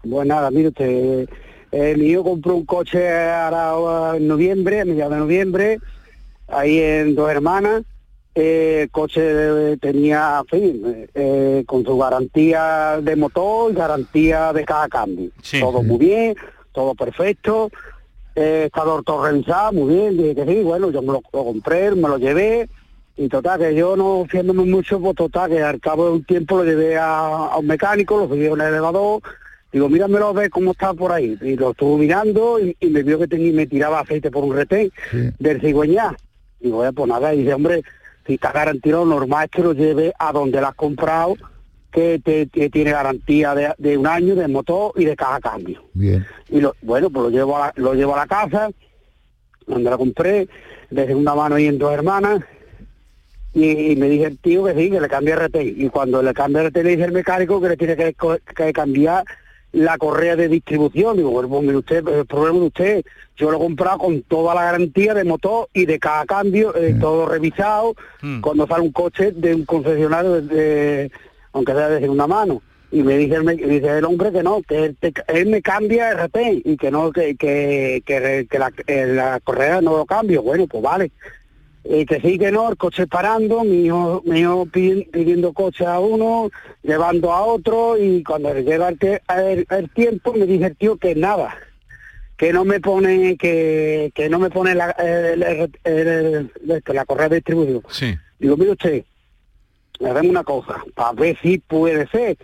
Pues 0.08 0.26
nada, 0.26 0.50
mire 0.50 0.68
usted, 0.68 1.28
eh, 1.70 1.94
mi 1.96 2.06
hijo 2.06 2.24
compró 2.24 2.56
un 2.56 2.64
coche 2.64 3.08
ahora 3.10 4.16
en 4.16 4.26
noviembre, 4.26 4.80
a 4.80 4.84
mediados 4.84 5.12
de 5.12 5.18
noviembre, 5.18 5.78
ahí 6.48 6.78
en 6.78 7.14
Dos 7.14 7.30
Hermanas. 7.30 7.82
Eh, 8.34 8.82
el 8.82 8.90
coche 8.90 9.20
eh, 9.24 9.76
tenía, 9.80 10.40
en 10.40 10.60
fin, 10.60 11.08
eh, 11.14 11.64
con 11.66 11.84
su 11.84 11.98
garantía 11.98 13.00
de 13.02 13.16
motor 13.16 13.72
y 13.72 13.74
garantía 13.74 14.52
de 14.52 14.64
cada 14.64 14.88
cambio. 14.88 15.30
Sí. 15.42 15.58
todo 15.60 15.82
muy 15.82 15.98
bien, 15.98 16.36
todo 16.72 16.94
perfecto. 16.94 17.70
Eh, 18.36 18.70
todo 19.04 19.24
revisado, 19.24 19.72
muy 19.72 19.94
bien, 19.94 20.16
dije 20.16 20.34
que 20.36 20.46
sí, 20.46 20.62
bueno, 20.62 20.92
yo 20.92 21.02
me 21.02 21.08
lo, 21.08 21.22
lo 21.32 21.44
compré, 21.44 21.90
me 21.92 22.08
lo 22.08 22.18
llevé. 22.18 22.68
Y 23.16 23.28
total, 23.28 23.58
que 23.58 23.74
yo 23.74 23.96
no 23.96 24.24
fiándome 24.30 24.62
mucho, 24.64 25.00
pues 25.00 25.16
total, 25.16 25.50
que 25.50 25.60
al 25.60 25.80
cabo 25.80 26.06
de 26.06 26.12
un 26.12 26.24
tiempo 26.24 26.58
lo 26.58 26.64
llevé 26.64 26.96
a, 26.96 27.46
a 27.46 27.58
un 27.58 27.66
mecánico, 27.66 28.16
lo 28.16 28.28
subí 28.28 28.46
en 28.46 28.52
el 28.52 28.60
elevador, 28.60 29.20
digo, 29.72 29.88
míramelo 29.88 30.28
a 30.28 30.32
ver 30.34 30.50
cómo 30.50 30.70
está 30.70 30.94
por 30.94 31.10
ahí. 31.10 31.36
Y 31.42 31.56
lo 31.56 31.72
estuvo 31.72 31.98
mirando 31.98 32.60
y, 32.60 32.76
y 32.78 32.86
me 32.86 33.02
vio 33.02 33.18
que 33.18 33.26
tenía, 33.26 33.52
me 33.52 33.66
tiraba 33.66 33.98
aceite 33.98 34.30
por 34.30 34.44
un 34.44 34.54
retén 34.54 34.92
del 35.40 35.60
cigüeñá. 35.60 36.14
Digo, 36.60 36.84
eh, 36.84 36.92
pues 36.92 37.08
nada, 37.08 37.34
y 37.34 37.38
dice, 37.38 37.54
hombre, 37.54 37.82
si 38.26 38.34
está 38.34 38.52
garantizado, 38.52 39.04
normal 39.04 39.44
es 39.44 39.50
que 39.50 39.62
lo 39.62 39.72
lleve 39.72 40.12
a 40.18 40.32
donde 40.32 40.60
lo 40.60 40.68
has 40.68 40.74
comprado, 40.74 41.36
que, 41.90 42.20
te, 42.22 42.46
tiene 42.46 42.92
garantía 42.92 43.54
de, 43.54 43.72
de 43.78 43.96
un 43.96 44.06
año 44.06 44.34
de 44.34 44.48
motor 44.48 44.92
y 44.96 45.04
de 45.04 45.16
cada 45.16 45.40
cambio. 45.40 45.82
Bien. 45.94 46.26
Y 46.50 46.60
lo, 46.60 46.74
bueno, 46.82 47.10
pues 47.10 47.24
lo 47.24 47.30
llevo 47.30 47.56
a 47.56 47.66
la, 47.66 47.72
lo 47.76 47.94
llevo 47.94 48.14
a 48.14 48.18
la 48.18 48.26
casa, 48.26 48.70
donde 49.66 49.90
la 49.90 49.96
compré, 49.96 50.48
de 50.90 51.06
segunda 51.06 51.34
mano 51.34 51.56
ahí 51.56 51.66
en 51.66 51.78
dos 51.78 51.92
hermanas, 51.92 52.42
y, 53.54 53.92
y 53.92 53.96
me 53.96 54.08
dice 54.08 54.26
el 54.26 54.38
tío 54.38 54.64
que 54.64 54.74
sí, 54.74 54.90
que 54.90 55.00
le 55.00 55.08
cambie 55.08 55.34
RT. 55.34 55.56
Y 55.62 55.88
cuando 55.88 56.22
le 56.22 56.34
cambia 56.34 56.68
RT 56.68 56.76
le 56.76 56.90
dice 56.90 57.04
el 57.04 57.12
mecánico 57.12 57.60
que 57.60 57.68
le 57.70 57.76
tiene 57.76 57.96
que 57.96 58.72
cambiar 58.72 59.24
la 59.72 59.98
correa 59.98 60.34
de 60.36 60.48
distribución. 60.48 61.16
Digo, 61.16 61.30
bueno, 61.30 61.48
pues 61.48 61.62
mire 61.62 61.76
usted, 61.76 62.06
el 62.08 62.26
problema 62.26 62.58
de 62.60 62.66
usted, 62.66 63.02
yo 63.36 63.50
lo 63.50 63.58
he 63.58 63.60
comprado 63.60 63.98
con 63.98 64.22
toda 64.22 64.54
la 64.54 64.64
garantía 64.64 65.14
de 65.14 65.24
motor 65.24 65.68
y 65.72 65.86
de 65.86 65.98
cada 65.98 66.24
cambio, 66.26 66.74
eh, 66.76 66.94
todo 67.00 67.26
revisado, 67.26 67.94
cuando 68.40 68.66
sale 68.66 68.82
un 68.82 68.92
coche 68.92 69.32
de 69.32 69.54
un 69.54 69.64
concesionario, 69.64 70.40
de, 70.40 70.42
de- 70.42 71.12
aunque 71.52 71.72
sea 71.72 71.88
de 71.90 72.00
segunda 72.00 72.26
mano. 72.26 72.62
Y 72.90 73.02
me 73.02 73.18
dice 73.18 73.34
el, 73.34 73.44
me- 73.44 73.54
dice 73.56 73.98
el 73.98 74.04
hombre 74.06 74.32
que 74.32 74.42
no, 74.42 74.62
que 74.62 74.84
él, 74.86 74.96
te- 74.98 75.12
él 75.28 75.48
me 75.48 75.60
cambia 75.60 76.10
RT 76.12 76.36
y 76.64 76.76
que 76.78 76.90
no, 76.90 77.12
que, 77.12 77.36
que, 77.36 78.02
que, 78.06 78.46
que 78.50 78.58
la, 78.58 78.72
eh, 78.86 79.06
la 79.06 79.40
correa 79.40 79.82
no 79.82 79.98
lo 79.98 80.06
cambio. 80.06 80.42
Bueno, 80.42 80.66
pues 80.66 80.82
vale. 80.82 81.10
Eh, 81.90 82.04
que 82.04 82.20
sí, 82.20 82.38
que 82.38 82.52
no, 82.52 82.68
el 82.68 82.76
coche 82.76 83.06
parando, 83.06 83.64
mi 83.64 83.86
hijo, 83.86 84.20
mi 84.26 84.40
hijo 84.40 84.66
pidi- 84.66 85.10
pidiendo 85.10 85.54
coche 85.54 85.86
a 85.86 85.98
uno, 85.98 86.50
llevando 86.82 87.32
a 87.32 87.42
otro, 87.46 87.96
y 87.96 88.22
cuando 88.22 88.52
le 88.52 88.62
llega 88.62 88.88
el, 88.90 88.98
el- 89.00 89.66
el 89.70 89.90
tiempo 89.94 90.34
me 90.34 90.44
dice 90.44 90.66
el 90.66 90.76
tío 90.76 90.98
que 90.98 91.14
nada, 91.14 91.56
que 92.36 92.52
no 92.52 92.66
me 92.66 92.78
pone, 92.80 93.38
que, 93.38 94.12
que 94.14 94.28
no 94.28 94.38
me 94.38 94.50
pone 94.50 94.74
la, 94.74 94.90
el- 94.90 95.70
el- 95.84 96.52
la 96.86 97.04
correa 97.06 97.30
de 97.30 97.36
distribución. 97.36 97.82
Sí. 97.88 98.14
Digo, 98.38 98.58
mire 98.58 98.72
usted, 98.72 99.04
hagamos 100.00 100.30
una 100.30 100.44
cosa, 100.44 100.84
para 100.94 101.12
ver 101.12 101.38
si 101.40 101.56
puede 101.56 102.06
ser. 102.08 102.36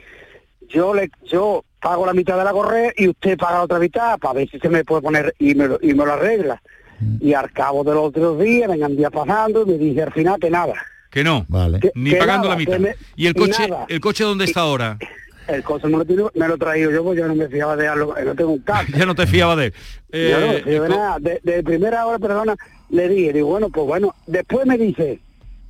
Yo 0.70 0.94
le, 0.94 1.10
yo 1.26 1.64
pago 1.82 2.06
la 2.06 2.14
mitad 2.14 2.38
de 2.38 2.44
la 2.44 2.52
correa 2.52 2.94
y 2.96 3.08
usted 3.08 3.36
paga 3.36 3.58
la 3.58 3.64
otra 3.64 3.78
mitad 3.78 4.18
para 4.18 4.32
ver 4.32 4.48
si 4.48 4.58
se 4.58 4.70
me 4.70 4.84
puede 4.84 5.02
poner 5.02 5.34
y 5.38 5.54
me, 5.54 5.68
y 5.82 5.92
me 5.92 6.06
lo 6.06 6.14
arregla. 6.14 6.62
Y 7.20 7.32
al 7.34 7.50
cabo 7.52 7.84
de 7.84 7.92
los 7.94 8.04
otros 8.04 8.40
días 8.40 8.68
vengan 8.68 8.96
días 8.96 9.10
pasando 9.12 9.62
y 9.62 9.66
me 9.66 9.78
dije 9.78 10.02
al 10.02 10.12
final 10.12 10.38
que 10.40 10.50
nada. 10.50 10.74
Que 11.10 11.22
no. 11.24 11.44
Vale. 11.48 11.80
Que- 11.80 11.92
Ni 11.94 12.10
que 12.10 12.16
pagando 12.16 12.48
nada, 12.48 12.54
la 12.54 12.56
mitad. 12.58 12.78
me- 12.78 12.94
¿Y 13.16 13.26
el 13.26 13.34
coche, 13.34 13.68
nada. 13.68 13.86
el 13.88 14.00
coche 14.00 14.24
dónde 14.24 14.44
está 14.46 14.60
ahora? 14.62 14.98
El 15.46 15.62
coche 15.62 15.86
me 15.88 15.98
lo, 15.98 16.04
tiro- 16.06 16.32
me 16.34 16.48
lo 16.48 16.54
he 16.54 16.58
traído 16.58 16.90
yo, 16.90 17.04
pues 17.04 17.18
yo 17.18 17.28
no 17.28 17.34
me 17.34 17.48
fiaba 17.48 17.76
de 17.76 17.82
dejarlo, 17.82 18.14
no 18.24 18.34
tengo 18.34 18.50
un 18.52 18.58
carro. 18.64 18.88
Ya 18.96 19.04
no 19.06 19.14
te 19.14 19.26
fiaba 19.26 19.54
de 19.56 19.66
él. 19.66 19.72
yo 20.12 20.40
no 20.40 20.46
me 20.48 20.56
Eh, 20.56 20.62
fío 20.64 20.82
de 20.84 20.88
nada. 20.88 21.16
De, 21.20 21.40
de 21.42 21.62
primera 21.62 22.06
hora, 22.06 22.18
perdona, 22.18 22.56
le 22.90 23.08
dije, 23.08 23.32
digo, 23.34 23.48
bueno, 23.48 23.68
pues 23.68 23.86
bueno, 23.86 24.14
después 24.26 24.66
me 24.66 24.78
dice, 24.78 25.20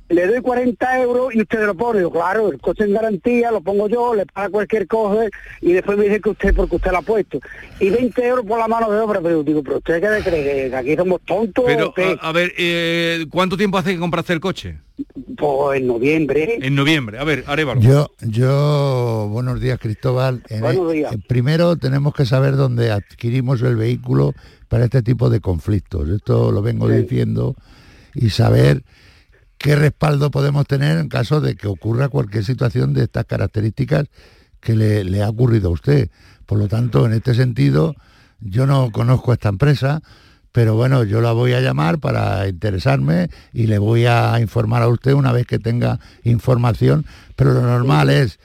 le 0.09 0.27
doy 0.27 0.41
40 0.41 1.01
euros 1.01 1.33
y 1.33 1.41
usted 1.41 1.65
lo 1.65 1.73
pone. 1.75 1.99
Digo, 1.99 2.11
claro, 2.11 2.51
el 2.51 2.59
coche 2.59 2.83
en 2.83 2.93
garantía, 2.93 3.51
lo 3.51 3.61
pongo 3.61 3.89
yo, 3.89 4.13
le 4.13 4.25
paga 4.25 4.49
cualquier 4.49 4.85
cosa 4.87 5.27
y 5.61 5.73
después 5.73 5.97
me 5.97 6.05
dice 6.05 6.21
que 6.21 6.29
usted, 6.29 6.53
porque 6.55 6.75
usted 6.75 6.91
lo 6.91 6.97
ha 6.99 7.01
puesto. 7.01 7.39
Y 7.79 7.89
20 7.89 8.27
euros 8.27 8.45
por 8.45 8.59
la 8.59 8.67
mano 8.67 8.91
de 8.91 8.99
obra, 8.99 9.19
pero 9.21 9.41
digo, 9.43 9.63
pero 9.63 9.77
usted 9.77 9.99
qué 10.01 10.09
le 10.09 10.21
cree, 10.23 10.69
que 10.69 10.75
aquí 10.75 10.95
somos 10.95 11.21
tontos 11.25 11.65
Pero, 11.65 11.93
a, 12.21 12.29
a 12.29 12.31
ver, 12.31 12.53
eh, 12.57 13.25
¿cuánto 13.31 13.57
tiempo 13.57 13.77
hace 13.77 13.93
que 13.93 13.99
compraste 13.99 14.33
el 14.33 14.39
coche? 14.39 14.77
Pues 15.37 15.81
en 15.81 15.87
noviembre. 15.87 16.59
En 16.61 16.75
noviembre. 16.75 17.17
A 17.19 17.23
ver, 17.23 17.43
Arevalo. 17.47 17.81
Yo, 17.81 18.11
yo, 18.21 19.27
buenos 19.31 19.59
días 19.59 19.79
Cristóbal. 19.79 20.43
En- 20.49 20.61
Buenos 20.61 20.91
días. 20.93 21.13
eh, 21.13 21.17
primero 21.27 21.75
tenemos 21.77 22.13
que 22.13 22.25
saber 22.25 22.55
dónde 22.55 22.91
adquirimos 22.91 23.61
el 23.63 23.75
vehículo 23.75 24.33
para 24.69 24.85
este 24.85 25.01
tipo 25.01 25.29
de 25.29 25.41
conflictos. 25.41 26.07
Esto 26.09 26.51
lo 26.51 26.61
vengo 26.61 26.87
diciendo 26.87 27.55
y 28.13 28.29
saber 28.29 28.83
qué 29.65 29.75
respaldo 29.75 30.29
podemos 30.29 30.67
tener 30.67 30.99
en 30.99 31.09
caso 31.09 31.41
de 31.41 31.55
que 31.55 31.65
ocurra 31.65 32.07
cualquier 32.07 32.45
situación 32.45 32.93
de 32.93 33.05
estas 33.05 33.25
características 33.25 34.05
que 34.59 34.75
le, 34.75 35.03
le 35.03 35.23
ha 35.23 35.29
ocurrido 35.29 35.69
a 35.69 35.71
usted. 35.71 36.11
Por 36.45 36.59
lo 36.59 36.67
tanto, 36.67 37.07
en 37.07 37.13
este 37.13 37.33
sentido, 37.33 37.95
yo 38.39 38.67
no 38.67 38.91
conozco 38.91 39.33
esta 39.33 39.49
empresa, 39.49 40.03
pero 40.51 40.75
bueno, 40.75 41.03
yo 41.03 41.19
la 41.19 41.31
voy 41.31 41.53
a 41.53 41.61
llamar 41.61 41.97
para 41.97 42.47
interesarme 42.47 43.31
y 43.53 43.65
le 43.65 43.79
voy 43.79 44.05
a 44.05 44.39
informar 44.39 44.83
a 44.83 44.87
usted 44.87 45.13
una 45.13 45.31
vez 45.31 45.47
que 45.47 45.57
tenga 45.57 45.99
información, 46.23 47.03
pero 47.35 47.51
lo 47.55 47.63
normal 47.63 48.11
es 48.11 48.37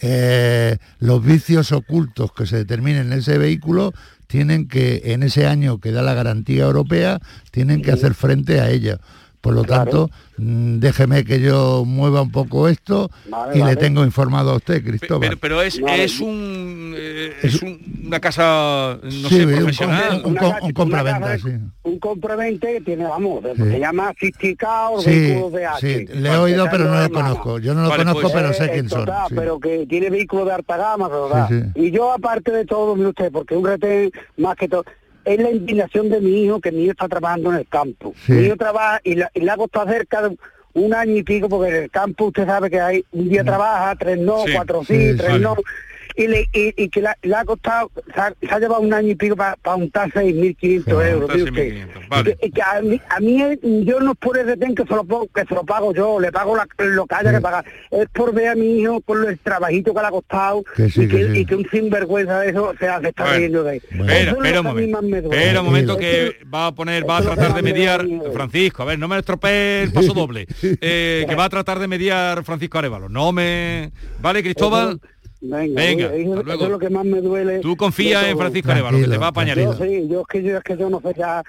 eh, 0.00 0.76
los 1.00 1.20
vicios 1.24 1.72
ocultos 1.72 2.32
que 2.32 2.46
se 2.46 2.58
determinen 2.58 3.08
en 3.08 3.18
ese 3.18 3.38
vehículo 3.38 3.92
tienen 4.28 4.68
que, 4.68 5.02
en 5.06 5.24
ese 5.24 5.48
año 5.48 5.80
que 5.80 5.90
da 5.90 6.02
la 6.02 6.14
garantía 6.14 6.62
europea, 6.62 7.18
tienen 7.50 7.82
que 7.82 7.90
hacer 7.90 8.14
frente 8.14 8.60
a 8.60 8.70
ella. 8.70 9.00
Por 9.40 9.54
lo 9.54 9.64
tanto, 9.64 10.10
mm, 10.36 10.80
déjeme 10.80 11.24
que 11.24 11.40
yo 11.40 11.84
mueva 11.86 12.20
un 12.20 12.30
poco 12.30 12.68
esto 12.68 13.10
Vale, 13.30 13.56
y 13.56 13.60
vale. 13.60 13.74
le 13.74 13.80
tengo 13.80 14.04
informado 14.04 14.50
a 14.50 14.56
usted, 14.56 14.84
Cristóbal. 14.84 15.20
Pero, 15.30 15.38
pero 15.40 15.62
es, 15.62 15.80
Vale. 15.80 16.04
es 16.04 16.20
un 16.20 16.92
eh, 16.94 17.32
es 17.42 17.62
un- 17.62 18.02
una 18.06 18.20
casa 18.20 18.98
no 19.02 19.10
Sí, 19.10 19.36
sé 19.36 19.46
un 19.46 19.54
profesional. 19.54 20.22
un 20.26 20.34
co- 20.36 20.54
un 20.60 20.72
compraventa, 20.72 21.38
sí. 21.38 21.48
Un 21.84 21.98
compravente 21.98 22.70
que 22.74 22.80
tiene, 22.82 23.04
vamos, 23.04 23.42
Sí. 23.56 23.62
se 23.62 23.78
llama 23.80 24.12
Fisticao 24.14 25.00
Sí, 25.00 25.08
Vehículos 25.08 25.52
de 25.54 25.66
H. 25.66 25.80
sí, 25.80 26.06
le 26.12 26.28
he 26.28 26.36
oído, 26.36 26.66
pero 26.70 26.84
no 26.84 27.00
lo 27.00 27.10
conozco. 27.10 27.58
Yo 27.60 27.72
no 27.74 27.82
lo 27.84 27.88
Vale, 27.88 28.02
conozco, 28.04 28.20
pues, 28.22 28.34
pero 28.34 28.50
eh, 28.50 28.54
sé 28.54 28.64
eh, 28.66 28.70
quién 28.74 28.88
son. 28.90 29.06
total. 29.06 29.26
Pero 29.34 29.58
que 29.58 29.86
tiene 29.86 30.10
vehículos 30.10 30.46
de 30.46 30.52
alta 30.52 30.76
gama, 30.76 31.08
¿verdad? 31.08 31.48
Sí, 31.48 31.62
Y 31.76 31.90
yo, 31.90 32.12
aparte 32.12 32.52
de 32.52 32.66
todo, 32.66 32.94
mire 32.94 33.08
usted, 33.08 33.32
porque 33.32 33.56
un 33.56 33.64
retén, 33.64 34.10
más 34.36 34.54
que 34.56 34.68
todo, 34.68 34.84
es 35.34 35.40
la 35.40 35.50
indignación 35.50 36.08
de 36.08 36.20
mi 36.20 36.44
hijo, 36.44 36.60
que 36.60 36.72
mi 36.72 36.82
hijo 36.82 36.92
está 36.92 37.08
trabajando 37.08 37.50
en 37.50 37.56
el 37.58 37.66
campo. 37.68 38.14
Sí. 38.26 38.32
Mi 38.32 38.46
hijo 38.46 38.56
trabaja 38.56 39.00
y, 39.04 39.14
la- 39.16 39.30
y 39.34 39.40
le 39.40 39.50
ha 39.50 39.56
costado 39.56 39.88
cerca 39.90 40.22
de 40.28 40.36
un 40.72 40.94
año 40.94 41.16
y 41.16 41.22
pico, 41.22 41.48
porque 41.48 41.70
en 41.76 41.82
el 41.84 41.90
campo 41.90 42.26
usted 42.26 42.46
sabe 42.46 42.70
que 42.70 42.80
hay 42.80 43.04
un 43.12 43.28
día 43.28 43.42
trabaja, 43.44 43.94
tres 43.96 44.18
no, 44.18 44.44
Sí. 44.46 44.52
cuatro 44.54 44.84
sí, 44.84 45.10
Sí, 45.12 45.16
tres 45.16 45.34
sí. 45.34 45.38
no. 45.40 45.56
Y, 46.16 46.26
le, 46.26 46.42
y, 46.52 46.74
y 46.84 46.88
que 46.88 47.00
la- 47.00 47.16
le 47.22 47.34
ha 47.34 47.44
costado, 47.44 47.90
se 48.14 48.20
ha, 48.20 48.34
se 48.40 48.48
ha 48.54 48.58
llevado 48.58 48.80
un 48.80 48.92
año 48.92 49.08
y 49.08 49.14
pico 49.14 49.36
para 49.36 49.56
untar 49.76 50.10
6.500 50.12 51.08
euros. 51.10 51.30
usted. 51.34 51.46
Y 51.48 52.24
que, 52.24 52.36
y 52.42 52.50
que 52.50 52.62
a, 52.62 52.80
mí, 52.82 53.00
a 53.08 53.20
mí 53.20 53.42
es- 53.42 53.58
yo 53.62 54.00
no 54.00 54.12
es 54.12 54.18
por 54.18 54.36
el 54.38 54.46
retén 54.46 54.74
que 54.74 54.84
se 54.84 54.94
lo, 54.94 55.04
pongo- 55.04 55.28
que 55.34 55.44
se 55.44 55.54
lo 55.54 55.64
pago 55.64 55.94
yo, 55.94 56.18
le 56.20 56.32
pago 56.32 56.56
la- 56.56 56.66
lo 56.78 57.06
que 57.06 57.14
haya 57.14 57.32
que 57.32 57.40
pagar. 57.40 57.64
Es 57.90 58.08
por 58.10 58.34
ver 58.34 58.48
a 58.48 58.54
mi 58.54 58.80
hijo 58.80 59.00
con 59.02 59.26
el 59.28 59.38
trabajito 59.38 59.94
que 59.94 60.00
le 60.00 60.06
ha 60.06 60.10
costado 60.10 60.62
Que 60.76 60.90
sí, 60.90 61.02
y, 61.02 61.08
que, 61.08 61.16
que 61.16 61.32
sí. 61.32 61.38
y 61.40 61.46
que 61.46 61.54
un 61.56 61.66
sinvergüenza 61.70 62.40
de 62.40 62.50
eso 62.50 62.72
se, 62.78 62.88
hace 62.88 63.08
está 63.08 63.22
Bueno, 63.24 63.38
riendo 63.38 63.62
de 63.64 63.76
él. 63.76 63.82
Espera, 63.90 64.18
Eso 64.18 64.30
es 64.30 64.32
lo 64.32 64.44
espera 64.44 64.60
un 64.60 64.66
momento. 64.66 65.32
Espera 65.32 65.60
un 65.60 65.66
momento 65.66 65.96
que 65.96 66.36
va 66.52 66.66
a 66.68 66.72
poner, 66.74 67.08
va 67.08 67.18
a 67.18 67.22
tratar 67.22 67.54
de 67.54 67.62
mediar. 67.62 68.06
Francisco. 68.32 68.82
A 68.82 68.86
ver, 68.86 68.98
no 68.98 69.08
me 69.08 69.18
estropee 69.18 69.82
el 69.84 69.92
paso 69.92 70.12
doble. 70.14 70.46
Eh, 70.62 71.24
que 71.28 71.34
va 71.34 71.44
a 71.44 71.48
tratar 71.48 71.78
de 71.78 71.86
mediar 71.88 72.42
Francisco 72.44 72.78
Arevalo. 72.78 73.08
No 73.08 73.32
me. 73.32 73.90
¿Vale, 74.20 74.42
Cristóbal? 74.42 75.00
Venga, 75.42 75.74
Venga, 75.80 76.06
eso, 76.06 76.14
hasta 76.14 76.22
eso 76.34 76.42
luego. 76.44 76.64
es 76.64 76.70
lo 76.70 76.78
que 76.78 76.90
más 76.90 77.04
me 77.04 77.20
duele. 77.22 77.60
Tú 77.60 77.74
confía 77.76 78.20
de 78.20 78.30
en. 78.30 78.38
Francisco 78.38 78.70
Arevalo, 78.72 78.98
que 78.98 79.08
te 79.08 79.16
va 79.16 79.26
a 79.26 79.28
apañar 79.30 79.58
Yo 79.58 79.72
sí, 79.72 80.06
yo 80.08 80.20
es 80.20 80.26
que 80.28 80.42
yo, 80.42 80.58
es 80.58 80.62
que 80.62 80.76
yo 80.76 80.90
no 80.90 81.00
sé 81.00 81.14
ya 81.16 81.42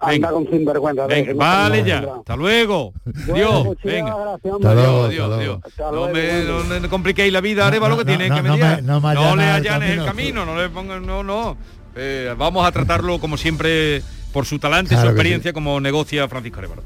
andar 0.00 0.32
con 0.32 0.50
sinvergüenza. 0.50 1.06
Venga, 1.06 1.30
eso, 1.30 1.38
vale 1.38 1.84
ya. 1.84 2.04
Hasta 2.18 2.34
luego. 2.36 2.92
Dios, 3.32 3.68
venga. 3.84 4.34
Hasta 4.34 4.74
luego, 4.74 5.08
Dios, 5.08 5.38
Dios. 5.40 5.58
No 5.78 5.90
luego, 5.92 6.08
me, 6.08 6.42
no 6.74 6.80
me 6.80 6.88
compliquéis 6.88 7.32
la 7.32 7.40
vida, 7.40 7.68
Arevalo, 7.68 7.96
que 7.96 8.04
no, 8.04 8.08
tiene 8.08 8.28
no, 8.28 8.34
que 8.34 8.42
no 8.42 8.56
me- 8.56 8.60
mediar. 8.60 8.82
no 8.82 9.00
me 9.00 9.14
le 9.14 9.44
allanes 9.50 9.98
el 9.98 10.04
camino. 10.04 10.44
no 10.44 10.60
le 10.60 10.68
pongan, 10.70 11.06
no, 11.06 11.22
no. 11.22 11.56
Eh, 11.94 12.34
vamos 12.36 12.66
a 12.66 12.72
tratarlo 12.72 13.20
como 13.20 13.36
siempre 13.36 14.02
por 14.32 14.46
su 14.46 14.58
talante 14.58 14.94
y 14.94 14.96
Claro 14.96 15.10
su 15.10 15.14
experiencia 15.14 15.52
como 15.52 15.80
negocia 15.80 16.26
Francisco 16.28 16.58
Arevalo. 16.58 16.82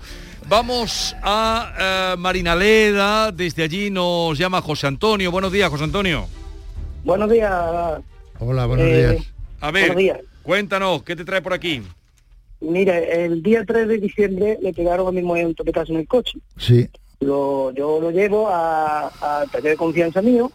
Vamos 0.48 1.16
a 1.22 2.12
eh, 2.14 2.16
Marinaleda, 2.18 3.32
desde 3.32 3.62
allí 3.62 3.90
nos 3.90 4.36
llama 4.36 4.60
José 4.60 4.86
Antonio. 4.86 5.30
Buenos 5.30 5.50
días, 5.50 5.70
José 5.70 5.84
Antonio. 5.84 6.26
Buenos 7.04 7.30
días. 7.30 8.00
Hola, 8.38 8.66
buenos 8.66 8.86
Eh, 8.86 8.96
días. 9.10 9.26
A 9.60 9.70
ver, 9.70 9.82
Buenos 9.88 9.96
días. 10.02 10.20
cuéntanos, 10.42 11.02
¿qué 11.02 11.16
te 11.16 11.24
trae 11.24 11.42
por 11.42 11.52
aquí? 11.52 11.82
Mire, 12.60 13.24
el 13.24 13.42
día 13.42 13.64
3 13.66 13.88
de 13.88 13.98
diciembre 13.98 14.58
le 14.60 14.72
pegaron 14.72 15.08
a 15.08 15.12
mi 15.12 15.22
mujer 15.22 15.46
un 15.46 15.54
topetazo 15.54 15.92
en 15.92 16.00
el 16.00 16.08
coche. 16.08 16.38
Sí. 16.58 16.88
Lo, 17.20 17.70
yo 17.72 18.00
lo 18.00 18.10
llevo 18.10 18.48
a- 18.48 19.08
al 19.20 19.50
taller 19.50 19.72
de 19.72 19.76
confianza 19.76 20.22
mío 20.22 20.50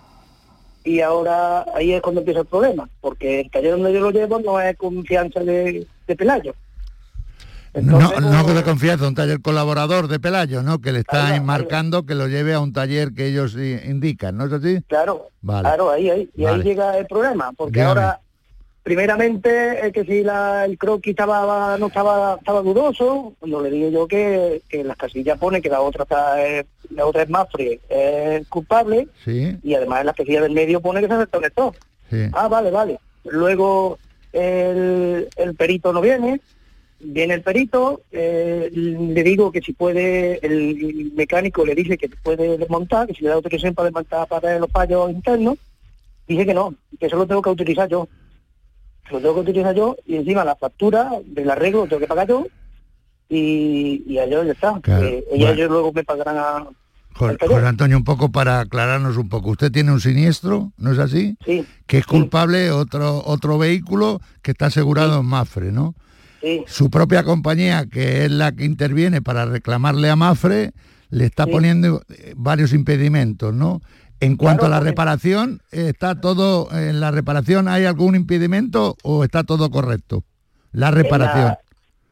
y 0.84 1.02
ahora 1.02 1.66
ahí 1.74 1.94
es 1.94 2.02
cuando 2.02 2.22
empieza 2.22 2.42
el 2.42 2.46
problema, 2.46 2.90
porque 3.02 3.42
el 3.42 3.52
taller 3.52 3.72
donde 3.72 3.94
yo 3.94 4.00
lo 4.00 4.12
llevo 4.12 4.40
no 4.40 4.60
es 4.60 4.76
confianza 4.78 5.42
de, 5.42 5.86
de 6.08 6.16
Pelayo. 6.16 6.54
No, 7.82 8.00
no 8.20 8.44
de 8.44 8.64
confianza, 8.64 9.08
un 9.08 9.16
taller 9.16 9.42
colaborador 9.42 10.08
de 10.08 10.20
Pelayo, 10.20 10.64
¿no? 10.64 10.80
Que 10.80 10.92
le 10.92 11.00
está 11.00 11.28
Ahí 11.28 11.40
marcando 11.40 12.06
que 12.06 12.16
lo 12.16 12.28
lleve 12.28 12.54
a 12.54 12.60
un 12.60 12.74
taller 12.74 13.14
que 13.14 13.28
ellos 13.28 13.56
indican, 13.56 14.38
¿no 14.38 14.46
es 14.46 14.54
así? 14.54 14.82
Claro, 14.88 15.30
Vale. 15.42 15.62
claro, 15.68 15.92
ahí, 15.92 16.10
ahí. 16.10 16.30
Y 16.36 16.44
Vale. 16.44 16.58
ahí 16.58 16.64
llega 16.64 16.98
el 16.98 17.06
problema, 17.08 17.52
porque 17.56 17.74
Dígame. 17.80 17.90
ahora, 17.90 18.20
primeramente, 18.84 19.86
es 19.86 19.94
que 19.94 20.06
si 20.06 20.24
la, 20.24 20.66
el 20.66 20.78
croquis 20.78 21.12
estaba, 21.12 21.78
no 21.78 21.88
estaba, 21.88 22.36
estaba 22.40 22.62
dudoso, 22.62 23.34
cuando 23.40 23.62
le 23.62 23.70
digo 23.70 23.90
yo 23.90 24.08
que, 24.08 24.62
que 24.70 24.82
en 24.82 24.88
las 24.88 24.98
casillas 24.98 25.38
pone 25.38 25.62
que 25.62 25.70
la 25.70 25.82
otra 25.82 26.04
está, 26.04 26.46
eh, 26.48 26.66
la 26.92 27.06
otra 27.06 27.24
es 27.24 27.30
Mafre, 27.30 27.80
es 27.90 28.48
culpable, 28.48 29.08
Sí, 29.26 29.58
y 29.62 29.76
además 29.76 30.00
en 30.02 30.06
la 30.08 30.14
casilla 30.14 30.42
del 30.42 30.54
medio 30.54 30.80
pone 30.82 31.02
que 31.02 31.08
se 31.08 31.18
desconectó. 31.18 31.76
sí. 32.10 32.30
Ah, 32.34 32.48
vale, 32.48 32.72
vale. 32.72 33.00
Luego 33.26 34.00
el, 34.32 35.28
el 35.36 35.56
perito 35.56 35.92
no 35.92 36.00
viene, 36.02 36.40
viene 37.00 37.36
el 37.36 37.42
perito, 37.42 38.02
eh, 38.12 38.70
le 38.74 39.24
digo 39.24 39.52
que 39.52 39.62
si 39.62 39.74
puede, 39.74 40.40
el 40.46 41.12
mecánico 41.16 41.66
le 41.66 41.76
dice 41.76 41.98
que 41.98 42.10
puede 42.10 42.58
desmontar, 42.58 43.08
que 43.08 43.14
si 43.14 43.22
le 43.24 43.30
da 43.30 43.36
autorización 43.36 43.76
para 43.76 43.86
desmontar 43.88 44.28
para 44.28 44.58
los 44.60 44.72
fallos 44.72 45.12
internos, 45.12 45.58
dice 46.28 46.46
que 46.46 46.54
no, 46.54 46.74
que 47.00 47.06
eso 47.06 47.16
lo 47.18 47.28
tengo 47.28 47.42
que 47.42 47.50
utilizar 47.52 47.88
yo. 47.88 48.08
Lo 49.12 49.20
tengo 49.20 49.36
que 49.36 49.40
utilizar 49.52 49.74
yo 49.74 49.96
y 50.06 50.16
encima 50.18 50.44
la 50.44 50.56
factura 50.56 51.12
del 51.26 51.50
arreglo 51.50 51.82
lo 51.84 51.88
tengo 51.88 52.00
que 52.02 52.08
pagar 52.08 52.28
yo 52.28 52.46
y, 53.30 54.04
y 54.08 54.20
allá 54.20 54.44
ya 54.44 54.52
está. 54.52 54.80
Claro, 54.82 55.06
Eh, 55.08 55.24
bueno. 55.30 55.50
ellos 55.50 55.70
luego 55.70 55.92
me 55.94 56.04
pagarán 56.04 56.38
a... 56.38 56.68
Jo- 57.14 57.28
al 57.28 57.38
taller. 57.38 57.56
José 57.56 57.68
Antonio, 57.68 57.98
un 57.98 58.04
poco 58.04 58.30
para 58.32 58.60
aclararnos 58.60 59.18
un 59.18 59.30
poco. 59.30 59.52
Usted 59.52 59.72
tiene 59.72 59.92
un 59.92 60.00
siniestro, 60.02 60.72
¿no 60.78 60.92
es 60.92 61.00
así? 61.00 61.36
Sí. 61.46 61.66
Que 61.88 61.98
es 62.00 62.06
culpable 62.06 62.70
otro 62.72 63.24
otro 63.26 63.58
vehículo 63.58 64.20
que 64.42 64.52
está 64.52 64.68
asegurado 64.68 65.20
en 65.22 65.26
Mafre, 65.26 65.72
¿no? 65.72 65.96
Sí. 66.48 66.64
Su 66.68 66.90
propia 66.90 67.24
compañía, 67.24 67.86
que 67.86 68.26
es 68.26 68.32
la 68.32 68.52
que 68.54 68.64
interviene 68.66 69.22
para 69.22 69.46
reclamarle 69.46 70.10
a 70.10 70.16
Mafre, 70.16 70.72
le 71.10 71.26
está 71.26 71.46
poniendo 71.48 72.02
eh, 72.10 72.34
varios 72.38 72.74
impedimentos, 72.74 73.54
¿no? 73.54 73.82
En 74.20 74.36
cuanto 74.36 74.66
a 74.66 74.70
la 74.70 74.80
reparación, 74.80 75.62
¿está 75.72 76.20
todo, 76.20 76.70
en 76.76 77.00
la 77.00 77.12
reparación 77.12 77.68
hay 77.68 77.86
algún 77.86 78.16
impedimento 78.16 78.96
o 79.04 79.24
está 79.24 79.44
todo 79.44 79.70
correcto? 79.70 80.24
La 80.72 80.90
reparación. 80.90 81.54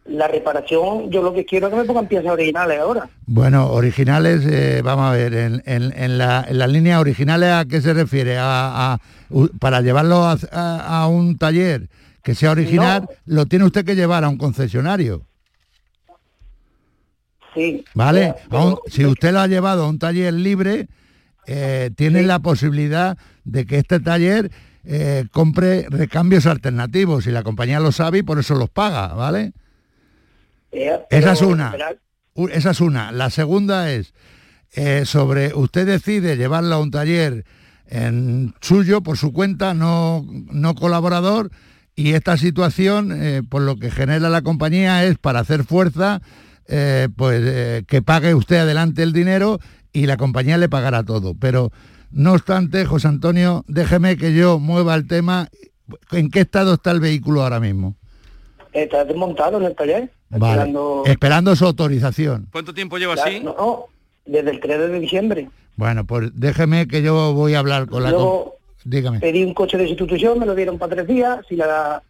La, 0.06 0.18
la 0.18 0.28
reparación, 0.28 1.10
yo 1.10 1.24
lo 1.24 1.34
que 1.34 1.46
quiero 1.46 1.66
es 1.68 1.74
que 1.74 1.80
me 1.80 1.86
pongan 1.86 2.08
piezas 2.08 2.32
originales 2.32 2.80
ahora. 2.80 3.10
Bueno, 3.26 3.72
originales, 3.72 4.46
eh, 4.46 4.82
vamos 4.84 5.06
a 5.10 5.14
ver, 5.14 5.34
en, 5.34 5.64
en- 5.66 5.94
en 5.98 6.18
la, 6.20 6.46
en 6.48 6.60
las 6.60 6.70
líneas 6.70 7.00
originales, 7.02 7.52
¿a 7.52 7.66
qué 7.66 7.82
se 7.82 7.94
refiere? 7.94 8.38
A, 8.38 8.94
a- 8.94 9.00
para 9.60 9.82
llevarlo 9.82 10.24
a- 10.26 10.38
a 11.02 11.08
un 11.08 11.38
taller 11.40 11.90
que 12.26 12.34
sea 12.36 12.52
original, 12.52 13.08
lo 13.26 13.46
tiene 13.46 13.66
usted 13.66 13.86
que 13.86 13.96
llevar 13.96 14.24
a 14.24 14.30
un 14.30 14.38
concesionario, 14.38 15.22
Sí. 17.54 17.86
¿vale? 17.94 18.34
Un- 18.52 18.80
si 18.88 19.06
usted 19.06 19.32
lo 19.32 19.40
ha 19.40 19.48
llevado 19.48 19.86
a 19.86 19.90
un 19.90 20.00
taller 20.00 20.34
libre, 20.34 20.88
eh, 21.48 21.92
tiene 21.96 22.24
la 22.24 22.40
posibilidad 22.40 23.18
de 23.44 23.66
que 23.66 23.78
este 23.78 24.00
taller 24.00 24.52
eh, 24.88 25.26
compre 25.32 25.86
recambios 25.90 26.46
alternativos 26.48 27.26
y 27.28 27.32
la 27.32 27.44
compañía 27.44 27.80
lo 27.80 27.92
sabe 27.92 28.20
y 28.20 28.24
por 28.24 28.40
eso 28.40 28.56
los 28.56 28.70
paga, 28.70 29.08
¿vale? 29.14 29.54
Esa 31.10 31.32
es 31.34 31.42
una. 31.42 31.74
Esa 32.52 32.72
es 32.72 32.82
una. 32.82 33.12
La 33.12 33.30
segunda 33.30 33.92
es 33.92 34.14
eh, 34.74 35.04
sobre 35.06 35.54
usted 35.54 35.86
decide 35.88 36.36
llevarlo 36.38 36.76
a 36.76 36.80
un 36.80 36.92
taller 36.92 37.46
en 37.88 38.54
suyo 38.62 39.02
por 39.02 39.18
su 39.18 39.32
cuenta, 39.32 39.74
no, 39.74 40.26
no 40.52 40.76
colaborador, 40.76 41.50
y 41.96 42.14
esta 42.14 42.38
situación, 42.38 43.12
eh, 43.14 43.42
por 43.48 43.62
lo 43.62 43.78
que 43.78 43.90
genera 43.92 44.30
la 44.30 44.42
compañía, 44.42 45.04
es 45.06 45.18
para 45.18 45.40
hacer 45.40 45.64
fuerza, 45.64 46.22
eh, 46.68 47.08
pues 47.16 47.42
eh, 47.44 47.84
que 47.88 48.02
pague 48.02 48.34
usted 48.36 48.58
adelante 48.58 49.04
el 49.04 49.14
dinero 49.14 49.60
y 49.94 50.06
la 50.08 50.18
compañía 50.18 50.58
le 50.58 50.68
pagará 50.70 51.04
todo. 51.04 51.36
Pero 51.40 51.72
no 52.12 52.34
obstante, 52.34 52.86
José 52.86 53.08
Antonio, 53.08 53.64
déjeme 53.68 54.18
que 54.18 54.34
yo 54.34 54.60
mueva 54.60 54.96
el 54.96 55.08
tema. 55.08 55.48
¿En 56.12 56.30
qué 56.32 56.42
estado 56.42 56.74
está 56.74 56.92
el 56.92 57.00
vehículo 57.00 57.44
ahora 57.44 57.60
mismo? 57.60 57.96
Está 58.74 59.06
desmontado 59.06 59.58
en 59.58 59.64
el 59.66 59.76
taller. 59.76 60.12
Vale. 60.30 60.54
esperando- 60.54 61.04
Esperando 61.06 61.56
su 61.56 61.66
autorización. 61.66 62.48
¿Cuánto 62.52 62.74
tiempo 62.74 62.98
lleva 62.98 63.16
Ya, 63.16 63.24
así? 63.24 63.40
No, 63.40 63.56
no, 63.58 63.86
desde 64.26 64.50
el 64.52 64.60
3 64.60 64.80
de 64.92 65.00
diciembre. 65.00 65.50
Bueno, 65.78 66.04
pues 66.06 66.32
déjeme 66.34 66.88
que 66.88 67.02
yo 67.04 67.34
voy 67.34 67.54
a 67.54 67.60
hablar 67.60 67.86
con 67.88 68.04
la... 68.04 68.10
Luego 68.10 68.44
com- 68.46 68.52
Dígame. 68.86 69.20
pedí 69.20 69.44
un 69.44 69.54
coche 69.54 69.78
de 69.78 69.88
sustitución, 69.88 70.40
me 70.40 70.46
lo 70.46 70.56
dieron 70.56 70.78
para 70.78 70.96
tres 70.96 71.08
días. 71.08 71.40
Si 71.50 71.56
la 71.56 72.02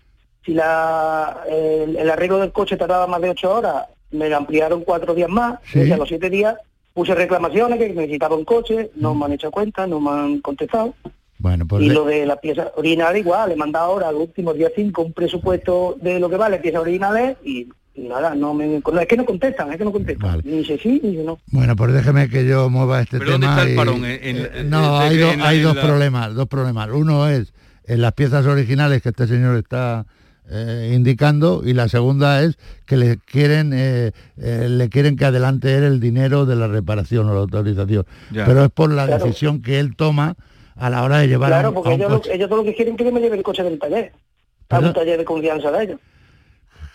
si 0.45 0.53
la 0.53 1.43
el, 1.49 1.95
el 1.95 2.09
arreglo 2.09 2.37
del 2.37 2.51
coche 2.51 2.77
tardaba 2.77 3.07
más 3.07 3.21
de 3.21 3.31
ocho 3.31 3.55
horas, 3.55 3.85
me 4.11 4.29
lo 4.29 4.37
ampliaron 4.37 4.83
cuatro 4.83 5.15
días 5.15 5.29
más. 5.29 5.59
Sí. 5.63 5.79
Y 5.79 5.91
a 5.91 5.97
los 5.97 6.07
siete 6.07 6.29
días 6.29 6.55
puse 6.93 7.15
reclamaciones 7.15 7.79
que 7.79 7.89
necesitaba 7.89 8.35
un 8.35 8.45
coche, 8.45 8.91
no 8.95 9.15
me 9.15 9.25
han 9.25 9.33
hecho 9.33 9.51
cuenta, 9.51 9.87
no 9.87 9.99
me 9.99 10.11
han 10.11 10.41
contestado. 10.41 10.93
Bueno, 11.39 11.65
pues 11.67 11.83
y 11.83 11.89
lo 11.89 12.05
de 12.05 12.25
las 12.25 12.39
piezas 12.39 12.71
originales 12.75 13.21
igual, 13.21 13.49
le 13.49 13.55
he 13.55 13.57
mandado 13.57 13.85
ahora 13.85 14.09
al 14.09 14.15
último 14.15 14.53
día 14.53 14.69
5 14.73 15.01
un 15.01 15.13
presupuesto 15.13 15.97
de 16.01 16.19
lo 16.19 16.29
que 16.29 16.37
vale 16.37 16.59
piezas 16.59 16.81
originales 16.81 17.37
y 17.43 17.67
nada, 17.97 18.35
no 18.35 18.53
me 18.53 18.77
es 18.77 19.07
que 19.07 19.17
no 19.17 19.25
contestan, 19.25 19.71
es 19.71 19.77
que 19.77 19.85
no 19.85 19.91
contestan. 19.91 20.41
Ni 20.43 20.57
dice 20.59 20.77
sí, 20.81 20.99
ni 21.03 21.11
dice 21.11 21.23
no. 21.23 21.39
Bueno, 21.51 21.75
pues 21.75 21.93
déjeme 21.93 22.29
que 22.29 22.45
yo 22.45 22.69
mueva 22.69 23.01
este 23.01 23.19
¿Pero 23.19 23.33
tema. 23.33 23.47
dónde 23.55 23.61
está 23.61 23.69
el 23.71 23.75
parón? 23.75 24.05
En- 24.05 24.23
en- 24.23 24.37
eh, 24.45 24.49
en- 24.55 24.69
no, 24.69 24.97
hay, 24.97 25.17
do- 25.17 25.29
hay 25.41 25.57
en 25.57 25.63
dos 25.63 25.75
la- 25.75 25.81
problemas, 25.81 26.33
dos 26.35 26.47
problemas. 26.47 26.89
Uno 26.91 27.27
es 27.27 27.53
en 27.85 28.01
las 28.01 28.13
piezas 28.13 28.45
originales 28.45 29.01
que 29.01 29.09
este 29.09 29.27
señor 29.27 29.57
está 29.57 30.05
eh, 30.51 30.91
indicando 30.95 31.63
y 31.65 31.73
la 31.73 31.87
segunda 31.89 32.43
es 32.43 32.57
que 32.85 32.97
le 32.97 33.17
quieren 33.17 33.71
eh, 33.73 34.11
eh, 34.37 34.67
le 34.69 34.89
quieren 34.89 35.15
que 35.15 35.25
adelante 35.25 35.75
él 35.75 35.83
el 35.83 35.99
dinero 35.99 36.45
de 36.45 36.55
la 36.55 36.67
reparación 36.67 37.27
o 37.29 37.33
la 37.33 37.39
autorización. 37.39 38.05
Ya. 38.31 38.45
Pero 38.45 38.63
es 38.65 38.69
por 38.71 38.91
la 38.91 39.07
Claro. 39.07 39.23
decisión 39.25 39.61
que 39.63 39.79
él 39.79 39.95
toma 39.95 40.35
a 40.75 40.89
la 40.91 41.03
hora 41.03 41.17
de 41.19 41.27
llevar 41.29 41.51
a 41.51 41.55
Claro, 41.55 41.69
un- 41.69 41.73
porque 41.75 41.89
a 41.89 41.93
un 41.93 41.99
ellos, 42.01 42.11
lo- 42.11 42.17
coche. 42.19 42.35
ellos 42.35 42.49
todo 42.49 42.59
lo 42.59 42.63
que 42.65 42.75
quieren 42.75 42.93
es 42.93 42.97
que 42.99 43.05
yo 43.05 43.11
me 43.11 43.21
lleve 43.21 43.37
el 43.37 43.43
coche 43.43 43.63
del 43.63 43.79
taller. 43.79 44.11
A 44.13 44.67
Perdón. 44.67 44.87
un 44.89 44.93
taller 44.93 45.17
de 45.17 45.25
confianza 45.25 45.71
de 45.71 45.83
ellos. 45.83 45.99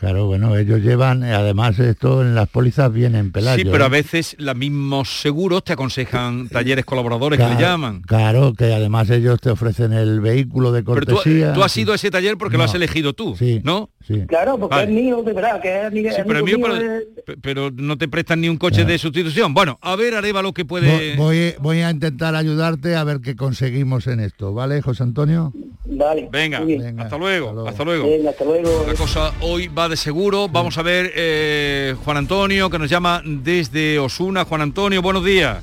Claro, 0.01 0.25
bueno, 0.27 0.57
ellos 0.57 0.81
llevan, 0.81 1.23
eh, 1.23 1.35
además 1.35 1.79
esto 1.79 2.23
en 2.23 2.35
las 2.35 2.49
pólizas 2.49 2.91
viene 2.91 3.19
en 3.19 3.33
pelayo. 3.33 3.63
Sí, 3.63 3.69
pero 3.71 3.85
¿eh? 3.85 3.87
a 3.87 3.91
veces 3.91 4.35
los 4.39 4.57
mismos 4.57 5.21
seguros 5.21 5.63
te 5.63 5.75
aconsejan 5.75 6.49
talleres 6.49 6.87
colaboradores 6.87 7.39
que 7.39 7.47
le 7.47 7.61
llaman. 7.61 8.01
Claro, 8.01 8.55
que 8.55 8.73
además 8.73 9.11
ellos 9.11 9.39
te 9.43 9.51
ofrecen 9.51 9.93
el 9.93 10.23
vehículo 10.23 10.73
de 10.73 10.83
Pero 10.83 11.03
tú, 11.03 11.17
cortesía. 11.17 11.53
tú 11.53 11.63
has 11.63 11.77
ido 11.77 11.93
a 11.93 11.97
ese 11.97 12.11
taller 12.11 12.39
porque 12.39 12.57
lo 12.57 12.65
has 12.65 12.75
elegido 12.75 13.13
tú, 13.13 13.37
¿no? 13.63 13.91
Sí. 14.07 14.25
Claro, 14.27 14.57
porque 14.59 14.75
Vale. 14.75 14.91
es 14.91 15.03
mío, 15.05 15.23
de 15.23 15.33
verdad, 15.35 15.61
que 15.61 15.87
es, 15.87 15.93
mi- 15.93 16.01
Sí, 16.01 16.07
es 16.09 16.25
pero, 16.27 16.45
mío, 16.45 16.57
mío, 16.57 16.67
pero, 16.71 16.77
es- 16.97 17.05
pe- 17.27 17.37
pero 17.37 17.71
no 17.71 17.99
te 17.99 18.09
prestan 18.09 18.41
ni 18.41 18.49
un 18.49 18.57
coche 18.57 18.87
de 18.87 18.97
sustitución. 18.97 19.53
Bueno, 19.53 19.79
a 19.83 19.95
ver, 19.97 20.15
Arevalo, 20.15 20.55
que 20.55 20.65
puede... 20.65 21.15
Voy, 21.17 21.55
voy- 21.61 21.83
a 21.83 21.91
intentar 21.91 22.35
ayudarte 22.35 22.97
a 22.97 23.05
ver 23.05 23.21
qué 23.21 23.37
conseguimos 23.37 24.07
en 24.07 24.21
esto, 24.21 24.55
¿vale, 24.55 24.81
José 24.81 25.03
Antonio? 25.03 25.53
Dale. 25.85 26.29
Venga, 26.33 26.63
hasta 26.99 27.19
luego, 27.19 27.67
hasta 27.69 27.85
luego. 27.85 28.07
Venga, 28.09 28.31
hasta 28.31 28.45
luego. 28.45 28.85
La 28.87 28.95
cosa 28.95 29.33
hoy 29.41 29.69
va 29.69 29.89
de 29.91 29.97
seguro. 29.97 30.49
Vamos 30.49 30.79
a 30.79 30.83
ver 30.83 31.13
eh, 31.15 31.97
Juan 32.05 32.17
Antonio, 32.17 32.71
que 32.71 32.79
nos 32.79 32.89
llama 32.89 33.21
desde 33.25 33.99
Osuna. 33.99 34.45
Juan 34.45 34.63
Antonio, 34.63 35.03
buenos 35.03 35.25
días. 35.25 35.63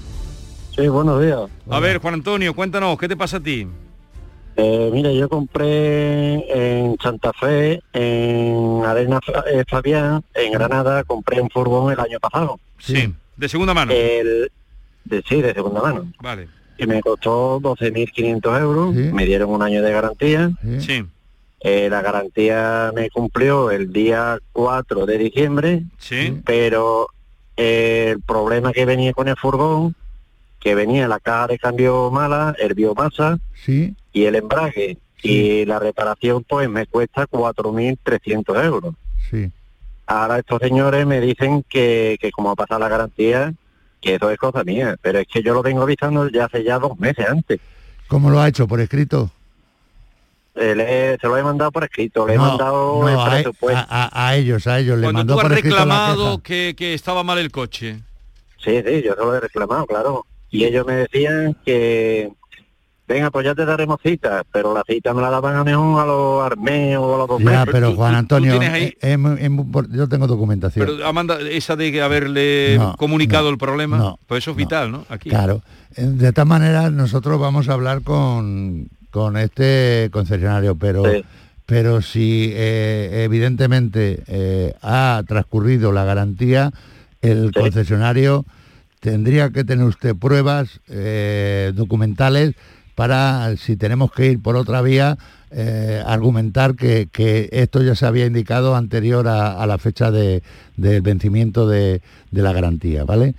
Sí, 0.75 0.87
buenos 0.87 1.21
días. 1.21 1.39
A 1.69 1.79
ver, 1.79 1.99
Juan 1.99 2.15
Antonio, 2.15 2.53
cuéntanos, 2.53 2.97
¿qué 2.99 3.07
te 3.07 3.15
pasa 3.15 3.37
a 3.37 3.39
ti? 3.39 3.65
Eh, 4.57 4.89
mira, 4.91 5.11
yo 5.11 5.29
compré 5.29 6.33
en 6.51 6.97
Santa 7.01 7.31
Fe, 7.33 7.81
en 7.93 8.83
Arena 8.85 9.19
eh, 9.51 9.63
Fabián, 9.67 10.23
en 10.33 10.51
Granada, 10.51 11.03
compré 11.03 11.41
un 11.41 11.49
furgón 11.49 11.93
el 11.93 11.99
año 11.99 12.19
pasado. 12.19 12.59
Sí, 12.79 13.13
de 13.37 13.49
segunda 13.49 13.73
mano. 13.73 13.91
El, 13.93 14.51
de, 15.05 15.23
sí, 15.27 15.41
de 15.41 15.53
segunda 15.53 15.81
mano. 15.81 16.11
Vale. 16.21 16.49
Y 16.77 16.85
me 16.85 17.01
costó 17.01 17.59
12.500 17.61 18.61
euros, 18.61 18.93
me 18.93 19.25
dieron 19.25 19.49
un 19.49 19.63
año 19.63 19.81
de 19.81 19.91
garantía. 19.91 20.51
Sí. 20.79 21.05
Eh, 21.69 21.89
la 21.89 22.01
garantía 22.01 22.93
me 22.95 23.09
cumplió 23.09 23.71
el 23.71 23.91
día 23.91 24.39
4 24.53 25.05
de 25.05 25.17
diciembre, 25.17 25.83
Sí. 25.97 26.39
pero 26.45 27.09
eh, 27.57 28.11
el 28.15 28.21
problema 28.21 28.71
que 28.71 28.85
venía 28.85 29.11
con 29.11 29.27
el 29.27 29.35
furgón, 29.35 29.93
que 30.61 30.75
venía 30.75 31.09
la 31.09 31.19
caja 31.19 31.47
de 31.47 31.59
cambio 31.59 32.09
mala, 32.09 32.55
el 32.57 32.73
biomasa 32.73 33.37
Sí. 33.65 33.93
y 34.13 34.23
el 34.25 34.35
embrague. 34.35 34.97
Y 35.21 35.65
la 35.65 35.79
reparación 35.79 36.45
pues 36.47 36.69
me 36.69 36.85
cuesta 36.85 37.25
4.300 37.27 38.63
euros. 38.63 38.95
Sí. 39.29 39.51
Ahora 40.05 40.39
estos 40.39 40.59
señores 40.61 41.05
me 41.05 41.19
dicen 41.19 41.65
que, 41.67 42.17
que 42.21 42.31
como 42.31 42.51
ha 42.51 42.55
pasado 42.55 42.79
la 42.79 42.87
garantía, 42.87 43.53
que 43.99 44.15
eso 44.15 44.31
es 44.31 44.37
cosa 44.37 44.63
mía, 44.63 44.95
pero 45.01 45.19
es 45.19 45.27
que 45.27 45.43
yo 45.43 45.53
lo 45.53 45.61
vengo 45.63 45.81
avisando 45.81 46.29
ya 46.29 46.45
hace 46.45 46.63
ya 46.63 46.79
dos 46.79 46.97
meses 46.97 47.27
antes. 47.27 47.59
¿Cómo 48.07 48.29
lo 48.29 48.39
ha 48.39 48.47
hecho? 48.47 48.67
¿Por 48.69 48.79
escrito? 48.79 49.31
Eh, 50.59 50.75
le- 50.75 51.17
se 51.19 51.27
lo 51.27 51.37
he 51.37 51.43
mandado 51.43 51.71
por 51.71 51.83
escrito, 51.83 52.25
le 52.27 52.33
he 52.33 52.37
mandado 52.39 53.01
no, 53.01 53.09
el 53.09 53.19
a, 53.19 53.29
presupuesto. 53.31 53.79
a- 53.89 54.05
a- 54.05 54.27
a 54.29 54.35
ellos, 54.35 54.65
a 54.67 54.79
ellos. 54.79 54.97
Le 54.97 55.03
Cuando 55.03 55.19
mandó 55.19 55.33
tú 55.35 55.39
has 55.39 55.43
por 55.47 55.51
reclamado 55.55 56.37
que, 56.41 56.73
que 56.75 56.93
estaba 56.93 57.23
mal 57.23 57.37
el 57.37 57.51
coche. 57.51 57.99
Sí, 58.63 58.81
sí, 58.85 59.01
yo 59.03 59.13
se 59.13 59.21
lo 59.21 59.35
he 59.35 59.39
reclamado, 59.39 59.85
claro. 59.85 60.25
Y 60.49 60.63
ellos 60.63 60.85
me 60.87 60.93
decían 60.95 61.55
que, 61.65 62.31
venga, 63.07 63.29
pues 63.29 63.45
ya 63.45 63.53
te 63.53 63.65
daremos 63.65 63.99
cita, 64.01 64.43
pero 64.51 64.73
la 64.73 64.83
cita 64.87 65.13
me 65.13 65.21
la 65.21 65.29
daban 65.29 65.55
a 65.57 65.63
mejor 65.63 66.01
a 66.01 66.05
los 66.05 66.43
armeos 66.43 67.03
o 67.03 67.15
a 67.15 67.27
los 67.27 67.43
Ya, 67.43 67.65
pero 67.65 67.93
Juan 67.95 68.15
Antonio, 68.15 68.59
ahí- 68.59 68.85
eh, 68.85 68.97
es 69.01 69.19
muy- 69.19 69.39
es 69.39 69.49
impor- 69.49 69.89
yo 69.91 70.09
tengo 70.09 70.25
documentación. 70.25 70.85
Pero 70.87 71.05
Amanda, 71.05 71.37
esa 71.39 71.75
de 71.75 72.01
haberle 72.01 72.77
No, 72.79 72.95
comunicado 72.97 73.49
el 73.49 73.57
problema, 73.57 73.97
no, 73.97 74.19
pues 74.25 74.43
eso 74.43 74.51
es 74.51 74.57
vital, 74.57 74.91
¿no? 74.91 75.05
Aquí. 75.09 75.29
Claro. 75.29 75.61
Eh, 75.95 76.01
De 76.05 76.33
tal 76.33 76.47
manera, 76.47 76.89
nosotros 76.89 77.39
vamos 77.39 77.69
a 77.69 77.73
hablar 77.73 78.01
con, 78.01 78.87
con 79.17 79.35
este 79.35 80.09
concesionario, 80.11 80.75
pero 80.75 81.03
pero 81.65 82.03
si 82.03 82.51
eh, 82.53 83.23
evidentemente 83.25 84.21
eh, 84.27 84.75
ha 84.83 85.23
transcurrido 85.27 85.91
la 85.91 86.05
garantía, 86.05 86.71
el 87.23 87.51
concesionario 87.51 88.45
tendría 88.99 89.49
que 89.49 89.63
tener 89.63 89.85
usted 89.85 90.15
pruebas 90.15 90.81
eh, 90.87 91.73
documentales 91.73 92.53
para, 92.93 93.57
si 93.57 93.75
tenemos 93.75 94.11
que 94.11 94.27
ir 94.27 94.39
por 94.39 94.55
otra 94.55 94.83
vía, 94.83 95.17
eh, 95.49 96.03
argumentar 96.05 96.75
que, 96.75 97.09
que 97.11 97.49
esto 97.51 97.81
ya 97.81 97.95
se 97.95 98.05
había 98.05 98.27
indicado 98.27 98.75
anterior 98.75 99.27
a, 99.27 99.59
a 99.59 99.65
la 99.65 99.79
fecha 99.79 100.11
de, 100.11 100.43
del 100.75 101.01
vencimiento 101.01 101.67
de, 101.67 102.01
de 102.29 102.41
la 102.43 102.53
garantía, 102.53 103.03
¿vale? 103.03 103.33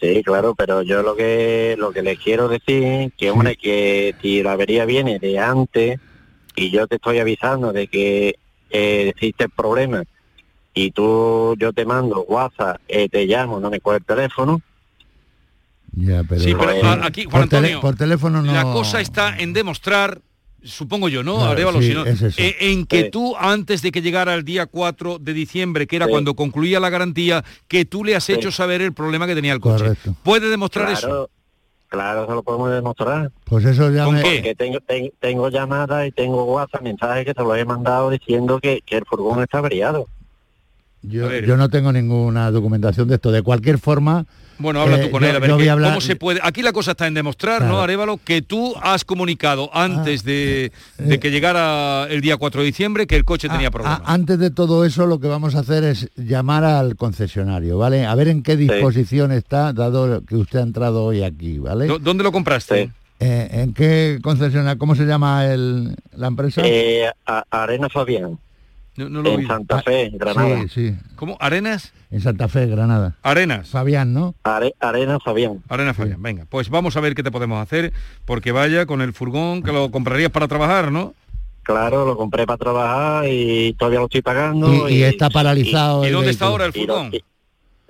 Sí, 0.00 0.22
claro, 0.24 0.54
pero 0.54 0.82
yo 0.82 1.02
lo 1.02 1.14
que 1.16 1.74
lo 1.78 1.92
que 1.92 2.02
les 2.02 2.18
quiero 2.18 2.48
decir 2.48 3.12
que 3.16 3.30
hombre 3.30 3.56
que 3.56 4.14
si 4.20 4.42
la 4.42 4.52
avería 4.52 4.84
viene 4.84 5.18
de 5.18 5.38
antes 5.38 5.98
y 6.56 6.70
yo 6.70 6.86
te 6.86 6.96
estoy 6.96 7.18
avisando 7.18 7.72
de 7.72 7.86
que 7.88 8.36
eh, 8.70 9.08
existe 9.08 9.44
el 9.44 9.50
problema 9.50 10.04
y 10.74 10.90
tú 10.92 11.54
yo 11.58 11.72
te 11.72 11.84
mando 11.84 12.22
WhatsApp, 12.24 12.80
eh, 12.88 13.08
te 13.08 13.26
llamo, 13.26 13.58
no 13.60 13.70
me 13.70 13.80
coge 13.80 13.98
el 13.98 14.04
teléfono, 14.04 14.60
Ya, 15.92 16.22
pero, 16.22 16.40
Sí, 16.42 16.54
pero 16.56 16.70
Eh, 16.70 16.82
a- 16.84 17.06
aquí, 17.06 17.24
Juan 17.24 17.30
por, 17.32 17.48
tele- 17.48 17.56
Antonio, 17.68 17.80
por 17.80 17.96
teléfono 17.96 18.42
no. 18.42 18.52
la 18.52 18.62
cosa 18.62 19.00
está 19.00 19.36
en 19.38 19.52
demostrar, 19.52 20.20
supongo 20.62 21.08
yo, 21.08 21.22
¿no? 21.22 21.36
Claro, 21.36 21.50
Arévalo, 21.50 21.80
sí, 21.80 21.88
si 21.88 21.94
no, 21.94 22.04
es 22.04 22.20
eso. 22.22 22.40
eh, 22.42 22.56
en 22.60 22.86
que 22.86 23.04
Sí. 23.04 23.10
tú, 23.10 23.36
antes 23.36 23.82
de 23.82 23.92
que 23.92 24.02
llegara 24.02 24.34
el 24.34 24.44
día 24.44 24.66
4 24.66 25.18
de 25.18 25.32
diciembre, 25.32 25.86
que 25.86 25.96
era 25.96 26.06
Sí. 26.06 26.10
cuando 26.10 26.34
concluía 26.34 26.80
la 26.80 26.90
garantía, 26.90 27.44
que 27.68 27.84
tú 27.84 28.04
le 28.04 28.16
has 28.16 28.24
Sí. 28.24 28.32
hecho 28.32 28.50
saber 28.50 28.82
el 28.82 28.92
problema 28.92 29.26
que 29.26 29.34
tenía 29.34 29.52
el 29.52 29.60
coche. 29.60 29.84
Correcto. 29.84 30.14
¿Puede 30.22 30.48
demostrar 30.48 30.86
claro, 30.88 30.98
eso? 30.98 31.30
claro, 31.88 32.24
eso 32.24 32.34
lo 32.34 32.42
podemos 32.42 32.70
demostrar. 32.70 33.30
Pues 33.44 33.64
eso 33.64 33.90
ya 33.90 34.06
me- 34.08 34.20
Porque 34.20 34.54
tengo, 34.56 34.80
ten- 34.80 35.12
tengo 35.20 35.48
llamadas 35.48 36.06
y 36.08 36.12
tengo 36.12 36.44
WhatsApp, 36.44 36.82
mensajes 36.82 37.24
que 37.24 37.32
se 37.34 37.42
los 37.42 37.56
he 37.56 37.64
mandado 37.64 38.10
diciendo 38.10 38.58
que, 38.60 38.82
que 38.84 38.96
el 38.96 39.04
furgón 39.06 39.42
está 39.42 39.58
averiado. 39.58 40.06
Yo, 41.02 41.32
yo 41.40 41.56
no 41.56 41.68
tengo 41.68 41.92
ninguna 41.92 42.50
documentación 42.50 43.08
de 43.08 43.14
esto. 43.16 43.30
De 43.30 43.42
cualquier 43.42 43.78
forma. 43.78 44.26
Bueno, 44.60 44.80
habla 44.80 44.98
eh, 44.98 45.04
tú 45.06 45.10
con 45.12 45.22
yo- 45.22 45.28
él, 45.28 45.36
a 45.36 45.38
ver 45.38 45.48
yo 45.50 45.54
voy 45.54 45.64
qué- 45.64 45.70
a 45.70 45.72
hablar- 45.74 45.90
cómo 45.90 46.00
se 46.00 46.16
puede. 46.16 46.40
Aquí 46.42 46.62
la 46.62 46.72
cosa 46.72 46.90
está 46.90 47.06
en 47.06 47.14
demostrar, 47.14 47.58
Claro. 47.58 47.74
¿no, 47.74 47.80
Arevalo? 47.80 48.18
Que 48.24 48.42
tú 48.42 48.74
has 48.82 49.04
comunicado 49.04 49.70
antes 49.72 50.24
de, 50.24 50.72
de 50.98 51.20
que 51.20 51.30
llegara 51.30 52.08
el 52.10 52.20
día 52.20 52.36
4 52.36 52.62
de 52.62 52.66
diciembre 52.66 53.06
que 53.06 53.14
el 53.14 53.24
coche 53.24 53.48
tenía 53.48 53.70
problemas. 53.70 54.00
A- 54.04 54.12
antes 54.12 54.36
de 54.40 54.50
todo 54.50 54.84
eso, 54.84 55.06
lo 55.06 55.20
que 55.20 55.28
vamos 55.28 55.54
a 55.54 55.60
hacer 55.60 55.84
es 55.84 56.10
llamar 56.16 56.64
al 56.64 56.96
concesionario, 56.96 57.78
¿vale? 57.78 58.04
A 58.04 58.12
ver 58.16 58.26
en 58.26 58.42
qué 58.42 58.56
disposición 58.56 59.30
está, 59.30 59.72
dado 59.72 60.24
que 60.24 60.34
usted 60.34 60.58
ha 60.58 60.62
entrado 60.62 61.04
hoy 61.04 61.22
aquí, 61.22 61.58
¿vale? 61.60 61.86
¿Dó- 61.86 62.00
¿Dónde 62.00 62.24
lo 62.24 62.32
compraste? 62.32 62.90
Eh, 63.20 63.48
¿En 63.52 63.74
qué 63.74 64.18
concesionario? 64.22 64.76
¿Cómo 64.78 64.96
se 64.96 65.04
llama 65.04 65.46
el, 65.46 65.94
la 66.16 66.26
empresa? 66.26 66.62
Eh, 66.64 67.08
a- 67.26 67.44
Arena 67.50 67.88
Fabián, 67.88 68.38
No, 68.98 69.08
no 69.08 69.22
lo 69.22 69.30
en 69.30 69.40
vi. 69.40 69.46
Santa 69.46 69.80
Fe, 69.82 70.10
Granada. 70.14 70.60
Sí, 70.62 70.68
sí. 70.68 70.94
¿Cómo? 71.16 71.36
¿Arenas? 71.40 71.92
En 72.10 72.20
Santa 72.20 72.48
Fe, 72.48 72.66
Granada. 72.66 73.16
Arenas. 73.22 73.68
Fabián, 73.68 74.12
¿no? 74.12 74.34
Are- 74.44 74.74
Arena 74.80 75.18
Fabián. 75.20 75.62
Arena 75.68 75.94
Fabián, 75.94 76.20
venga, 76.22 76.46
pues 76.48 76.68
vamos 76.68 76.96
a 76.96 77.00
ver 77.00 77.14
qué 77.14 77.22
te 77.22 77.30
podemos 77.30 77.60
hacer, 77.62 77.92
porque 78.24 78.50
vaya 78.52 78.86
con 78.86 79.00
el 79.02 79.12
furgón 79.12 79.62
que 79.62 79.72
lo 79.72 79.90
comprarías 79.90 80.30
para 80.30 80.48
trabajar, 80.48 80.90
¿no? 80.90 81.14
Claro, 81.62 82.06
lo 82.06 82.16
compré 82.16 82.46
para 82.46 82.56
trabajar 82.56 83.26
y 83.28 83.74
todavía 83.74 83.98
lo 84.00 84.06
estoy 84.06 84.22
pagando. 84.22 84.88
Y, 84.88 84.94
y 84.94 85.02
está 85.02 85.28
paralizado. 85.30 86.02
¿Y 86.02 86.08
el 86.08 86.12
dónde 86.14 86.30
está 86.30 86.46
ahora 86.46 86.64
el 86.66 86.72
lo- 86.74 86.80
furgón? 86.80 87.12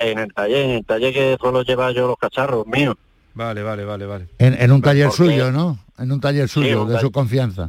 en 0.00 0.18
el 0.18 0.32
taller, 0.34 0.64
en 0.64 0.70
el 0.70 0.84
taller 0.84 1.12
que 1.14 1.36
suelo 1.40 1.62
llevar 1.62 1.92
yo 1.94 2.06
los 2.06 2.16
cacharros 2.18 2.66
míos. 2.66 2.96
Vale, 3.34 3.62
vale, 3.62 3.84
vale, 3.84 4.04
vale. 4.06 4.26
En, 4.38 4.60
en 4.60 4.72
un 4.72 4.82
taller 4.82 5.10
suyo, 5.12 5.50
¿no? 5.52 5.78
En 5.98 6.10
un 6.12 6.20
taller 6.20 6.48
suyo, 6.48 6.82
un 6.82 6.88
de 6.88 6.94
taller. 6.94 7.06
su 7.06 7.12
confianza. 7.12 7.68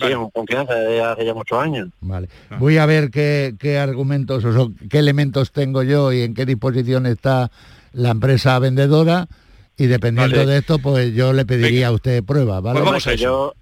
Sí, 0.00 0.12
con 0.14 0.30
confianza 0.30 0.74
desde 0.74 1.02
hace 1.02 1.24
ya 1.26 1.34
muchos 1.34 1.58
años. 1.58 1.88
Vale. 2.00 2.28
Voy 2.58 2.78
a 2.78 2.86
ver 2.86 3.10
qué, 3.10 3.54
qué 3.58 3.78
argumentos 3.78 4.44
o 4.44 4.70
qué 4.88 4.98
elementos 4.98 5.50
tengo 5.52 5.82
yo 5.82 6.12
y 6.12 6.22
en 6.22 6.34
qué 6.34 6.46
disposición 6.46 7.06
está 7.06 7.50
la 7.92 8.10
empresa 8.10 8.58
vendedora 8.58 9.26
y 9.76 9.86
dependiendo 9.86 10.36
Vale. 10.38 10.50
de 10.52 10.58
esto, 10.58 10.78
pues 10.78 11.14
yo 11.14 11.32
le 11.32 11.44
pediría 11.46 11.88
a 11.88 11.92
usted 11.92 12.22
pruebas, 12.24 12.62
¿vale? 12.62 12.80
Hombre, 12.80 13.00
que 13.02 13.16
Yo, 13.16 13.54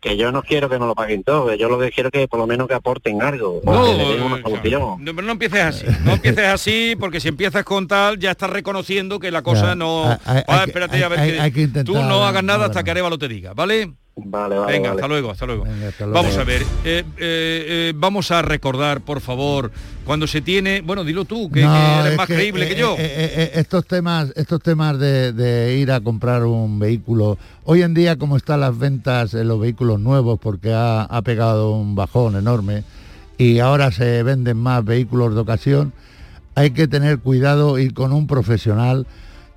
que 0.00 0.16
yo 0.16 0.30
no 0.30 0.42
quiero 0.42 0.68
que 0.68 0.78
me 0.78 0.86
lo 0.86 0.94
paguen 0.94 1.24
todo, 1.24 1.48
que 1.48 1.58
yo 1.58 1.68
lo 1.68 1.78
que 1.78 1.90
quiero 1.90 2.08
es 2.08 2.12
que 2.12 2.28
por 2.28 2.38
lo 2.38 2.46
menos 2.46 2.68
que 2.68 2.74
aporten 2.74 3.20
algo, 3.20 3.60
No, 3.64 3.84
que 3.84 3.94
le 3.94 4.04
den 4.14 4.22
una 4.22 4.40
solución. 4.42 4.82
No, 5.04 5.14
pero 5.14 5.22
no 5.26 5.32
empieces 5.32 5.60
así, 5.60 5.86
no 6.04 6.12
empieces 6.12 6.46
así, 6.46 6.94
porque 6.98 7.18
si 7.20 7.28
empiezas 7.28 7.64
con 7.64 7.88
tal, 7.88 8.18
ya 8.18 8.30
estás 8.30 8.50
reconociendo 8.50 9.18
que 9.18 9.30
la 9.32 9.42
cosa 9.42 9.68
Ya, 9.70 9.74
no... 9.74 10.04
hay- 10.08 10.16
hay- 10.24 10.42
Ah, 10.46 10.54
hay 10.54 10.58
que- 10.60 10.70
espérate, 10.70 11.04
a 11.04 11.08
ver 11.08 11.18
hay- 11.18 11.32
que, 11.32 11.40
hay 11.40 11.50
que 11.52 11.62
intentar, 11.62 11.84
tú 11.94 12.00
no 12.02 12.24
hagas 12.24 12.44
nada 12.44 12.58
no, 12.60 12.64
hasta 12.66 12.84
que 12.84 12.90
Arevalo 12.92 13.18
te 13.18 13.26
diga, 13.28 13.54
¿vale? 13.54 13.92
Vale, 14.24 14.58
vale, 14.58 14.72
Venga, 14.72 14.88
vale. 14.90 15.00
hasta 15.00 15.08
luego, 15.08 15.30
hasta 15.30 15.46
luego. 15.46 15.64
luego. 15.64 16.12
Vamos 16.12 16.36
a 16.36 16.44
ver, 16.44 16.62
eh, 16.62 16.66
eh, 16.84 17.04
eh, 17.18 17.92
vamos 17.96 18.30
a 18.30 18.42
recordar, 18.42 19.00
por 19.00 19.20
favor, 19.20 19.70
cuando 20.04 20.26
se 20.26 20.40
tiene... 20.40 20.80
Bueno, 20.80 21.04
dilo 21.04 21.24
tú, 21.24 21.50
que, 21.50 21.62
No, 21.62 21.72
que 21.72 22.00
eres 22.00 22.10
es 22.12 22.16
más 22.16 22.26
que, 22.26 22.34
creíble 22.34 22.64
eh, 22.64 22.68
que 22.68 22.74
yo. 22.76 22.94
eh, 22.94 23.04
eh, 23.04 23.32
eh, 23.36 23.50
estos 23.54 23.86
temas, 23.86 24.32
estos 24.36 24.60
temas 24.60 24.98
de, 24.98 25.32
de 25.32 25.76
ir 25.78 25.92
a 25.92 26.00
comprar 26.00 26.44
un 26.44 26.78
vehículo, 26.78 27.38
hoy 27.64 27.82
en 27.82 27.94
día 27.94 28.16
como 28.16 28.36
están 28.36 28.60
las 28.60 28.76
ventas 28.76 29.34
en 29.34 29.46
los 29.48 29.60
vehículos 29.60 30.00
nuevos, 30.00 30.38
porque 30.40 30.72
ha, 30.72 31.02
ha 31.02 31.22
pegado 31.22 31.72
un 31.72 31.94
bajón 31.94 32.36
enorme 32.36 32.84
y 33.36 33.60
ahora 33.60 33.92
se 33.92 34.22
venden 34.24 34.56
más 34.56 34.84
vehículos 34.84 35.34
de 35.34 35.40
ocasión, 35.40 35.92
hay 36.56 36.72
que 36.72 36.88
tener 36.88 37.20
cuidado, 37.20 37.78
ir 37.78 37.94
con 37.94 38.12
un 38.12 38.26
profesional 38.26 39.06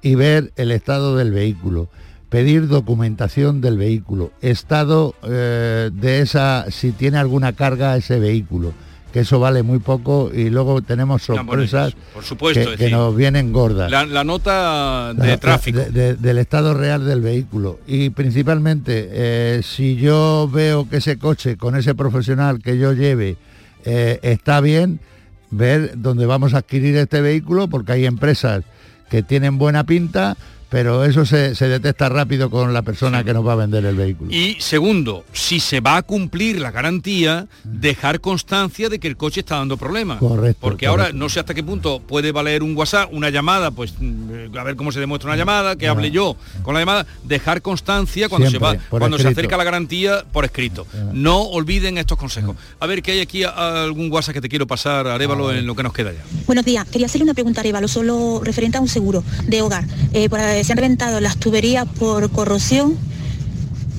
y 0.03 0.13
ver 0.15 0.51
el 0.55 0.71
estado 0.71 1.15
del 1.15 1.31
vehículo, 1.31 1.89
pedir 2.31 2.67
documentación 2.67 3.61
del 3.61 3.77
vehículo, 3.77 4.31
estado 4.41 5.13
eh, 5.27 5.91
de 5.93 6.21
esa, 6.21 6.65
si 6.71 6.91
tiene 6.93 7.17
alguna 7.19 7.51
carga 7.53 7.95
ese 7.97 8.19
vehículo, 8.19 8.73
que 9.11 9.19
eso 9.19 9.41
vale 9.41 9.61
muy 9.63 9.79
poco 9.79 10.31
y 10.33 10.49
luego 10.49 10.81
tenemos 10.81 11.23
sorpresas 11.23 11.93
por 12.13 12.23
supuesto, 12.23 12.61
que, 12.63 12.71
es 12.71 12.77
que 12.77 12.83
decir, 12.85 12.97
nos 12.97 13.13
vienen 13.13 13.51
gordas. 13.51 13.91
La, 13.91 14.05
la 14.05 14.23
nota 14.23 15.13
de 15.13 15.27
La- 15.27 15.37
tráfico. 15.37 15.79
de- 15.79 15.91
de- 15.91 16.15
del 16.15 16.37
estado 16.37 16.73
real 16.73 17.05
del 17.05 17.19
vehículo. 17.19 17.79
Y 17.85 18.11
principalmente, 18.11 19.09
eh, 19.11 19.61
si 19.63 19.97
yo 19.97 20.49
veo 20.49 20.87
que 20.89 20.97
ese 20.97 21.17
coche 21.17 21.57
con 21.57 21.75
ese 21.75 21.93
profesional 21.95 22.61
que 22.61 22.77
yo 22.77 22.93
lleve 22.93 23.35
eh, 23.83 24.19
está 24.23 24.61
bien, 24.61 25.01
ver 25.49 25.95
dónde 25.97 26.25
vamos 26.25 26.53
a 26.53 26.59
adquirir 26.59 26.95
este 26.95 27.19
vehículo, 27.19 27.67
porque 27.67 27.91
hay 27.91 28.05
empresas 28.05 28.63
que 29.09 29.21
tienen 29.21 29.57
buena 29.57 29.83
pinta, 29.83 30.37
pero 30.71 31.03
eso 31.03 31.25
se, 31.25 31.53
se 31.53 31.67
detecta 31.67 32.07
rápido 32.07 32.49
con 32.49 32.73
la 32.73 32.81
persona 32.81 33.25
que 33.25 33.33
nos 33.33 33.45
va 33.45 33.53
a 33.53 33.55
vender 33.57 33.85
el 33.85 33.95
vehículo. 33.95 34.31
Y 34.31 34.55
segundo, 34.61 35.25
si 35.33 35.59
se 35.59 35.81
va 35.81 35.97
a 35.97 36.01
cumplir 36.01 36.61
la 36.61 36.71
garantía, 36.71 37.47
dejar 37.65 38.21
constancia 38.21 38.87
de 38.87 38.97
que 38.97 39.09
el 39.09 39.17
coche 39.17 39.41
está 39.41 39.57
dando 39.57 39.75
problemas. 39.75 40.19
Correcto, 40.19 40.59
Porque 40.61 40.87
ahora 40.87 41.11
no 41.11 41.27
sé 41.27 41.41
hasta 41.41 41.53
qué 41.53 41.61
punto 41.61 41.99
puede 41.99 42.31
valer 42.31 42.63
un 42.63 42.73
WhatsApp, 42.77 43.09
una 43.11 43.29
llamada, 43.29 43.71
pues 43.71 43.95
mm, 43.99 44.57
a 44.57 44.63
ver 44.63 44.77
cómo 44.77 44.93
se 44.93 45.01
demuestra 45.01 45.29
una 45.29 45.35
llamada, 45.35 45.75
que 45.75 45.89
hable 45.89 46.09
yo 46.09 46.37
con 46.63 46.73
la 46.73 46.79
llamada, 46.79 47.05
dejar 47.25 47.61
constancia 47.61 48.29
cuando 48.29 48.49
Siempre, 48.49 48.71
se 48.71 48.77
va, 48.77 48.83
cuando 48.89 49.19
se 49.19 49.27
acerca 49.27 49.57
la 49.57 49.65
garantía 49.65 50.23
por 50.31 50.45
escrito. 50.45 50.87
No 51.11 51.41
olviden 51.41 51.97
estos 51.97 52.17
consejos. 52.17 52.55
A 52.79 52.87
ver 52.87 53.03
que 53.03 53.11
hay 53.11 53.19
aquí 53.19 53.43
algún 53.43 54.09
WhatsApp 54.09 54.35
que 54.35 54.41
te 54.41 54.47
quiero 54.47 54.67
pasar, 54.67 55.05
Arevalo, 55.05 55.51
en 55.51 55.67
lo 55.67 55.75
que 55.75 55.83
nos 55.83 55.91
queda 55.91 56.13
ya. 56.13 56.23
Buenos 56.47 56.63
días, 56.63 56.87
quería 56.87 57.07
hacerle 57.07 57.25
una 57.25 57.33
pregunta 57.33 57.59
a 57.59 57.63
Arevalo, 57.63 57.89
solo 57.89 58.39
referente 58.41 58.77
a 58.77 58.81
un 58.81 58.87
seguro 58.87 59.21
de 59.47 59.61
hogar. 59.61 59.83
Eh, 60.13 60.29
se 60.63 60.73
han 60.73 60.77
reventado 60.77 61.19
las 61.19 61.37
tuberías 61.37 61.87
por 61.99 62.29
corrosión, 62.31 62.97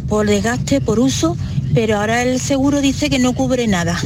por 0.09 0.27
desgaste, 0.27 0.81
por 0.81 1.01
uso, 1.01 1.37
pero 1.75 1.99
ahora 1.99 2.23
el 2.23 2.41
seguro 2.41 2.81
dice 2.81 3.11
que 3.11 3.19
no 3.19 3.33
cubre 3.33 3.67
nada. 3.67 3.99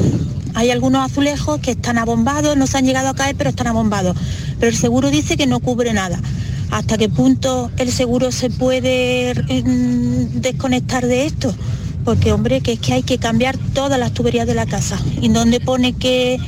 Hay 0.55 0.71
algunos 0.71 1.05
azulejos 1.05 1.61
que 1.61 1.73
están 1.73 1.99
abombados, 1.99 2.57
no 2.57 2.67
se 2.67 2.79
han 2.79 2.87
llegado 2.87 3.09
a 3.09 3.15
caer, 3.15 3.37
pero 3.37 3.51
están 3.51 3.67
abombados. 3.67 4.17
Pero 4.59 4.71
el 4.71 4.77
seguro 4.77 5.11
dice 5.11 5.37
que 5.37 5.47
no 5.47 5.61
cubre 5.61 5.93
nada. 5.93 6.19
¿Hasta 6.71 6.97
qué 6.97 7.09
punto 7.09 7.71
el 7.77 7.93
seguro 7.93 8.33
se 8.33 8.51
puede 8.51 9.35
mm, 9.35 10.41
desconectar 10.41 11.07
de 11.07 11.27
esto? 11.27 11.55
Porque, 12.05 12.33
hombre, 12.33 12.61
que 12.61 12.73
es 12.73 12.81
que 12.81 12.95
hay 12.95 13.03
que 13.03 13.19
cambiar 13.19 13.59
todas 13.75 13.99
las 13.99 14.13
tuberías 14.13 14.47
de 14.47 14.55
la 14.55 14.65
casa. 14.65 14.99
¿Y 15.21 15.29
dónde 15.29 15.61
pone 15.61 15.93
que, 15.93 16.39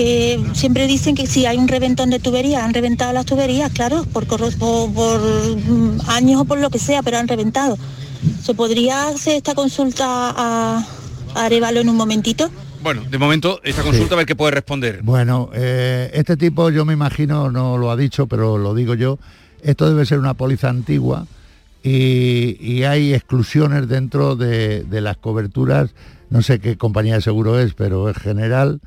que 0.00 0.42
siempre 0.54 0.86
dicen 0.86 1.14
que 1.14 1.26
si 1.26 1.44
hay 1.44 1.58
un 1.58 1.68
reventón 1.68 2.08
de 2.08 2.18
tuberías, 2.18 2.62
han 2.62 2.72
reventado 2.72 3.12
las 3.12 3.26
tuberías, 3.26 3.70
claro, 3.70 4.06
por, 4.10 4.26
por, 4.26 4.40
por, 4.56 5.20
mm, 5.20 6.00
años 6.08 6.40
o 6.40 6.44
por 6.46 6.58
lo 6.58 6.70
que 6.70 6.78
sea, 6.78 7.02
pero 7.02 7.18
han 7.18 7.28
reventado. 7.28 7.76
¿Se 8.42 8.54
podría 8.54 9.08
hacer 9.08 9.36
esta 9.36 9.54
consulta 9.54 10.06
a, 10.06 10.86
a 11.34 11.44
Arevalo 11.44 11.80
en 11.80 11.90
un 11.90 11.96
momentito? 11.96 12.50
Bueno, 12.82 13.02
de 13.10 13.18
momento 13.18 13.60
esta 13.62 13.82
consulta 13.82 14.14
a 14.14 14.16
ver 14.16 14.26
qué 14.26 14.34
puede 14.34 14.52
responder. 14.52 15.02
Bueno, 15.02 15.50
eh, 15.52 16.10
este 16.14 16.38
tipo 16.38 16.70
yo 16.70 16.86
me 16.86 16.94
imagino, 16.94 17.50
no 17.50 17.76
lo 17.76 17.90
ha 17.90 17.96
dicho, 17.96 18.26
pero 18.26 18.56
lo 18.56 18.74
digo 18.74 18.94
yo, 18.94 19.18
esto 19.62 19.86
debe 19.86 20.06
ser 20.06 20.18
una 20.18 20.32
póliza 20.32 20.70
antigua 20.70 21.26
y, 21.82 22.56
y 22.58 22.84
hay 22.84 23.12
exclusiones 23.12 23.86
dentro 23.86 24.34
de, 24.34 24.82
de 24.82 25.00
las 25.02 25.18
coberturas, 25.18 25.90
no 26.30 26.40
sé 26.40 26.58
qué 26.58 26.78
compañía 26.78 27.16
de 27.16 27.20
seguro 27.20 27.60
es, 27.60 27.74
pero 27.74 28.08
es 28.08 28.16
general, 28.16 28.80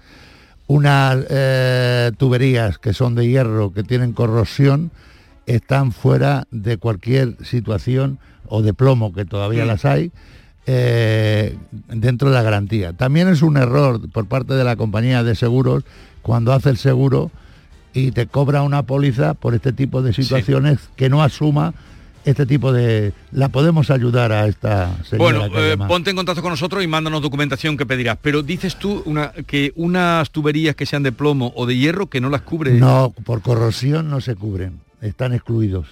unas 0.67 1.25
eh, 1.29 2.11
tuberías 2.17 2.77
que 2.77 2.93
son 2.93 3.15
de 3.15 3.27
hierro, 3.27 3.73
que 3.73 3.83
tienen 3.83 4.13
corrosión, 4.13 4.91
están 5.45 5.91
fuera 5.91 6.47
de 6.51 6.77
cualquier 6.77 7.35
situación 7.45 8.19
o 8.47 8.61
de 8.61 8.73
plomo, 8.73 9.13
que 9.13 9.25
todavía 9.25 9.65
las 9.65 9.85
hay, 9.85 10.11
eh, 10.65 11.57
dentro 11.89 12.29
de 12.29 12.35
la 12.35 12.41
garantía. 12.43 12.93
También 12.93 13.27
es 13.27 13.41
un 13.41 13.57
error 13.57 14.09
por 14.11 14.27
parte 14.27 14.53
de 14.53 14.63
la 14.63 14.75
compañía 14.75 15.23
de 15.23 15.35
seguros 15.35 15.83
cuando 16.21 16.53
hace 16.53 16.69
el 16.69 16.77
seguro 16.77 17.31
y 17.93 18.11
te 18.11 18.27
cobra 18.27 18.63
una 18.63 18.83
póliza 18.83 19.33
por 19.33 19.53
este 19.53 19.73
tipo 19.73 20.01
de 20.01 20.13
situaciones 20.13 20.79
que 20.95 21.09
no 21.09 21.21
asuma 21.21 21.73
este 22.25 22.45
tipo 22.45 22.71
de... 22.71 23.13
La 23.31 23.49
podemos 23.49 23.89
ayudar 23.91 24.31
a 24.31 24.47
esta 24.47 24.95
señora 25.03 25.17
Bueno, 25.47 25.59
eh, 25.59 25.77
ponte 25.87 26.09
en 26.09 26.15
contacto 26.15 26.41
con 26.41 26.51
nosotros 26.51 26.83
y 26.83 26.87
mándanos 26.87 27.21
documentación 27.21 27.75
que 27.77 27.85
pedirás. 27.85 28.17
Pero 28.21 28.41
dices 28.43 28.77
tú 28.77 29.01
una, 29.05 29.31
que 29.47 29.73
unas 29.75 30.29
tuberías 30.31 30.75
que 30.75 30.85
sean 30.85 31.03
de 31.03 31.11
plomo 31.11 31.51
o 31.55 31.65
de 31.65 31.75
hierro 31.77 32.07
que 32.07 32.21
no 32.21 32.29
las 32.29 32.41
cubre. 32.41 32.73
No, 32.73 33.13
por 33.25 33.41
corrosión 33.41 34.09
no 34.09 34.21
se 34.21 34.35
cubren, 34.35 34.79
están 35.01 35.33
excluidos. 35.33 35.87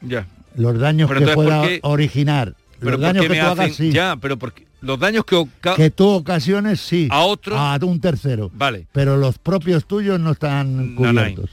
Ya. 0.00 0.26
Los 0.56 0.78
daños 0.78 1.08
Pero 1.08 1.26
que 1.26 1.34
pueda 1.34 1.60
¿por 1.60 1.68
qué- 1.68 1.80
originar, 1.82 2.54
Pero 2.80 2.92
los 2.92 3.00
¿por 3.00 3.06
daños 3.06 3.22
que 3.26 3.34
tú 3.34 3.40
hagas, 3.46 3.58
hacen- 3.58 3.74
sí. 3.74 3.92
Ya, 3.92 4.16
pero 4.20 4.36
porque 4.38 4.66
los 4.80 4.98
daños 4.98 5.24
que, 5.24 5.46
Que 5.76 5.90
tú 5.90 6.08
ocasiones, 6.08 6.80
sí. 6.80 7.08
A 7.10 7.20
otro. 7.24 7.58
A 7.58 7.76
un 7.82 8.00
tercero. 8.00 8.50
Vale. 8.54 8.86
Pero 8.92 9.16
los 9.16 9.38
propios 9.38 9.84
tuyos 9.86 10.18
no 10.20 10.32
están 10.32 10.94
No, 10.94 11.12
no 11.12 11.20
hay. 11.20 11.34
cubiertos. 11.34 11.50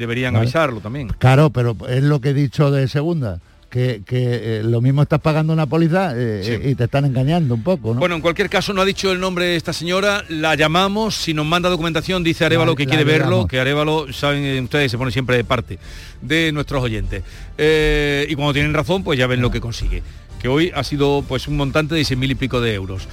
Deberían 0.00 0.34
Vale. 0.34 0.44
avisarlo 0.46 0.80
también. 0.80 1.08
Claro, 1.18 1.50
pero 1.50 1.76
es 1.88 2.02
lo 2.02 2.20
que 2.20 2.30
he 2.30 2.34
dicho 2.34 2.70
de 2.72 2.88
segunda. 2.88 3.38
Que, 3.70 4.02
que, 4.04 4.58
eh, 4.58 4.62
lo 4.64 4.80
mismo 4.80 5.00
estás 5.02 5.20
pagando 5.20 5.52
una 5.52 5.64
póliza 5.66 6.12
eh, 6.16 6.40
Sí. 6.44 6.50
eh, 6.54 6.70
y 6.70 6.74
te 6.74 6.84
están 6.84 7.04
engañando 7.04 7.54
un 7.54 7.62
poco, 7.62 7.94
¿no? 7.94 8.00
Bueno, 8.00 8.16
en 8.16 8.20
cualquier 8.20 8.50
caso 8.50 8.72
no 8.72 8.80
ha 8.82 8.84
dicho 8.84 9.12
el 9.12 9.20
nombre 9.20 9.44
de 9.44 9.54
esta 9.54 9.72
señora, 9.72 10.24
la 10.28 10.56
llamamos, 10.56 11.14
si 11.14 11.34
nos 11.34 11.46
manda 11.46 11.68
documentación 11.68 12.24
dice 12.24 12.44
Arevalo 12.44 12.72
La- 12.72 12.76
que 12.76 12.86
quiere 12.86 13.04
verlo, 13.04 13.46
que 13.46 13.60
Arevalo, 13.60 14.12
saben 14.12 14.64
ustedes, 14.64 14.90
se 14.90 14.98
pone 14.98 15.12
siempre 15.12 15.36
de 15.36 15.44
parte 15.44 15.78
de 16.20 16.50
nuestros 16.50 16.82
oyentes. 16.82 17.22
Y 17.56 18.34
cuando 18.34 18.52
tienen 18.54 18.74
razón, 18.74 19.04
pues 19.04 19.16
ya 19.16 19.28
ven 19.28 19.40
lo 19.40 19.52
que 19.52 19.60
consigue. 19.60 20.02
Que 20.42 20.48
hoy 20.48 20.72
ha 20.74 20.82
sido 20.82 21.24
pues 21.28 21.46
un 21.46 21.56
montante 21.56 21.94
de 21.94 22.00
6.000 22.02 22.28
y 22.32 22.34
pico 22.34 22.60
de 22.60 22.74
euros. 22.74 23.06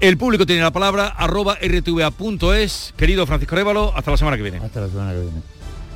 El 0.00 0.16
público 0.16 0.46
tiene 0.46 0.62
la 0.62 0.70
palabra, 0.72 1.08
arroba 1.08 1.56
rtva.es. 1.60 2.94
Querido 2.96 3.26
Francisco 3.26 3.56
Arevalo, 3.56 3.92
hasta 3.96 4.12
la 4.12 4.16
semana 4.16 4.36
que 4.36 4.44
viene. 4.44 4.58
Hasta 4.58 4.80
la 4.82 4.88
semana 4.88 5.10
que 5.12 5.20
viene. 5.22 5.42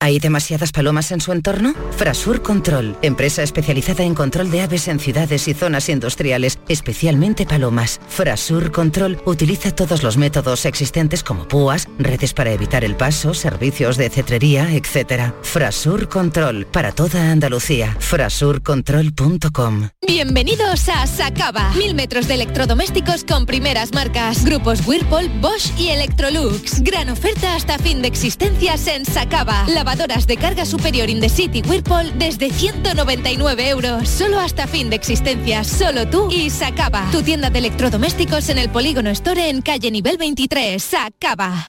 ¿Hay 0.00 0.20
demasiadas 0.20 0.70
palomas 0.70 1.10
en 1.10 1.20
su 1.20 1.32
entorno? 1.32 1.74
Frasur 1.96 2.40
Control, 2.40 2.96
empresa 3.02 3.42
especializada 3.42 4.04
en 4.04 4.14
control 4.14 4.48
de 4.48 4.60
aves 4.62 4.86
en 4.86 5.00
ciudades 5.00 5.48
y 5.48 5.54
zonas 5.54 5.88
industriales, 5.88 6.60
especialmente 6.68 7.46
palomas. 7.46 8.00
Frasur 8.08 8.70
Control 8.70 9.20
utiliza 9.24 9.74
todos 9.74 10.04
los 10.04 10.16
métodos 10.16 10.66
existentes 10.66 11.24
como 11.24 11.48
púas, 11.48 11.88
redes 11.98 12.32
para 12.32 12.52
evitar 12.52 12.84
el 12.84 12.94
paso, 12.94 13.34
servicios 13.34 13.96
de 13.96 14.08
cetrería, 14.08 14.72
etc. 14.72 15.32
Frasur 15.42 16.08
Control, 16.08 16.64
para 16.66 16.92
toda 16.92 17.32
Andalucía. 17.32 17.96
Frasurcontrol.com 17.98 19.88
Bienvenidos 20.06 20.88
a 20.90 21.08
Sacaba. 21.08 21.72
Mil 21.74 21.96
metros 21.96 22.28
de 22.28 22.34
electrodomésticos 22.34 23.24
con 23.24 23.46
primeras 23.46 23.92
marcas. 23.92 24.44
Grupos 24.44 24.86
Whirlpool, 24.86 25.28
Bosch 25.40 25.76
y 25.76 25.88
Electrolux. 25.88 26.82
Gran 26.82 27.10
oferta 27.10 27.56
hasta 27.56 27.78
fin 27.78 28.00
de 28.00 28.06
existencias 28.06 28.86
en 28.86 29.04
Sacaba. 29.04 29.66
Lavadoras 29.88 30.26
de 30.26 30.36
carga 30.36 30.66
superior 30.66 31.08
in 31.08 31.18
the 31.18 31.30
city 31.30 31.62
Whirlpool 31.66 32.12
desde 32.18 32.50
199 32.50 33.70
euros. 33.70 34.06
Solo 34.06 34.38
hasta 34.38 34.66
fin 34.66 34.90
de 34.90 34.96
existencias. 34.96 35.66
Solo 35.66 36.06
tú 36.06 36.28
y 36.30 36.50
Sacaba. 36.50 37.08
Tu 37.10 37.22
tienda 37.22 37.48
de 37.48 37.60
electrodomésticos 37.60 38.50
en 38.50 38.58
el 38.58 38.68
Polígono 38.68 39.08
Store 39.08 39.48
en 39.48 39.62
calle 39.62 39.90
nivel 39.90 40.18
23. 40.18 40.82
Sacaba. 40.82 41.68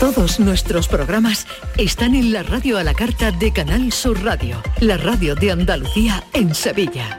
Todos 0.00 0.40
nuestros 0.40 0.88
programas 0.88 1.46
están 1.76 2.14
en 2.14 2.32
la 2.32 2.42
radio 2.42 2.78
a 2.78 2.82
la 2.82 2.94
carta 2.94 3.30
de 3.30 3.52
Canal 3.52 3.92
Sur 3.92 4.24
Radio, 4.24 4.62
la 4.80 4.96
radio 4.96 5.34
de 5.34 5.50
Andalucía 5.52 6.24
en 6.32 6.54
Sevilla. 6.54 7.18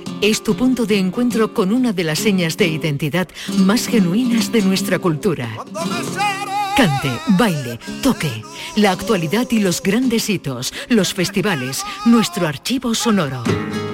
es 0.21 0.43
tu 0.43 0.55
punto 0.55 0.85
de 0.85 0.97
encuentro 0.97 1.53
con 1.53 1.73
una 1.73 1.93
de 1.93 2.03
las 2.03 2.19
señas 2.19 2.55
de 2.57 2.67
identidad 2.67 3.27
más 3.57 3.87
genuinas 3.87 4.51
de 4.51 4.61
nuestra 4.61 4.99
cultura. 4.99 5.49
Cante, 6.77 7.11
baile, 7.37 7.79
toque, 8.01 8.43
la 8.75 8.91
actualidad 8.91 9.47
y 9.51 9.59
los 9.59 9.81
grandes 9.81 10.29
hitos, 10.29 10.73
los 10.89 11.13
festivales, 11.13 11.83
nuestro 12.05 12.47
archivo 12.47 12.93
sonoro. 12.93 13.43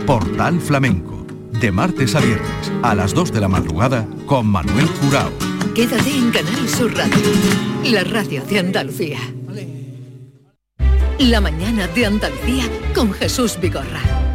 Portal 0.06 0.60
Flamenco, 0.60 1.26
de 1.60 1.72
martes 1.72 2.16
a 2.16 2.20
viernes 2.20 2.72
a 2.84 2.94
las 2.94 3.14
2 3.14 3.32
de 3.32 3.42
la 3.42 3.48
madrugada 3.48 4.08
con 4.26 4.48
Manuel 4.48 4.88
Curao. 5.02 5.32
Quédate 5.74 6.12
en 6.12 6.32
Canal 6.32 6.70
Sur 6.70 6.96
Radio, 6.96 7.18
la 7.86 8.04
radio 8.04 8.44
de 8.44 8.60
Andalucía. 8.60 9.20
La 11.20 11.42
mañana 11.42 11.88
de 11.88 12.06
Andalucía 12.06 12.66
con 12.94 13.12
Jesús 13.12 13.58
Vigorra. 13.60 14.27